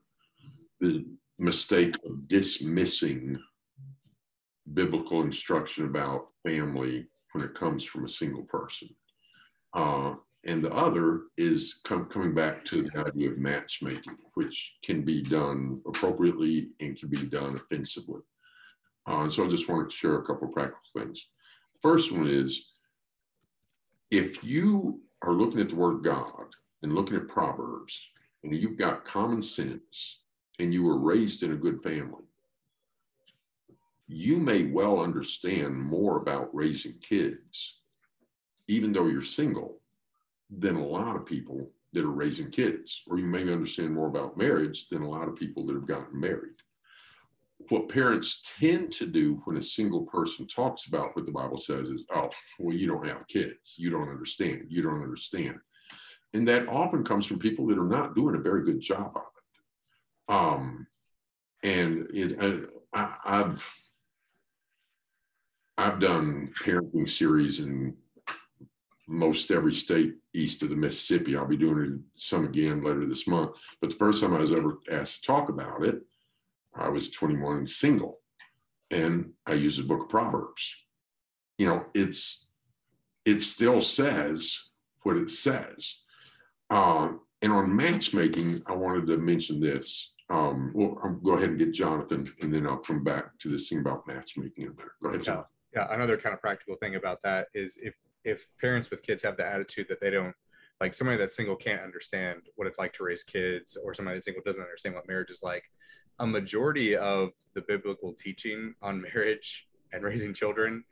the 0.79 1.05
mistake 1.39 1.95
of 2.05 2.27
dismissing 2.27 3.39
biblical 4.73 5.21
instruction 5.21 5.86
about 5.86 6.27
family 6.43 7.07
when 7.32 7.43
it 7.43 7.53
comes 7.53 7.84
from 7.84 8.05
a 8.05 8.09
single 8.09 8.43
person. 8.43 8.89
Uh, 9.73 10.15
and 10.43 10.63
the 10.63 10.73
other 10.73 11.21
is 11.38 11.79
com- 11.84 12.09
coming 12.09 12.34
back 12.34 12.65
to 12.65 12.84
the 12.84 12.99
idea 12.99 13.32
of 13.32 13.38
matchmaking, 13.38 14.17
which 14.34 14.75
can 14.84 15.03
be 15.03 15.21
done 15.21 15.79
appropriately 15.88 16.71
and 16.79 16.99
can 16.99 17.09
be 17.09 17.25
done 17.25 17.55
offensively. 17.55 18.21
Uh, 19.05 19.29
so 19.29 19.45
I 19.45 19.49
just 19.49 19.69
wanted 19.69 19.89
to 19.89 19.95
share 19.95 20.15
a 20.15 20.25
couple 20.25 20.47
of 20.47 20.53
practical 20.53 20.82
things. 20.97 21.25
First 21.82 22.11
one 22.11 22.27
is 22.27 22.71
if 24.09 24.43
you 24.43 24.99
are 25.22 25.34
looking 25.34 25.59
at 25.59 25.69
the 25.69 25.76
Word 25.76 26.03
God 26.03 26.47
and 26.84 26.93
looking 26.93 27.15
at 27.15 27.28
Proverbs, 27.28 27.99
and 28.43 28.55
you've 28.55 28.78
got 28.78 29.05
common 29.05 29.41
sense 29.41 30.19
and 30.59 30.74
you 30.74 30.84
were 30.84 30.97
raised 30.97 31.43
in 31.43 31.53
a 31.53 31.57
good 31.57 31.82
family, 31.82 32.24
you 34.07 34.38
may 34.38 34.63
well 34.63 34.99
understand 34.99 35.76
more 35.76 36.17
about 36.17 36.53
raising 36.53 36.93
kids, 36.99 37.80
even 38.67 38.91
though 38.91 39.07
you're 39.07 39.22
single, 39.22 39.80
than 40.49 40.76
a 40.76 40.86
lot 40.86 41.15
of 41.15 41.26
people 41.26 41.69
that 41.93 42.03
are 42.03 42.11
raising 42.11 42.49
kids. 42.51 43.03
Or 43.07 43.17
you 43.17 43.26
may 43.26 43.41
understand 43.51 43.93
more 43.93 44.07
about 44.07 44.38
marriage 44.38 44.89
than 44.89 45.01
a 45.01 45.09
lot 45.09 45.28
of 45.28 45.36
people 45.36 45.65
that 45.65 45.76
have 45.76 45.88
gotten 45.88 46.19
married 46.19 46.61
what 47.70 47.89
parents 47.89 48.53
tend 48.59 48.91
to 48.93 49.05
do 49.05 49.41
when 49.45 49.57
a 49.57 49.64
single 49.64 50.03
person 50.03 50.47
talks 50.47 50.88
about 50.88 51.16
what 51.16 51.26
the 51.26 51.32
Bible 51.32 51.57
says 51.57 51.89
is, 51.89 52.05
oh, 52.14 52.30
well, 52.59 52.76
you 52.76 52.88
don't 52.88 53.07
have 53.07 53.28
kids. 53.28 53.76
You 53.78 53.89
don't 53.89 54.09
understand. 54.09 54.66
You 54.70 54.82
don't 54.82 55.03
understand. 55.03 55.59
And 56.34 56.47
that 56.47 56.68
often 56.68 57.03
comes 57.03 57.26
from 57.26 57.39
people 57.39 57.68
that 57.68 57.78
are 57.78 57.88
not 57.88 58.16
doing 58.16 58.36
a 58.36 58.41
very 58.41 58.64
good 58.64 58.80
job 58.80 59.12
of 59.16 59.22
it. 59.22 60.34
Um, 60.34 60.88
and 61.64 62.07
it, 62.14 62.70
I, 62.93 63.14
I've 63.26 63.74
I've 65.78 65.99
done 65.99 66.49
parenting 66.64 67.09
series 67.09 67.59
in 67.59 67.95
most 69.07 69.51
every 69.51 69.74
state 69.74 70.16
east 70.34 70.62
of 70.64 70.70
the 70.70 70.76
Mississippi. 70.76 71.36
I'll 71.36 71.47
be 71.47 71.57
doing 71.57 72.03
some 72.16 72.45
again 72.45 72.84
later 72.84 73.05
this 73.05 73.28
month. 73.28 73.51
But 73.80 73.89
the 73.89 73.95
first 73.95 74.22
time 74.22 74.34
I 74.34 74.39
was 74.39 74.53
ever 74.53 74.78
asked 74.91 75.24
to 75.24 75.28
talk 75.28 75.49
about 75.49 75.84
it, 75.84 76.01
I 76.76 76.89
was 76.89 77.11
21 77.11 77.57
and 77.57 77.69
single, 77.69 78.19
and 78.89 79.32
I 79.45 79.53
used 79.53 79.80
the 79.80 79.84
book 79.84 80.03
of 80.03 80.09
Proverbs. 80.09 80.76
You 81.57 81.67
know, 81.67 81.86
it's 81.93 82.47
it 83.26 83.41
still 83.41 83.82
says 83.82 84.69
what 85.03 85.17
it 85.17 85.30
says. 85.30 85.99
Uh, 86.69 87.09
and 87.41 87.51
on 87.51 87.76
matchmaking, 87.76 88.61
I 88.67 88.74
wanted 88.74 89.07
to 89.07 89.17
mention 89.17 89.59
this. 89.59 90.13
Um, 90.30 90.72
well, 90.74 90.97
I'll 91.03 91.11
go 91.11 91.32
ahead 91.32 91.49
and 91.49 91.59
get 91.59 91.74
Jonathan, 91.74 92.32
and 92.41 92.53
then 92.53 92.65
I'll 92.65 92.78
come 92.78 93.03
back 93.03 93.38
to 93.39 93.49
this 93.49 93.67
thing 93.67 93.80
about 93.80 94.07
matchmaking 94.07 94.65
in. 94.65 94.74
Go 95.03 95.09
ahead, 95.09 95.24
Jonathan. 95.24 95.49
Yeah. 95.76 95.88
Another 95.93 96.17
kind 96.17 96.34
of 96.34 96.41
practical 96.41 96.76
thing 96.76 96.95
about 96.95 97.22
that 97.24 97.47
is 97.53 97.78
if 97.82 97.95
if 98.24 98.45
parents 98.59 98.89
with 98.89 99.01
kids 99.01 99.24
have 99.24 99.36
the 99.36 99.45
attitude 99.45 99.88
that 99.89 99.99
they 99.99 100.11
don't 100.11 100.36
like 100.80 100.93
somebody 100.93 101.17
that's 101.17 101.36
single 101.36 101.55
can't 101.55 101.82
understand 101.82 102.41
what 102.55 102.67
it's 102.67 102.80
like 102.80 102.93
to 102.93 103.03
raise 103.03 103.24
kids, 103.24 103.78
or 103.84 103.93
somebody 103.93 104.17
that's 104.17 104.26
single 104.26 104.43
doesn't 104.45 104.63
understand 104.63 104.95
what 104.95 105.07
marriage 105.07 105.32
is 105.32 105.43
like 105.43 105.63
a 106.22 106.28
majority 106.28 106.95
of 106.95 107.32
the 107.55 107.61
biblical 107.61 108.13
teaching 108.13 108.76
on 108.82 109.01
marriage 109.01 109.67
and 109.91 110.03
raising 110.03 110.34
children 110.34 110.84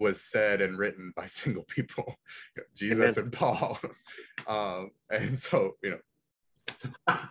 was 0.00 0.22
said 0.22 0.62
and 0.62 0.78
written 0.78 1.12
by 1.14 1.26
single 1.28 1.64
people, 1.64 2.16
Jesus 2.74 3.18
Amen. 3.18 3.24
and 3.24 3.32
Paul. 3.32 3.78
Um, 4.46 4.92
and 5.10 5.38
so, 5.38 5.76
you 5.82 5.90
know, 5.90 5.98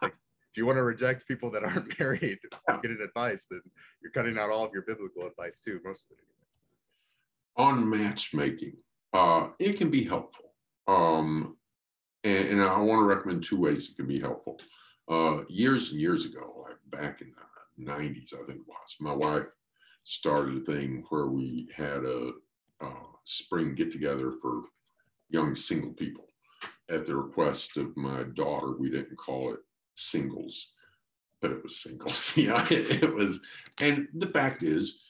like, 0.04 0.14
if 0.52 0.58
you 0.58 0.68
want 0.68 0.78
to 0.78 0.84
reject 0.84 1.28
people 1.28 1.50
that 1.52 1.64
aren't 1.64 1.98
married 2.00 2.38
and 2.68 2.82
get 2.82 2.92
advice, 2.92 3.48
then 3.50 3.62
you're 4.04 4.12
cutting 4.12 4.38
out 4.38 4.52
all 4.52 4.64
of 4.64 4.72
your 4.72 4.84
biblical 4.84 5.26
advice 5.26 5.60
too, 5.60 5.80
most 5.84 6.06
of 6.12 6.18
it. 6.20 7.64
On 7.64 7.90
matchmaking, 7.90 8.74
uh, 9.14 9.48
it 9.58 9.80
can 9.80 9.90
be 9.90 10.04
helpful. 10.04 10.54
Um, 10.88 11.58
and, 12.24 12.50
and 12.50 12.62
I 12.62 12.78
want 12.82 13.00
to 13.00 13.06
recommend 13.06 13.44
two 13.44 13.60
ways 13.60 13.90
it 13.90 13.96
can 13.96 14.08
be 14.08 14.20
helpful. 14.20 14.60
Uh, 15.10 15.44
years 15.48 15.92
and 15.92 16.02
years 16.02 16.26
ago, 16.26 16.66
like 16.66 16.78
back 16.88 17.22
in 17.22 17.32
the 17.78 17.92
90s, 17.92 18.34
I 18.34 18.46
think 18.46 18.60
it 18.60 18.68
was, 18.68 18.96
my 19.00 19.14
wife 19.14 19.46
started 20.04 20.58
a 20.58 20.66
thing 20.66 21.04
where 21.10 21.28
we 21.28 21.70
had 21.76 22.04
a, 22.04 22.32
a 22.82 22.90
spring 23.24 23.76
get 23.76 23.92
together 23.92 24.34
for 24.42 24.64
young 25.30 25.56
single 25.56 25.92
people. 25.92 26.26
At 26.90 27.06
the 27.06 27.16
request 27.16 27.78
of 27.78 27.96
my 27.98 28.24
daughter, 28.36 28.74
we 28.78 28.90
didn't 28.90 29.18
call 29.18 29.54
it 29.54 29.60
singles, 29.96 30.74
but 31.42 31.52
it 31.52 31.64
was 31.64 31.78
singles. 31.78 32.34
yeah, 32.38 32.66
it, 32.72 33.04
it 33.04 33.14
was. 33.14 33.42
And 33.82 34.08
the 34.14 34.28
fact 34.28 34.64
is, 34.64 35.02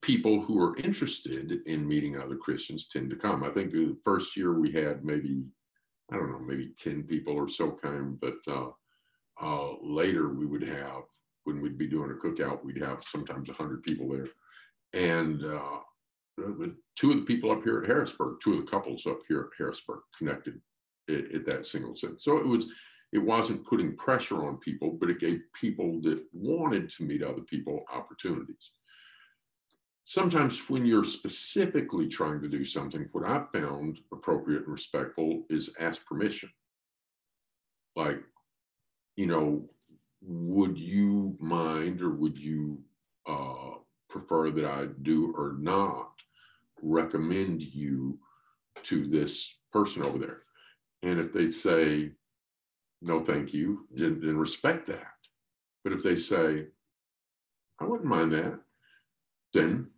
people 0.00 0.40
who 0.40 0.62
are 0.62 0.76
interested 0.78 1.60
in 1.66 1.88
meeting 1.88 2.20
other 2.20 2.36
Christians 2.36 2.88
tend 2.88 3.08
to 3.10 3.16
come. 3.16 3.42
I 3.42 3.50
think 3.50 3.72
the 3.72 3.96
first 4.04 4.36
year 4.36 4.52
we 4.52 4.70
had 4.70 5.02
maybe, 5.04 5.44
I 6.12 6.16
don't 6.16 6.30
know, 6.30 6.40
maybe 6.40 6.74
10 6.78 7.04
people 7.04 7.32
or 7.32 7.48
so 7.48 7.70
came, 7.70 8.18
but 8.20 8.36
uh, 8.46 8.70
uh, 9.42 9.72
later 9.82 10.28
we 10.28 10.46
would 10.46 10.62
have 10.62 11.02
when 11.44 11.60
we'd 11.60 11.78
be 11.78 11.86
doing 11.86 12.10
a 12.10 12.14
cookout, 12.14 12.64
we'd 12.64 12.82
have 12.82 13.04
sometimes 13.04 13.48
100 13.48 13.82
people 13.82 14.08
there. 14.08 14.28
And 14.94 15.44
uh, 15.44 15.80
two 16.96 17.10
of 17.10 17.16
the 17.16 17.24
people 17.26 17.52
up 17.52 17.62
here 17.62 17.82
at 17.82 17.88
Harrisburg, 17.88 18.36
two 18.42 18.54
of 18.54 18.64
the 18.64 18.70
couples 18.70 19.06
up 19.06 19.20
here 19.28 19.40
at 19.40 19.58
Harrisburg 19.58 20.00
connected 20.16 20.60
at, 21.08 21.32
at 21.32 21.44
that 21.44 21.66
single 21.66 21.96
sin. 21.96 22.16
So 22.18 22.38
it 22.38 22.46
was, 22.46 22.66
it 23.12 23.18
wasn't 23.18 23.66
putting 23.66 23.96
pressure 23.96 24.46
on 24.46 24.56
people, 24.58 24.96
but 24.98 25.10
it 25.10 25.20
gave 25.20 25.40
people 25.60 26.00
that 26.02 26.22
wanted 26.32 26.90
to 26.90 27.04
meet 27.04 27.22
other 27.22 27.42
people 27.42 27.84
opportunities. 27.92 28.70
Sometimes 30.06 30.68
when 30.68 30.84
you're 30.84 31.04
specifically 31.04 32.08
trying 32.08 32.40
to 32.42 32.48
do 32.48 32.64
something, 32.64 33.08
what 33.12 33.26
I've 33.26 33.50
found 33.50 34.00
appropriate 34.12 34.64
and 34.64 34.72
respectful 34.72 35.44
is 35.48 35.70
ask 35.80 36.04
permission. 36.06 36.50
Like, 37.96 38.20
you 39.16 39.26
know, 39.26 39.68
would 40.22 40.78
you 40.78 41.36
mind 41.38 42.00
or 42.00 42.10
would 42.10 42.38
you 42.38 42.80
uh, 43.26 43.78
prefer 44.08 44.50
that 44.50 44.64
I 44.64 44.86
do 45.02 45.34
or 45.36 45.56
not 45.58 46.10
recommend 46.82 47.62
you 47.62 48.18
to 48.84 49.06
this 49.06 49.56
person 49.72 50.02
over 50.02 50.18
there? 50.18 50.42
And 51.02 51.20
if 51.20 51.32
they 51.32 51.50
say, 51.50 52.10
no, 53.02 53.20
thank 53.20 53.52
you, 53.52 53.86
then, 53.90 54.20
then 54.20 54.38
respect 54.38 54.86
that. 54.86 55.12
But 55.82 55.92
if 55.92 56.02
they 56.02 56.16
say, 56.16 56.66
I 57.78 57.84
wouldn't 57.84 58.08
mind 58.08 58.32
that, 58.32 58.58
then 59.52 59.88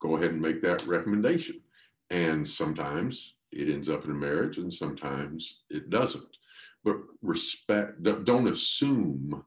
go 0.00 0.16
ahead 0.16 0.32
and 0.32 0.42
make 0.42 0.60
that 0.62 0.86
recommendation. 0.86 1.60
And 2.10 2.46
sometimes 2.46 3.34
it 3.50 3.72
ends 3.72 3.88
up 3.88 4.04
in 4.04 4.10
a 4.10 4.14
marriage 4.14 4.58
and 4.58 4.72
sometimes 4.72 5.62
it 5.70 5.88
doesn't. 5.88 6.36
But 6.84 6.96
respect, 7.22 8.02
don't 8.02 8.48
assume 8.48 9.44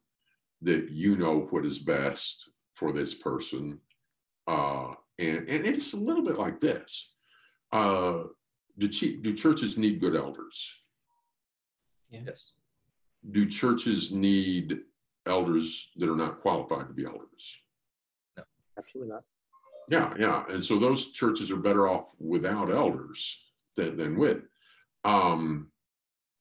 that 0.62 0.90
you 0.90 1.18
know 1.18 1.48
what 1.50 1.66
is 1.66 1.80
best 1.80 2.50
for 2.74 2.92
this 2.92 3.14
person. 3.14 3.80
Uh, 4.48 4.94
and, 5.20 5.48
and 5.50 5.66
it's 5.66 5.94
a 5.94 5.98
little 5.98 6.24
bit 6.24 6.38
like 6.38 6.60
this. 6.60 7.14
Uh, 7.72 8.24
do, 8.78 8.88
do 8.88 9.34
churches 9.34 9.78
need 9.78 10.02
good 10.02 10.16
elders? 10.16 10.72
Yes. 12.10 12.54
Do 13.32 13.48
churches 13.48 14.12
need 14.12 14.80
elders 15.26 15.90
that 15.98 16.10
are 16.10 16.16
not 16.16 16.42
qualified 16.42 16.88
to 16.88 16.94
be 16.94 17.06
elders? 17.06 17.58
No, 18.38 18.44
absolutely 18.78 19.14
not. 19.14 19.24
Yeah, 19.90 20.14
yeah. 20.20 20.44
And 20.50 20.64
so 20.64 20.80
those 20.80 21.12
churches 21.12 21.52
are 21.52 21.58
better 21.58 21.88
off 21.88 22.12
without 22.20 22.72
elders 22.72 23.38
than, 23.76 23.98
than 23.98 24.18
with. 24.18 24.44
Um, 25.04 25.68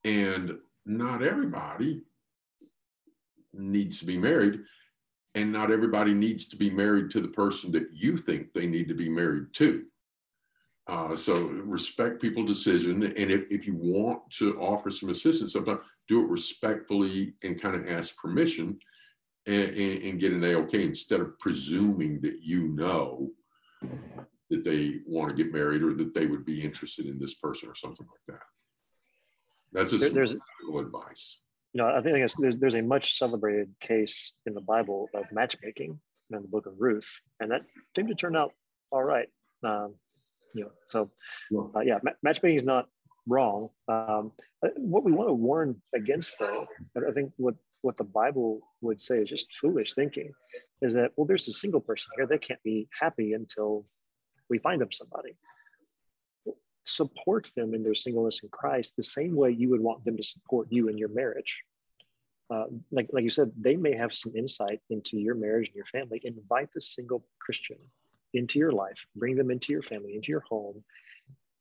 and 0.04 0.58
not 0.86 1.22
everybody 1.22 2.02
needs 3.52 3.98
to 4.00 4.06
be 4.06 4.18
married 4.18 4.60
and 5.34 5.52
not 5.52 5.70
everybody 5.70 6.14
needs 6.14 6.46
to 6.48 6.56
be 6.56 6.70
married 6.70 7.10
to 7.10 7.20
the 7.20 7.28
person 7.28 7.72
that 7.72 7.88
you 7.92 8.16
think 8.16 8.52
they 8.52 8.66
need 8.66 8.88
to 8.88 8.94
be 8.94 9.08
married 9.08 9.52
to. 9.54 9.84
Uh, 10.86 11.16
so 11.16 11.34
respect 11.64 12.20
people's 12.20 12.46
decision 12.46 13.02
and 13.02 13.30
if, 13.30 13.44
if 13.50 13.66
you 13.66 13.74
want 13.74 14.20
to 14.30 14.60
offer 14.60 14.90
some 14.90 15.08
assistance 15.08 15.54
sometimes 15.54 15.80
do 16.08 16.22
it 16.22 16.28
respectfully 16.28 17.32
and 17.42 17.60
kind 17.60 17.74
of 17.74 17.88
ask 17.88 18.14
permission 18.18 18.78
and, 19.46 19.70
and, 19.70 20.02
and 20.02 20.20
get 20.20 20.34
an 20.34 20.44
a-ok 20.44 20.82
instead 20.82 21.20
of 21.20 21.38
presuming 21.38 22.20
that 22.20 22.40
you 22.42 22.68
know 22.68 23.30
that 24.50 24.62
they 24.62 24.96
want 25.06 25.30
to 25.30 25.34
get 25.34 25.54
married 25.54 25.82
or 25.82 25.94
that 25.94 26.14
they 26.14 26.26
would 26.26 26.44
be 26.44 26.62
interested 26.62 27.06
in 27.06 27.18
this 27.18 27.32
person 27.32 27.66
or 27.66 27.74
something 27.74 28.06
like 28.06 28.36
that 28.36 28.44
that's 29.74 29.90
just 29.90 30.00
there, 30.00 30.10
there's 30.10 30.36
advice 30.78 31.38
you 31.74 31.82
know, 31.82 31.88
I 31.88 32.00
think 32.00 32.16
there's, 32.38 32.56
there's 32.56 32.76
a 32.76 32.82
much 32.82 33.18
celebrated 33.18 33.74
case 33.80 34.32
in 34.46 34.54
the 34.54 34.60
Bible 34.60 35.08
of 35.12 35.24
matchmaking 35.32 35.98
in 36.30 36.42
the 36.42 36.48
book 36.48 36.66
of 36.66 36.74
Ruth, 36.78 37.20
and 37.40 37.50
that 37.50 37.62
seemed 37.96 38.08
to 38.08 38.14
turn 38.14 38.36
out 38.36 38.52
all 38.92 39.02
right. 39.02 39.28
Um, 39.64 39.96
you 40.54 40.64
know, 40.64 40.70
so 40.88 41.10
uh, 41.74 41.80
yeah, 41.80 41.98
matchmaking 42.22 42.56
is 42.56 42.62
not 42.62 42.86
wrong. 43.26 43.70
Um, 43.88 44.30
uh, 44.64 44.68
what 44.76 45.02
we 45.02 45.10
want 45.10 45.28
to 45.30 45.34
warn 45.34 45.82
against, 45.94 46.38
though, 46.38 46.66
I 46.96 47.10
think 47.12 47.32
what 47.36 47.56
what 47.82 47.96
the 47.96 48.04
Bible 48.04 48.60
would 48.80 49.00
say 49.00 49.18
is 49.18 49.28
just 49.28 49.52
foolish 49.56 49.94
thinking, 49.94 50.32
is 50.80 50.94
that 50.94 51.10
well, 51.16 51.26
there's 51.26 51.48
a 51.48 51.52
single 51.52 51.80
person 51.80 52.12
here; 52.16 52.26
they 52.26 52.38
can't 52.38 52.62
be 52.62 52.88
happy 53.00 53.32
until 53.32 53.84
we 54.48 54.58
find 54.58 54.80
them 54.80 54.92
somebody 54.92 55.36
support 56.84 57.50
them 57.56 57.74
in 57.74 57.82
their 57.82 57.94
singleness 57.94 58.42
in 58.42 58.48
Christ 58.50 58.96
the 58.96 59.02
same 59.02 59.34
way 59.34 59.50
you 59.50 59.70
would 59.70 59.80
want 59.80 60.04
them 60.04 60.16
to 60.16 60.22
support 60.22 60.68
you 60.70 60.88
in 60.88 60.98
your 60.98 61.08
marriage. 61.08 61.62
Uh, 62.50 62.66
like, 62.92 63.08
like 63.12 63.24
you 63.24 63.30
said, 63.30 63.50
they 63.58 63.74
may 63.74 63.94
have 63.94 64.14
some 64.14 64.36
insight 64.36 64.80
into 64.90 65.18
your 65.18 65.34
marriage 65.34 65.68
and 65.68 65.76
your 65.76 65.86
family. 65.86 66.20
Invite 66.24 66.68
the 66.74 66.80
single 66.80 67.24
Christian 67.38 67.78
into 68.34 68.58
your 68.58 68.72
life, 68.72 69.06
bring 69.16 69.36
them 69.36 69.50
into 69.50 69.72
your 69.72 69.82
family, 69.82 70.14
into 70.14 70.30
your 70.30 70.40
home, 70.40 70.84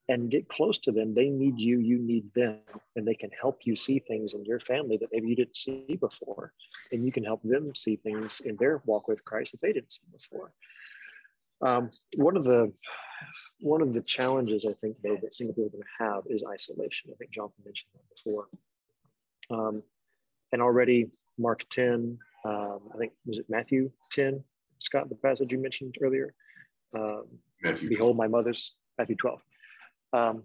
and 0.10 0.30
get 0.30 0.50
close 0.50 0.78
to 0.80 0.92
them. 0.92 1.14
They 1.14 1.30
need 1.30 1.58
you, 1.58 1.80
you 1.80 1.98
need 1.98 2.34
them, 2.34 2.60
and 2.96 3.08
they 3.08 3.14
can 3.14 3.30
help 3.40 3.62
you 3.64 3.76
see 3.76 4.00
things 4.00 4.34
in 4.34 4.44
your 4.44 4.60
family 4.60 4.98
that 4.98 5.10
maybe 5.14 5.30
you 5.30 5.36
didn't 5.36 5.56
see 5.56 5.98
before. 6.00 6.52
And 6.92 7.06
you 7.06 7.12
can 7.12 7.24
help 7.24 7.42
them 7.44 7.74
see 7.74 7.96
things 7.96 8.42
in 8.42 8.58
their 8.58 8.82
walk 8.86 9.08
with 9.08 9.24
Christ 9.24 9.54
that 9.54 9.62
they 9.62 9.72
didn't 9.72 9.94
see 9.94 10.02
before. 10.12 10.52
Um, 11.66 11.92
one 12.18 12.36
of 12.36 12.44
the 12.44 12.72
one 13.62 13.82
of 13.82 13.94
the 13.94 14.02
challenges 14.02 14.66
I 14.66 14.74
think 14.74 14.98
though 15.02 15.18
that 15.22 15.34
single 15.34 15.56
people 15.56 15.68
are 15.68 15.70
going 15.70 15.84
to 15.84 16.04
have 16.04 16.24
is 16.28 16.44
isolation. 16.44 17.12
I 17.14 17.16
think 17.18 17.32
Jonathan 17.32 17.64
mentioned 17.66 17.90
that 17.94 18.16
before. 18.16 18.48
Um, 19.50 19.84
and 20.52 20.62
already 20.62 21.10
Mark 21.38 21.64
10, 21.70 22.18
um, 22.46 22.80
I 22.94 22.98
think 22.98 23.14
was 23.26 23.40
it 23.40 23.46
Matthew 23.50 23.90
10, 24.12 24.44
Scott, 24.80 25.10
the 25.10 25.16
passage 25.16 25.52
you 25.52 25.60
mentioned 25.60 25.96
earlier. 26.02 26.34
Um, 26.96 27.26
Matthew. 27.62 27.90
Behold 27.90 28.18
my 28.18 28.28
mother's 28.28 28.74
Matthew 28.98 29.16
12. 29.16 29.40
Um, 30.12 30.44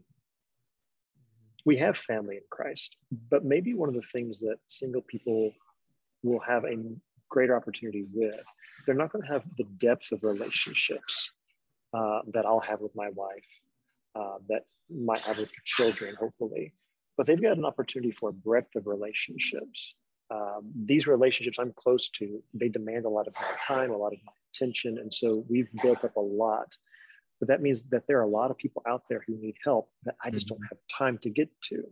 we 1.67 1.77
have 1.77 1.99
family 1.99 2.37
in 2.37 2.43
Christ, 2.51 2.97
but 3.31 3.45
maybe 3.45 3.75
one 3.75 3.89
of 3.89 3.95
the 3.95 4.09
things 4.13 4.39
that 4.41 4.57
single 4.69 5.03
people 5.03 5.53
will 6.23 6.41
have 6.41 6.65
a 6.65 6.77
greater 7.29 7.57
opportunity 7.57 8.07
with, 8.13 8.45
they're 8.85 8.95
not 8.95 9.13
going 9.13 9.25
to 9.25 9.33
have 9.33 9.45
the 9.57 9.65
depth 9.79 10.13
of 10.13 10.23
relationships 10.23 11.31
uh, 11.93 12.21
that 12.33 12.47
I'll 12.47 12.61
have 12.61 12.81
with 12.81 12.95
my 12.95 13.09
wife, 13.11 13.61
uh, 14.15 14.39
that 14.49 14.67
might 14.91 15.21
have 15.21 15.39
with 15.39 15.51
children, 15.65 16.15
hopefully. 16.19 16.73
But 17.17 17.27
they've 17.27 17.41
got 17.41 17.57
an 17.57 17.65
opportunity 17.65 18.13
for 18.13 18.31
a 18.31 18.33
breadth 18.33 18.77
of 18.77 18.87
relationships. 18.87 19.95
Um, 20.31 20.71
these 20.85 21.07
relationships 21.07 21.59
I'm 21.59 21.73
close 21.73 22.09
to, 22.11 22.43
they 22.55 22.69
demand 22.69 23.07
a 23.07 23.09
lot 23.09 23.27
of 23.27 23.35
my 23.35 23.49
time, 23.67 23.91
a 23.91 23.97
lot 23.97 24.13
of 24.13 24.19
my 24.25 24.33
attention. 24.55 24.99
And 24.99 25.13
so 25.13 25.45
we've 25.49 25.69
built 25.83 26.05
up 26.05 26.17
a 26.17 26.21
lot. 26.21 26.77
But 27.39 27.49
that 27.49 27.63
means 27.63 27.85
that 27.85 28.07
there 28.07 28.19
are 28.19 28.25
a 28.25 28.29
lot 28.29 28.51
of 28.51 28.59
people 28.59 28.83
out 28.87 29.03
there 29.09 29.23
who 29.27 29.37
need 29.37 29.57
help 29.65 29.91
that 30.05 30.17
I 30.23 30.31
just 30.31 30.47
mm-hmm. 30.47 30.57
don't 30.57 30.69
have 30.71 30.79
time 30.97 31.19
to 31.19 31.31
get 31.31 31.49
to. 31.65 31.85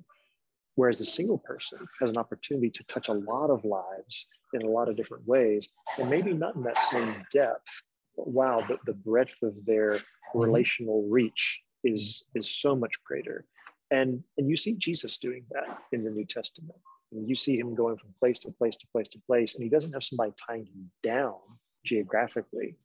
Whereas 0.76 1.00
a 1.00 1.06
single 1.06 1.38
person 1.38 1.78
has 2.00 2.10
an 2.10 2.18
opportunity 2.18 2.70
to 2.70 2.84
touch 2.84 3.08
a 3.08 3.12
lot 3.12 3.50
of 3.50 3.64
lives 3.64 4.26
in 4.52 4.62
a 4.62 4.68
lot 4.68 4.88
of 4.88 4.96
different 4.96 5.26
ways, 5.26 5.68
and 5.98 6.08
maybe 6.08 6.32
not 6.32 6.54
in 6.54 6.62
that 6.62 6.78
same 6.78 7.26
depth, 7.32 7.82
but 8.16 8.28
wow, 8.28 8.60
the, 8.60 8.78
the 8.86 8.92
breadth 8.92 9.42
of 9.42 9.64
their 9.64 9.90
mm-hmm. 9.90 10.38
relational 10.38 11.08
reach 11.08 11.62
is 11.82 12.26
is 12.34 12.48
so 12.48 12.76
much 12.76 13.02
greater. 13.04 13.46
And 13.90 14.22
and 14.36 14.48
you 14.50 14.56
see 14.56 14.74
Jesus 14.74 15.18
doing 15.18 15.44
that 15.50 15.78
in 15.92 16.04
the 16.04 16.10
New 16.10 16.26
Testament. 16.26 16.78
And 17.12 17.28
you 17.28 17.36
see 17.36 17.58
him 17.58 17.74
going 17.74 17.96
from 17.96 18.12
place 18.18 18.40
to 18.40 18.50
place 18.50 18.76
to 18.76 18.86
place 18.88 19.08
to 19.08 19.18
place, 19.26 19.54
and 19.54 19.64
he 19.64 19.70
doesn't 19.70 19.92
have 19.92 20.04
somebody 20.04 20.32
tying 20.46 20.66
him 20.66 20.90
down 21.02 21.38
geographically, 21.84 22.76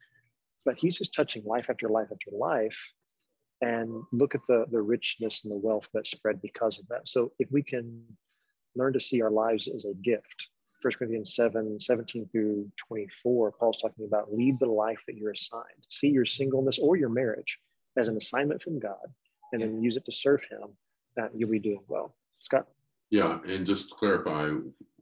but 0.64 0.78
he's 0.78 0.98
just 0.98 1.14
touching 1.14 1.44
life 1.44 1.70
after 1.70 1.90
life 1.90 2.08
after 2.12 2.32
life. 2.32 2.94
And 3.62 4.04
look 4.12 4.34
at 4.34 4.42
the, 4.48 4.66
the 4.72 4.82
richness 4.82 5.44
and 5.44 5.52
the 5.52 5.58
wealth 5.58 5.88
that 5.94 6.08
spread 6.08 6.42
because 6.42 6.80
of 6.80 6.88
that. 6.88 7.08
So 7.08 7.32
if 7.38 7.52
we 7.52 7.62
can 7.62 8.04
learn 8.76 8.94
to 8.94 9.00
see 9.00 9.22
our 9.22 9.30
lives 9.30 9.68
as 9.68 9.86
a 9.86 9.94
gift, 9.94 10.48
1 10.82 10.94
Corinthians 10.98 11.36
7 11.36 11.80
17 11.80 12.28
through 12.32 12.72
24, 12.78 13.52
Paul's 13.52 13.78
talking 13.78 14.06
about 14.06 14.34
lead 14.34 14.60
the 14.60 14.66
life 14.66 15.04
that 15.06 15.16
you're 15.16 15.32
assigned. 15.32 15.86
See 15.90 16.10
your 16.10 16.26
singleness 16.26 16.80
or 16.80 16.96
your 16.96 17.10
marriage 17.10 17.60
as 17.98 18.08
an 18.08 18.18
assignment 18.18 18.64
from 18.64 18.80
God 18.80 19.14
and 19.52 19.62
then 19.62 19.82
use 19.82 19.98
it 19.98 20.06
to 20.06 20.12
serve 20.12 20.42
Him. 20.50 20.70
That 21.16 21.32
you'll 21.36 21.50
be 21.50 21.60
doing 21.60 21.84
well. 21.88 22.16
Scott? 22.40 22.68
Yeah, 23.10 23.40
and 23.46 23.66
just 23.66 23.90
to 23.90 23.96
clarify, 23.96 24.50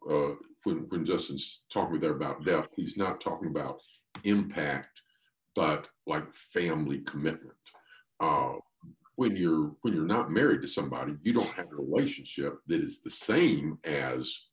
uh, 0.10 0.32
when, 0.64 0.88
when 0.89 1.05
Justin's 1.05 1.64
talking 1.72 1.99
there 1.99 2.16
about 2.16 2.43
depth, 2.43 2.74
he's 2.76 2.97
not 2.97 3.22
talking 3.22 3.49
about 3.49 3.80
impact, 4.24 5.01
but 5.55 5.88
like 6.07 6.26
family 6.51 6.99
commitment. 7.01 7.53
Uh, 8.20 8.53
when 9.15 9.36
you're 9.36 9.76
when 9.82 9.93
you're 9.93 10.05
not 10.05 10.32
married 10.32 10.61
to 10.61 10.67
somebody, 10.67 11.15
you 11.24 11.34
don't 11.34 11.51
have 11.51 11.67
a 11.72 11.76
relationship 11.76 12.59
that 12.67 12.82
is 12.82 13.01
the 13.01 13.11
same 13.11 13.78
as 13.84 14.47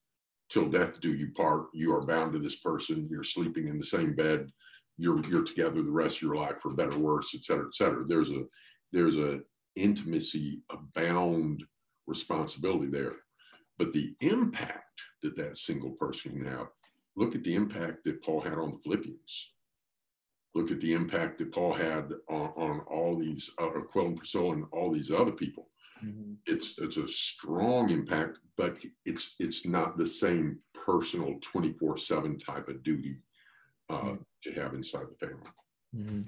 till 0.48 0.68
death 0.68 1.00
do 1.00 1.14
you 1.14 1.30
part. 1.32 1.66
You 1.72 1.94
are 1.94 2.06
bound 2.06 2.32
to 2.32 2.38
this 2.38 2.56
person. 2.56 3.08
You're 3.10 3.22
sleeping 3.22 3.68
in 3.68 3.78
the 3.78 3.84
same 3.84 4.14
bed. 4.14 4.50
You're 4.98 5.24
you're 5.28 5.44
together 5.44 5.82
the 5.82 5.90
rest 5.90 6.16
of 6.16 6.22
your 6.22 6.36
life 6.36 6.58
for 6.58 6.74
better, 6.74 6.96
or 6.96 6.98
worse, 6.98 7.34
et 7.34 7.44
cetera, 7.44 7.66
et 7.66 7.74
cetera. 7.74 8.04
There's 8.06 8.30
a 8.30 8.44
there's 8.92 9.16
a 9.16 9.40
intimacy, 9.76 10.62
a 10.70 10.78
bound 10.94 11.62
responsibility 12.06 12.86
there. 12.86 13.12
But 13.78 13.92
the 13.92 14.14
impact 14.20 15.00
that 15.22 15.36
that 15.36 15.58
single 15.58 15.90
person 15.92 16.32
can 16.32 16.46
have 16.46 16.68
look 17.14 17.34
at 17.34 17.44
the 17.44 17.54
impact 17.54 18.04
that 18.04 18.22
Paul 18.22 18.40
had 18.40 18.54
on 18.54 18.72
the 18.72 18.78
Philippians. 18.78 19.50
Look 20.54 20.70
at 20.70 20.80
the 20.80 20.94
impact 20.94 21.38
that 21.38 21.52
Paul 21.52 21.74
had 21.74 22.12
on, 22.30 22.52
on 22.56 22.80
all 22.90 23.18
these, 23.18 23.50
uh, 23.60 23.68
Aquila 23.78 24.06
and 24.06 24.16
Priscilla 24.16 24.52
and 24.52 24.64
all 24.72 24.90
these 24.90 25.10
other 25.10 25.32
people. 25.32 25.68
Mm-hmm. 26.04 26.34
It's 26.46 26.74
it's 26.78 26.98
a 26.98 27.08
strong 27.08 27.90
impact, 27.90 28.38
but 28.56 28.76
it's 29.04 29.34
it's 29.38 29.66
not 29.66 29.96
the 29.96 30.06
same 30.06 30.58
personal 30.74 31.38
24-7 31.54 32.44
type 32.44 32.68
of 32.68 32.82
duty 32.82 33.16
uh, 33.88 33.94
mm-hmm. 33.94 34.14
to 34.44 34.60
have 34.60 34.74
inside 34.74 35.06
the 35.10 35.26
family. 35.26 35.50
Mm-hmm. 35.96 36.22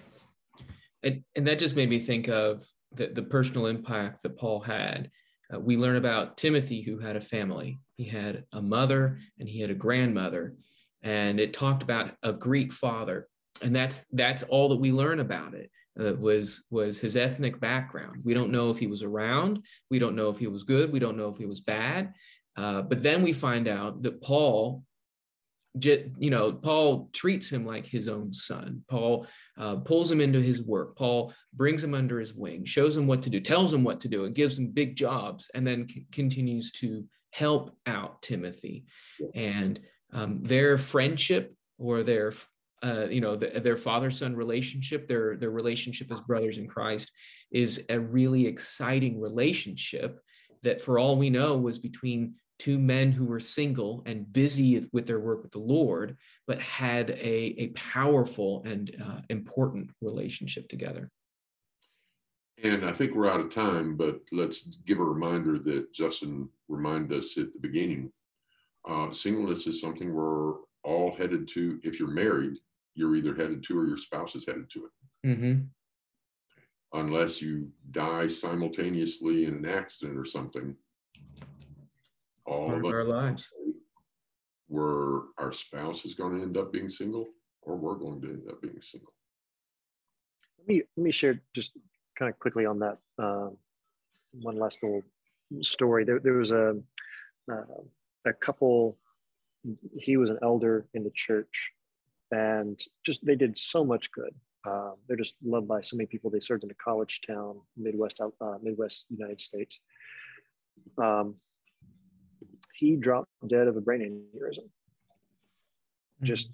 And, 1.03 1.23
and 1.37 1.47
that 1.47 1.59
just 1.59 1.77
made 1.77 1.89
me 1.89 2.01
think 2.01 2.29
of 2.29 2.65
the, 2.93 3.09
the 3.09 3.23
personal 3.23 3.67
impact 3.67 4.23
that 4.23 4.37
Paul 4.37 4.61
had. 4.61 5.11
Uh, 5.53 5.61
we 5.61 5.77
learn 5.77 5.97
about 5.97 6.37
Timothy, 6.37 6.83
who 6.83 6.99
had 6.99 7.17
a 7.17 7.21
family. 7.21 7.79
He 7.97 8.05
had 8.05 8.45
a 8.53 8.61
mother 8.61 9.19
and 9.39 9.49
he 9.49 9.61
had 9.61 9.71
a 9.71 9.75
grandmother, 9.75 10.57
and 11.03 11.39
it 11.39 11.53
talked 11.53 11.83
about 11.83 12.13
a 12.23 12.33
Greek 12.33 12.73
father, 12.73 13.29
and 13.63 13.75
that's 13.75 14.05
that's 14.13 14.43
all 14.45 14.69
that 14.71 14.77
we 14.77 14.93
learn 14.93 15.21
about 15.21 15.55
it. 15.55 15.71
Uh, 15.99 16.15
was 16.15 16.63
was 16.71 16.99
his 16.99 17.17
ethnic 17.17 17.59
background. 17.59 18.21
We 18.25 18.35
don't 18.35 18.53
know 18.53 18.71
if 18.71 18.79
he 18.79 18.87
was 18.87 19.03
around. 19.03 19.65
We 19.91 19.99
don't 19.99 20.17
know 20.17 20.29
if 20.31 20.39
he 20.39 20.47
was 20.47 20.63
good. 20.63 20.93
We 20.93 21.01
don't 21.01 21.17
know 21.17 21.29
if 21.29 21.39
he 21.39 21.47
was 21.47 21.61
bad. 21.61 22.15
Uh, 22.57 22.83
but 22.83 23.03
then 23.03 23.23
we 23.23 23.33
find 23.33 23.69
out 23.69 24.03
that 24.03 24.21
Paul 24.21 24.85
you 25.85 26.31
know, 26.31 26.53
Paul 26.53 27.09
treats 27.13 27.49
him 27.51 27.65
like 27.65 27.87
his 27.87 28.09
own 28.09 28.33
son. 28.33 28.83
Paul 28.89 29.27
uh, 29.57 29.77
pulls 29.77 30.11
him 30.11 30.21
into 30.21 30.41
his 30.41 30.63
work. 30.63 30.97
Paul 30.97 31.33
brings 31.53 31.83
him 31.83 31.95
under 31.95 32.19
his 32.21 32.35
wing, 32.35 32.65
shows 32.65 32.97
him 32.97 33.07
what 33.07 33.23
to 33.23 33.31
do, 33.31 33.41
tells 33.41 33.73
him 33.73 33.85
what 33.85 34.01
to 34.01 34.09
do, 34.09 34.25
and 34.25 34.35
gives 34.35 34.59
him 34.59 34.69
big 34.69 34.97
jobs, 34.97 35.51
and 35.55 35.67
then 35.67 35.89
c- 35.89 36.07
continues 36.13 36.73
to 36.73 37.05
help 37.31 37.77
out 37.87 38.23
Timothy. 38.23 38.85
And 39.35 39.81
um, 40.13 40.43
their 40.43 40.79
friendship 40.79 41.55
or 41.79 42.03
their 42.03 42.33
uh, 42.85 43.07
you 43.07 43.21
know 43.21 43.37
the, 43.37 43.61
their 43.61 43.77
father 43.77 44.11
son 44.11 44.37
relationship 44.37 45.09
their 45.09 45.37
their 45.37 45.51
relationship 45.51 46.11
as 46.13 46.21
brothers 46.21 46.59
in 46.59 46.69
christ 46.69 47.11
is 47.51 47.85
a 47.89 47.99
really 47.99 48.47
exciting 48.47 49.21
relationship 49.21 50.21
that 50.63 50.81
for 50.81 50.99
all 50.99 51.17
we 51.17 51.31
know 51.31 51.57
was 51.57 51.79
between 51.79 52.35
two 52.59 52.79
men 52.79 53.13
who 53.13 53.25
were 53.25 53.41
single 53.41 54.03
and 54.07 54.33
busy 54.33 54.87
with 54.93 55.07
their 55.07 55.21
work 55.21 55.43
with 55.43 55.53
the 55.53 55.59
Lord, 55.59 56.17
but 56.47 56.59
had 56.59 57.11
a, 57.11 57.55
a 57.59 57.69
powerful 57.69 58.63
and 58.65 58.95
uh, 59.05 59.21
important 59.29 59.91
relationship 60.01 60.69
together. 60.69 61.11
And 62.65 62.85
I 62.85 62.93
think 62.93 63.15
we're 63.15 63.31
out 63.31 63.41
of 63.41 63.55
time, 63.55 63.97
but 63.97 64.21
let's 64.33 64.63
give 64.87 64.99
a 64.99 65.05
reminder 65.05 65.59
that 65.61 65.93
Justin 65.95 66.49
reminded 66.69 67.17
us 67.17 67.39
at 67.39 67.53
the 67.53 67.61
beginning. 67.61 68.11
Uh, 68.89 69.13
singleness 69.13 69.69
is 69.69 69.81
something 69.81 70.13
we're 70.13 70.55
all 70.83 71.15
headed 71.17 71.47
to. 71.49 71.79
If 71.85 72.01
you're 72.01 72.09
married, 72.09 72.55
you're 72.99 73.17
either 73.17 73.35
headed 73.35 73.63
to 73.63 73.79
or 73.79 73.87
your 73.87 73.97
spouse 73.97 74.35
is 74.35 74.47
headed 74.47 74.69
to 74.71 74.87
it. 74.87 75.29
Mm-hmm. 75.29 75.61
Unless 76.93 77.41
you 77.41 77.71
die 77.93 78.27
simultaneously 78.27 79.45
in 79.45 79.55
an 79.55 79.67
accident 79.67 80.19
or 80.19 80.25
something, 80.25 80.75
all 82.45 82.75
of 82.75 82.85
our 82.85 83.05
lives 83.05 83.53
where 84.69 85.23
our 85.39 85.53
spouse 85.53 86.05
is 86.05 86.15
going 86.15 86.37
to 86.37 86.43
end 86.43 86.57
up 86.57 86.73
being 86.73 86.89
single 86.89 87.27
or 87.63 87.77
we're 87.77 87.95
going 87.95 88.21
to 88.23 88.29
end 88.29 88.49
up 88.51 88.61
being 88.61 88.81
single 88.81 89.13
let 90.59 90.69
me 90.69 90.83
let 90.97 91.05
me 91.05 91.11
share 91.11 91.41
just 91.55 91.73
kind 92.17 92.31
of 92.31 92.39
quickly 92.39 92.67
on 92.67 92.79
that 92.79 92.99
uh, 93.19 93.49
one 94.33 94.59
last 94.59 94.83
little 94.83 95.03
story 95.63 96.05
there, 96.05 96.19
there 96.19 96.35
was 96.35 96.51
a 96.51 96.77
uh, 97.51 97.63
a 98.27 98.33
couple 98.35 98.99
he 99.99 100.17
was 100.17 100.31
an 100.31 100.39
elder 100.43 100.87
in 100.95 101.05
the 101.05 101.11
church 101.15 101.73
and 102.31 102.81
just 103.05 103.25
they 103.25 103.37
did 103.37 103.57
so 103.57 103.85
much 103.85 104.11
good. 104.13 104.35
Uh, 104.67 104.91
they're 105.07 105.17
just 105.17 105.35
loved 105.45 105.69
by 105.69 105.81
so 105.81 105.97
many 105.97 106.07
people. 106.07 106.31
They 106.31 106.41
served 106.41 106.65
in 106.65 106.71
a 106.71 106.75
college 106.75 107.21
town 107.27 107.61
midwest 107.77 108.21
uh, 108.21 108.59
midwest 108.63 109.07
united 109.09 109.41
states. 109.41 109.81
Um, 111.03 111.37
he 112.75 112.97
dropped 112.97 113.29
dead 113.47 113.67
of 113.67 113.77
a 113.77 113.81
brain 113.81 114.01
aneurysm. 114.01 114.69
Mm-hmm. 116.19 116.27
just 116.27 116.51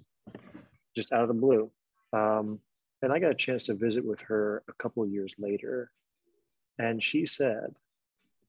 just 0.95 1.11
out 1.11 1.21
of 1.21 1.27
the 1.27 1.33
blue. 1.33 1.71
Um, 2.13 2.59
and 3.01 3.11
i 3.11 3.19
got 3.19 3.31
a 3.31 3.35
chance 3.35 3.63
to 3.63 3.73
visit 3.73 4.05
with 4.05 4.21
her 4.21 4.63
a 4.69 4.73
couple 4.73 5.03
of 5.03 5.09
years 5.09 5.35
later. 5.37 5.91
And 6.79 7.03
she 7.03 7.25
said 7.25 7.75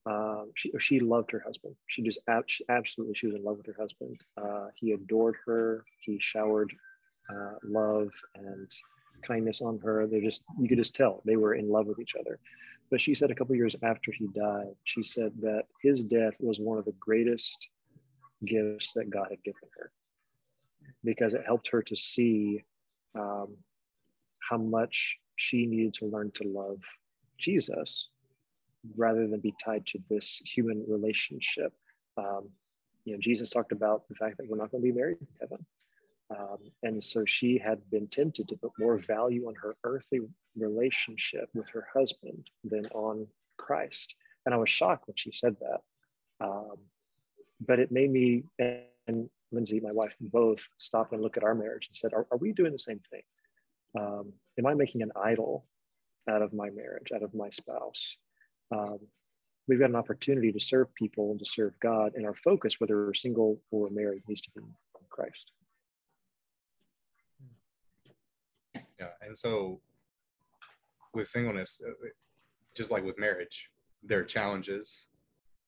uh, 0.05 0.43
she, 0.55 0.71
she 0.79 0.99
loved 0.99 1.31
her 1.31 1.43
husband. 1.45 1.75
She 1.87 2.03
just 2.03 2.19
ab- 2.27 2.45
absolutely 2.69 3.15
she 3.15 3.27
was 3.27 3.35
in 3.35 3.43
love 3.43 3.57
with 3.57 3.65
her 3.65 3.75
husband. 3.77 4.21
Uh, 4.41 4.67
he 4.75 4.91
adored 4.91 5.35
her. 5.45 5.83
He 6.01 6.19
showered 6.19 6.71
uh, 7.29 7.55
love 7.63 8.09
and 8.35 8.69
kindness 9.23 9.61
on 9.61 9.79
her 9.79 10.07
They're 10.07 10.21
just 10.21 10.43
you 10.59 10.69
could 10.69 10.77
just 10.77 10.95
tell 10.95 11.21
they 11.25 11.35
were 11.35 11.55
in 11.55 11.69
love 11.69 11.87
with 11.87 11.99
each 11.99 12.15
other 12.15 12.39
but 12.89 13.01
she 13.01 13.13
said 13.13 13.31
a 13.31 13.35
couple 13.35 13.55
years 13.55 13.75
after 13.83 14.11
he 14.11 14.27
died, 14.27 14.73
she 14.83 15.03
said 15.03 15.33
that 15.41 15.63
his 15.81 16.03
death 16.03 16.37
was 16.39 16.59
one 16.59 16.77
of 16.77 16.85
the 16.85 16.95
greatest 16.99 17.69
gifts 18.45 18.93
that 18.93 19.09
God 19.09 19.27
had 19.29 19.43
given 19.43 19.69
her 19.77 19.91
because 21.03 21.33
it 21.33 21.43
helped 21.45 21.67
her 21.69 21.81
to 21.81 21.95
see 21.95 22.63
um, 23.15 23.55
how 24.49 24.57
much 24.57 25.17
she 25.35 25.65
needed 25.65 25.93
to 25.95 26.05
learn 26.05 26.31
to 26.35 26.43
love 26.45 26.79
Jesus 27.37 28.09
rather 28.95 29.27
than 29.27 29.39
be 29.41 29.53
tied 29.63 29.85
to 29.87 29.99
this 30.09 30.41
human 30.45 30.85
relationship. 30.87 31.73
Um, 32.17 32.49
you 33.03 33.13
know, 33.13 33.19
Jesus 33.19 33.49
talked 33.49 33.73
about 33.73 34.07
the 34.07 34.15
fact 34.15 34.37
that 34.37 34.47
we're 34.47 34.57
not 34.57 34.71
going 34.71 34.81
to 34.81 34.91
be 34.91 34.97
married 34.97 35.17
in 35.19 35.27
heaven. 35.41 35.65
Um, 36.29 36.57
and 36.83 37.01
so 37.01 37.23
she 37.25 37.57
had 37.57 37.79
been 37.89 38.07
tempted 38.07 38.49
to 38.49 38.57
put 38.57 38.71
more 38.77 38.97
value 38.97 39.47
on 39.47 39.55
her 39.55 39.75
earthly 39.83 40.19
relationship 40.57 41.49
with 41.53 41.69
her 41.69 41.87
husband 41.93 42.49
than 42.63 42.85
on 42.87 43.27
Christ. 43.57 44.15
And 44.45 44.53
I 44.53 44.57
was 44.57 44.69
shocked 44.69 45.07
when 45.07 45.15
she 45.15 45.31
said 45.31 45.55
that. 45.61 46.45
Um, 46.45 46.77
but 47.65 47.79
it 47.79 47.91
made 47.91 48.11
me 48.11 48.43
and 49.07 49.29
Lindsay, 49.51 49.79
my 49.79 49.91
wife, 49.91 50.15
both 50.19 50.67
stop 50.77 51.13
and 51.13 51.21
look 51.21 51.37
at 51.37 51.43
our 51.43 51.55
marriage 51.55 51.87
and 51.87 51.95
said, 51.95 52.13
Are, 52.13 52.27
are 52.31 52.37
we 52.37 52.51
doing 52.51 52.73
the 52.73 52.79
same 52.79 52.99
thing? 53.09 53.21
Um, 53.97 54.33
am 54.59 54.65
I 54.65 54.73
making 54.73 55.01
an 55.01 55.11
idol 55.15 55.65
out 56.29 56.41
of 56.41 56.53
my 56.53 56.69
marriage, 56.69 57.11
out 57.15 57.23
of 57.23 57.33
my 57.33 57.49
spouse? 57.49 58.17
Um, 58.71 58.99
we've 59.67 59.79
got 59.79 59.89
an 59.89 59.95
opportunity 59.95 60.51
to 60.51 60.59
serve 60.59 60.93
people 60.93 61.31
and 61.31 61.39
to 61.39 61.45
serve 61.45 61.79
God, 61.79 62.13
and 62.15 62.25
our 62.25 62.33
focus, 62.33 62.79
whether 62.79 62.97
we're 62.97 63.13
single 63.13 63.61
or 63.71 63.89
married, 63.89 64.23
needs 64.27 64.41
to 64.41 64.51
be 64.55 64.61
on 64.61 65.03
Christ. 65.09 65.51
Yeah, 68.99 69.09
and 69.21 69.37
so 69.37 69.79
with 71.13 71.27
singleness, 71.27 71.81
uh, 71.85 71.91
just 72.75 72.91
like 72.91 73.03
with 73.03 73.19
marriage, 73.19 73.69
there 74.03 74.19
are 74.19 74.23
challenges, 74.23 75.07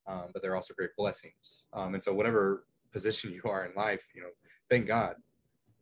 um, 0.08 0.28
but 0.34 0.42
there 0.42 0.52
are 0.52 0.56
also 0.56 0.74
great 0.74 0.96
blessings. 0.98 1.68
Um, 1.74 1.94
and 1.94 2.04
so, 2.04 2.14
whatever 2.14 2.66
position 2.92 3.32
you 3.44 3.50
are 3.50 3.66
in 3.66 3.74
life, 3.76 4.08
you 4.16 4.22
know, 4.22 4.30
thank 4.70 4.88
God 4.88 5.16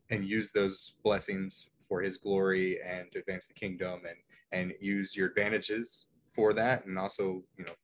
and 0.10 0.26
use 0.26 0.52
those 0.52 0.94
blessings 1.04 1.68
for 1.82 2.02
His 2.02 2.18
glory 2.18 2.80
and 2.82 3.12
to 3.12 3.20
advance 3.20 3.48
the 3.48 3.54
kingdom, 3.54 4.02
and 4.08 4.18
and 4.52 4.74
use 4.80 5.16
your 5.16 5.28
advantages 5.28 6.06
for 6.26 6.54
that, 6.54 6.86
and 6.86 6.98
also, 6.98 7.44
you 7.58 7.66
know, 7.66 7.76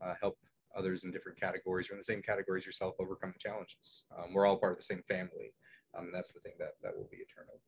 uh, 0.00 0.14
help 0.20 0.38
others 0.76 1.04
in 1.04 1.10
different 1.10 1.40
categories 1.40 1.90
or 1.90 1.94
in 1.94 1.98
the 1.98 2.04
same 2.04 2.22
categories 2.22 2.66
yourself 2.66 2.94
overcome 3.00 3.32
the 3.32 3.38
challenges. 3.38 4.04
Um, 4.16 4.34
we're 4.34 4.46
all 4.46 4.58
part 4.58 4.72
of 4.72 4.78
the 4.78 4.84
same 4.84 5.02
family. 5.08 5.52
Um, 5.96 6.10
that's 6.12 6.32
the 6.32 6.40
thing 6.40 6.52
that 6.58 6.74
that 6.82 6.96
will 6.96 7.08
be 7.10 7.18
eternal. 7.18 7.60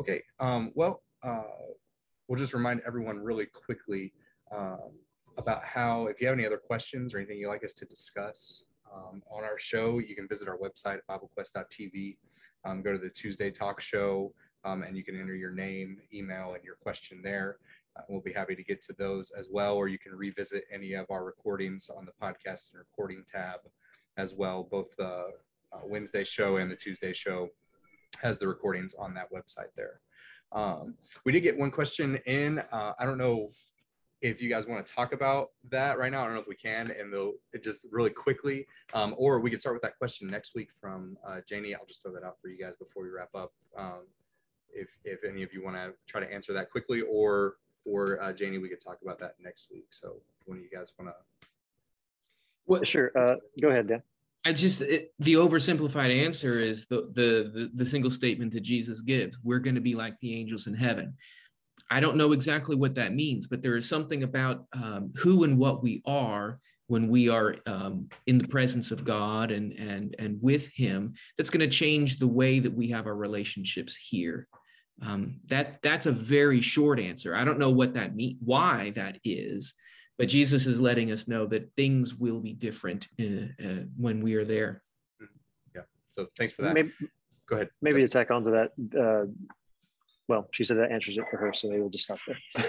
Okay. 0.00 0.22
Um, 0.40 0.72
well, 0.74 1.02
uh, 1.22 1.42
we'll 2.28 2.38
just 2.38 2.54
remind 2.54 2.82
everyone 2.86 3.18
really 3.18 3.46
quickly 3.46 4.12
um, 4.54 4.92
about 5.36 5.64
how, 5.64 6.06
if 6.06 6.20
you 6.20 6.26
have 6.26 6.36
any 6.36 6.46
other 6.46 6.58
questions 6.58 7.14
or 7.14 7.18
anything 7.18 7.38
you'd 7.38 7.48
like 7.48 7.64
us 7.64 7.72
to 7.74 7.84
discuss 7.84 8.64
um, 8.92 9.22
on 9.30 9.44
our 9.44 9.58
show, 9.58 9.98
you 9.98 10.14
can 10.14 10.28
visit 10.28 10.48
our 10.48 10.58
website 10.58 10.98
BibleQuest.tv. 11.08 12.16
Um, 12.64 12.82
go 12.82 12.92
to 12.92 12.98
the 12.98 13.10
Tuesday 13.10 13.50
talk 13.50 13.80
show 13.80 14.32
um, 14.64 14.82
and 14.82 14.96
you 14.96 15.04
can 15.04 15.18
enter 15.18 15.34
your 15.34 15.50
name, 15.50 15.98
email, 16.12 16.54
and 16.54 16.64
your 16.64 16.76
question 16.76 17.20
there. 17.22 17.58
Uh, 17.96 18.02
we'll 18.08 18.20
be 18.20 18.32
happy 18.32 18.56
to 18.56 18.64
get 18.64 18.82
to 18.82 18.94
those 18.98 19.30
as 19.30 19.48
well, 19.52 19.76
or 19.76 19.88
you 19.88 19.98
can 19.98 20.14
revisit 20.14 20.64
any 20.72 20.94
of 20.94 21.06
our 21.10 21.24
recordings 21.24 21.90
on 21.94 22.06
the 22.06 22.12
podcast 22.12 22.72
and 22.72 22.78
recording 22.78 23.22
tab 23.30 23.60
as 24.16 24.34
well. 24.34 24.66
Both 24.68 24.96
the 24.96 25.26
uh, 25.72 25.80
Wednesday 25.84 26.24
show 26.24 26.56
and 26.56 26.70
the 26.70 26.76
Tuesday 26.76 27.12
show 27.12 27.50
has 28.16 28.38
the 28.38 28.48
recordings 28.48 28.94
on 28.94 29.14
that 29.14 29.32
website 29.32 29.72
there. 29.76 30.00
Um, 30.52 30.94
we 31.24 31.32
did 31.32 31.40
get 31.40 31.58
one 31.58 31.70
question 31.70 32.16
in. 32.26 32.60
Uh, 32.72 32.92
I 32.98 33.04
don't 33.04 33.18
know 33.18 33.50
if 34.22 34.40
you 34.40 34.48
guys 34.48 34.66
want 34.66 34.86
to 34.86 34.92
talk 34.92 35.12
about 35.12 35.50
that 35.70 35.98
right 35.98 36.10
now. 36.10 36.22
I 36.22 36.24
don't 36.24 36.34
know 36.34 36.40
if 36.40 36.48
we 36.48 36.54
can, 36.54 36.90
and 36.90 37.12
they'll 37.12 37.34
just 37.62 37.86
really 37.90 38.10
quickly, 38.10 38.66
um, 38.94 39.14
or 39.18 39.40
we 39.40 39.50
can 39.50 39.58
start 39.58 39.74
with 39.74 39.82
that 39.82 39.98
question 39.98 40.28
next 40.28 40.54
week 40.54 40.70
from 40.80 41.18
uh, 41.26 41.40
Janie. 41.46 41.74
I'll 41.74 41.86
just 41.86 42.02
throw 42.02 42.12
that 42.12 42.24
out 42.24 42.36
for 42.40 42.48
you 42.48 42.58
guys 42.58 42.76
before 42.76 43.02
we 43.02 43.10
wrap 43.10 43.34
up. 43.34 43.52
Um, 43.76 44.06
if 44.72 44.96
if 45.04 45.24
any 45.24 45.42
of 45.42 45.52
you 45.52 45.62
want 45.62 45.76
to 45.76 45.92
try 46.06 46.20
to 46.20 46.32
answer 46.32 46.52
that 46.54 46.70
quickly, 46.70 47.02
or 47.02 47.56
for 47.84 48.20
uh, 48.22 48.32
Janie, 48.32 48.58
we 48.58 48.68
could 48.68 48.80
talk 48.80 48.98
about 49.02 49.18
that 49.20 49.34
next 49.40 49.68
week. 49.70 49.88
So, 49.90 50.16
one 50.46 50.58
of 50.58 50.64
you 50.64 50.70
guys 50.70 50.92
want 50.98 51.10
to? 51.10 51.46
Well, 52.66 52.82
sure. 52.84 53.12
Uh, 53.16 53.36
go 53.60 53.68
ahead, 53.68 53.88
Dan. 53.88 54.02
I 54.44 54.52
just 54.52 54.82
it, 54.82 55.12
the 55.18 55.34
oversimplified 55.34 56.24
answer 56.24 56.60
is 56.60 56.86
the, 56.86 57.08
the 57.14 57.50
the 57.52 57.70
the 57.74 57.86
single 57.86 58.10
statement 58.10 58.52
that 58.52 58.60
Jesus 58.60 59.00
gives. 59.00 59.38
We're 59.42 59.58
going 59.58 59.76
to 59.76 59.80
be 59.80 59.94
like 59.94 60.18
the 60.20 60.34
angels 60.38 60.66
in 60.66 60.74
heaven. 60.74 61.16
I 61.90 62.00
don't 62.00 62.16
know 62.16 62.32
exactly 62.32 62.76
what 62.76 62.94
that 62.96 63.14
means, 63.14 63.46
but 63.46 63.62
there 63.62 63.76
is 63.76 63.88
something 63.88 64.22
about 64.22 64.66
um, 64.72 65.12
who 65.16 65.44
and 65.44 65.58
what 65.58 65.82
we 65.82 66.02
are 66.06 66.58
when 66.88 67.08
we 67.08 67.28
are 67.28 67.56
um, 67.66 68.08
in 68.26 68.38
the 68.38 68.48
presence 68.48 68.90
of 68.90 69.04
God 69.04 69.50
and 69.50 69.72
and 69.72 70.14
and 70.18 70.38
with 70.42 70.68
Him 70.68 71.14
that's 71.36 71.50
going 71.50 71.68
to 71.68 71.76
change 71.76 72.18
the 72.18 72.28
way 72.28 72.58
that 72.58 72.74
we 72.74 72.90
have 72.90 73.06
our 73.06 73.16
relationships 73.16 73.96
here. 73.96 74.46
Um, 75.02 75.40
that 75.46 75.80
that's 75.82 76.06
a 76.06 76.12
very 76.12 76.60
short 76.60 77.00
answer. 77.00 77.34
I 77.34 77.44
don't 77.44 77.58
know 77.58 77.70
what 77.70 77.94
that 77.94 78.14
mean, 78.14 78.38
why 78.44 78.92
that 78.94 79.18
is, 79.24 79.74
but 80.18 80.28
Jesus 80.28 80.66
is 80.66 80.80
letting 80.80 81.10
us 81.10 81.26
know 81.28 81.46
that 81.46 81.72
things 81.76 82.14
will 82.14 82.40
be 82.40 82.52
different 82.52 83.08
uh, 83.20 83.64
uh, 83.64 83.82
when 83.96 84.22
we 84.22 84.34
are 84.34 84.44
there. 84.44 84.82
Yeah. 85.74 85.82
So 86.10 86.28
thanks 86.38 86.52
for 86.52 86.62
that. 86.62 86.74
Maybe, 86.74 86.92
Go 87.46 87.56
ahead. 87.56 87.68
maybe 87.82 88.00
Justin. 88.00 88.10
to 88.10 88.18
tack 88.18 88.30
onto 88.30 88.50
that, 88.52 88.72
uh, 88.98 89.30
well, 90.26 90.48
she 90.52 90.64
said 90.64 90.78
that 90.78 90.90
answers 90.90 91.18
it 91.18 91.28
for 91.28 91.36
her, 91.36 91.52
so 91.52 91.68
maybe 91.68 91.80
we'll 91.80 91.90
just 91.90 92.04
stop 92.04 92.18
there. 92.26 92.38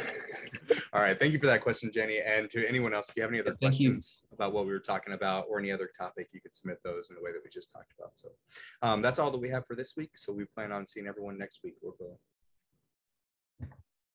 All 0.94 1.02
right. 1.02 1.18
Thank 1.18 1.32
you 1.32 1.40
for 1.40 1.46
that 1.46 1.62
question, 1.62 1.90
Jenny. 1.94 2.20
And 2.20 2.50
to 2.52 2.68
anyone 2.68 2.94
else, 2.94 3.08
if 3.10 3.16
you 3.16 3.22
have 3.22 3.32
any 3.32 3.40
other 3.40 3.56
Thank 3.62 3.80
you. 3.80 3.92
questions 3.92 4.24
about 4.34 4.52
what 4.52 4.66
we 4.66 4.74
were 4.74 4.80
talking 4.80 5.14
about 5.14 5.46
or 5.50 5.60
any 5.60 5.72
other 5.72 5.90
topic, 5.98 6.28
you 6.34 6.42
could 6.42 6.54
submit 6.54 6.80
those 6.84 7.10
in 7.10 7.16
the 7.16 7.22
way 7.22 7.32
that 7.32 7.40
we 7.42 7.50
just 7.50 7.72
talked 7.72 7.94
about. 7.98 8.12
So 8.16 8.30
um, 8.82 9.02
that's 9.02 9.20
all 9.20 9.32
that 9.32 9.38
we 9.38 9.50
have 9.50 9.66
for 9.68 9.76
this 9.76 9.94
week. 9.96 10.18
So 10.18 10.34
we 10.34 10.44
plan 10.46 10.74
on 10.74 10.86
seeing 10.86 11.08
everyone 11.08 11.38
next 11.38 11.62
week, 11.64 11.76
Lord 11.82 11.96
willing. 12.00 12.18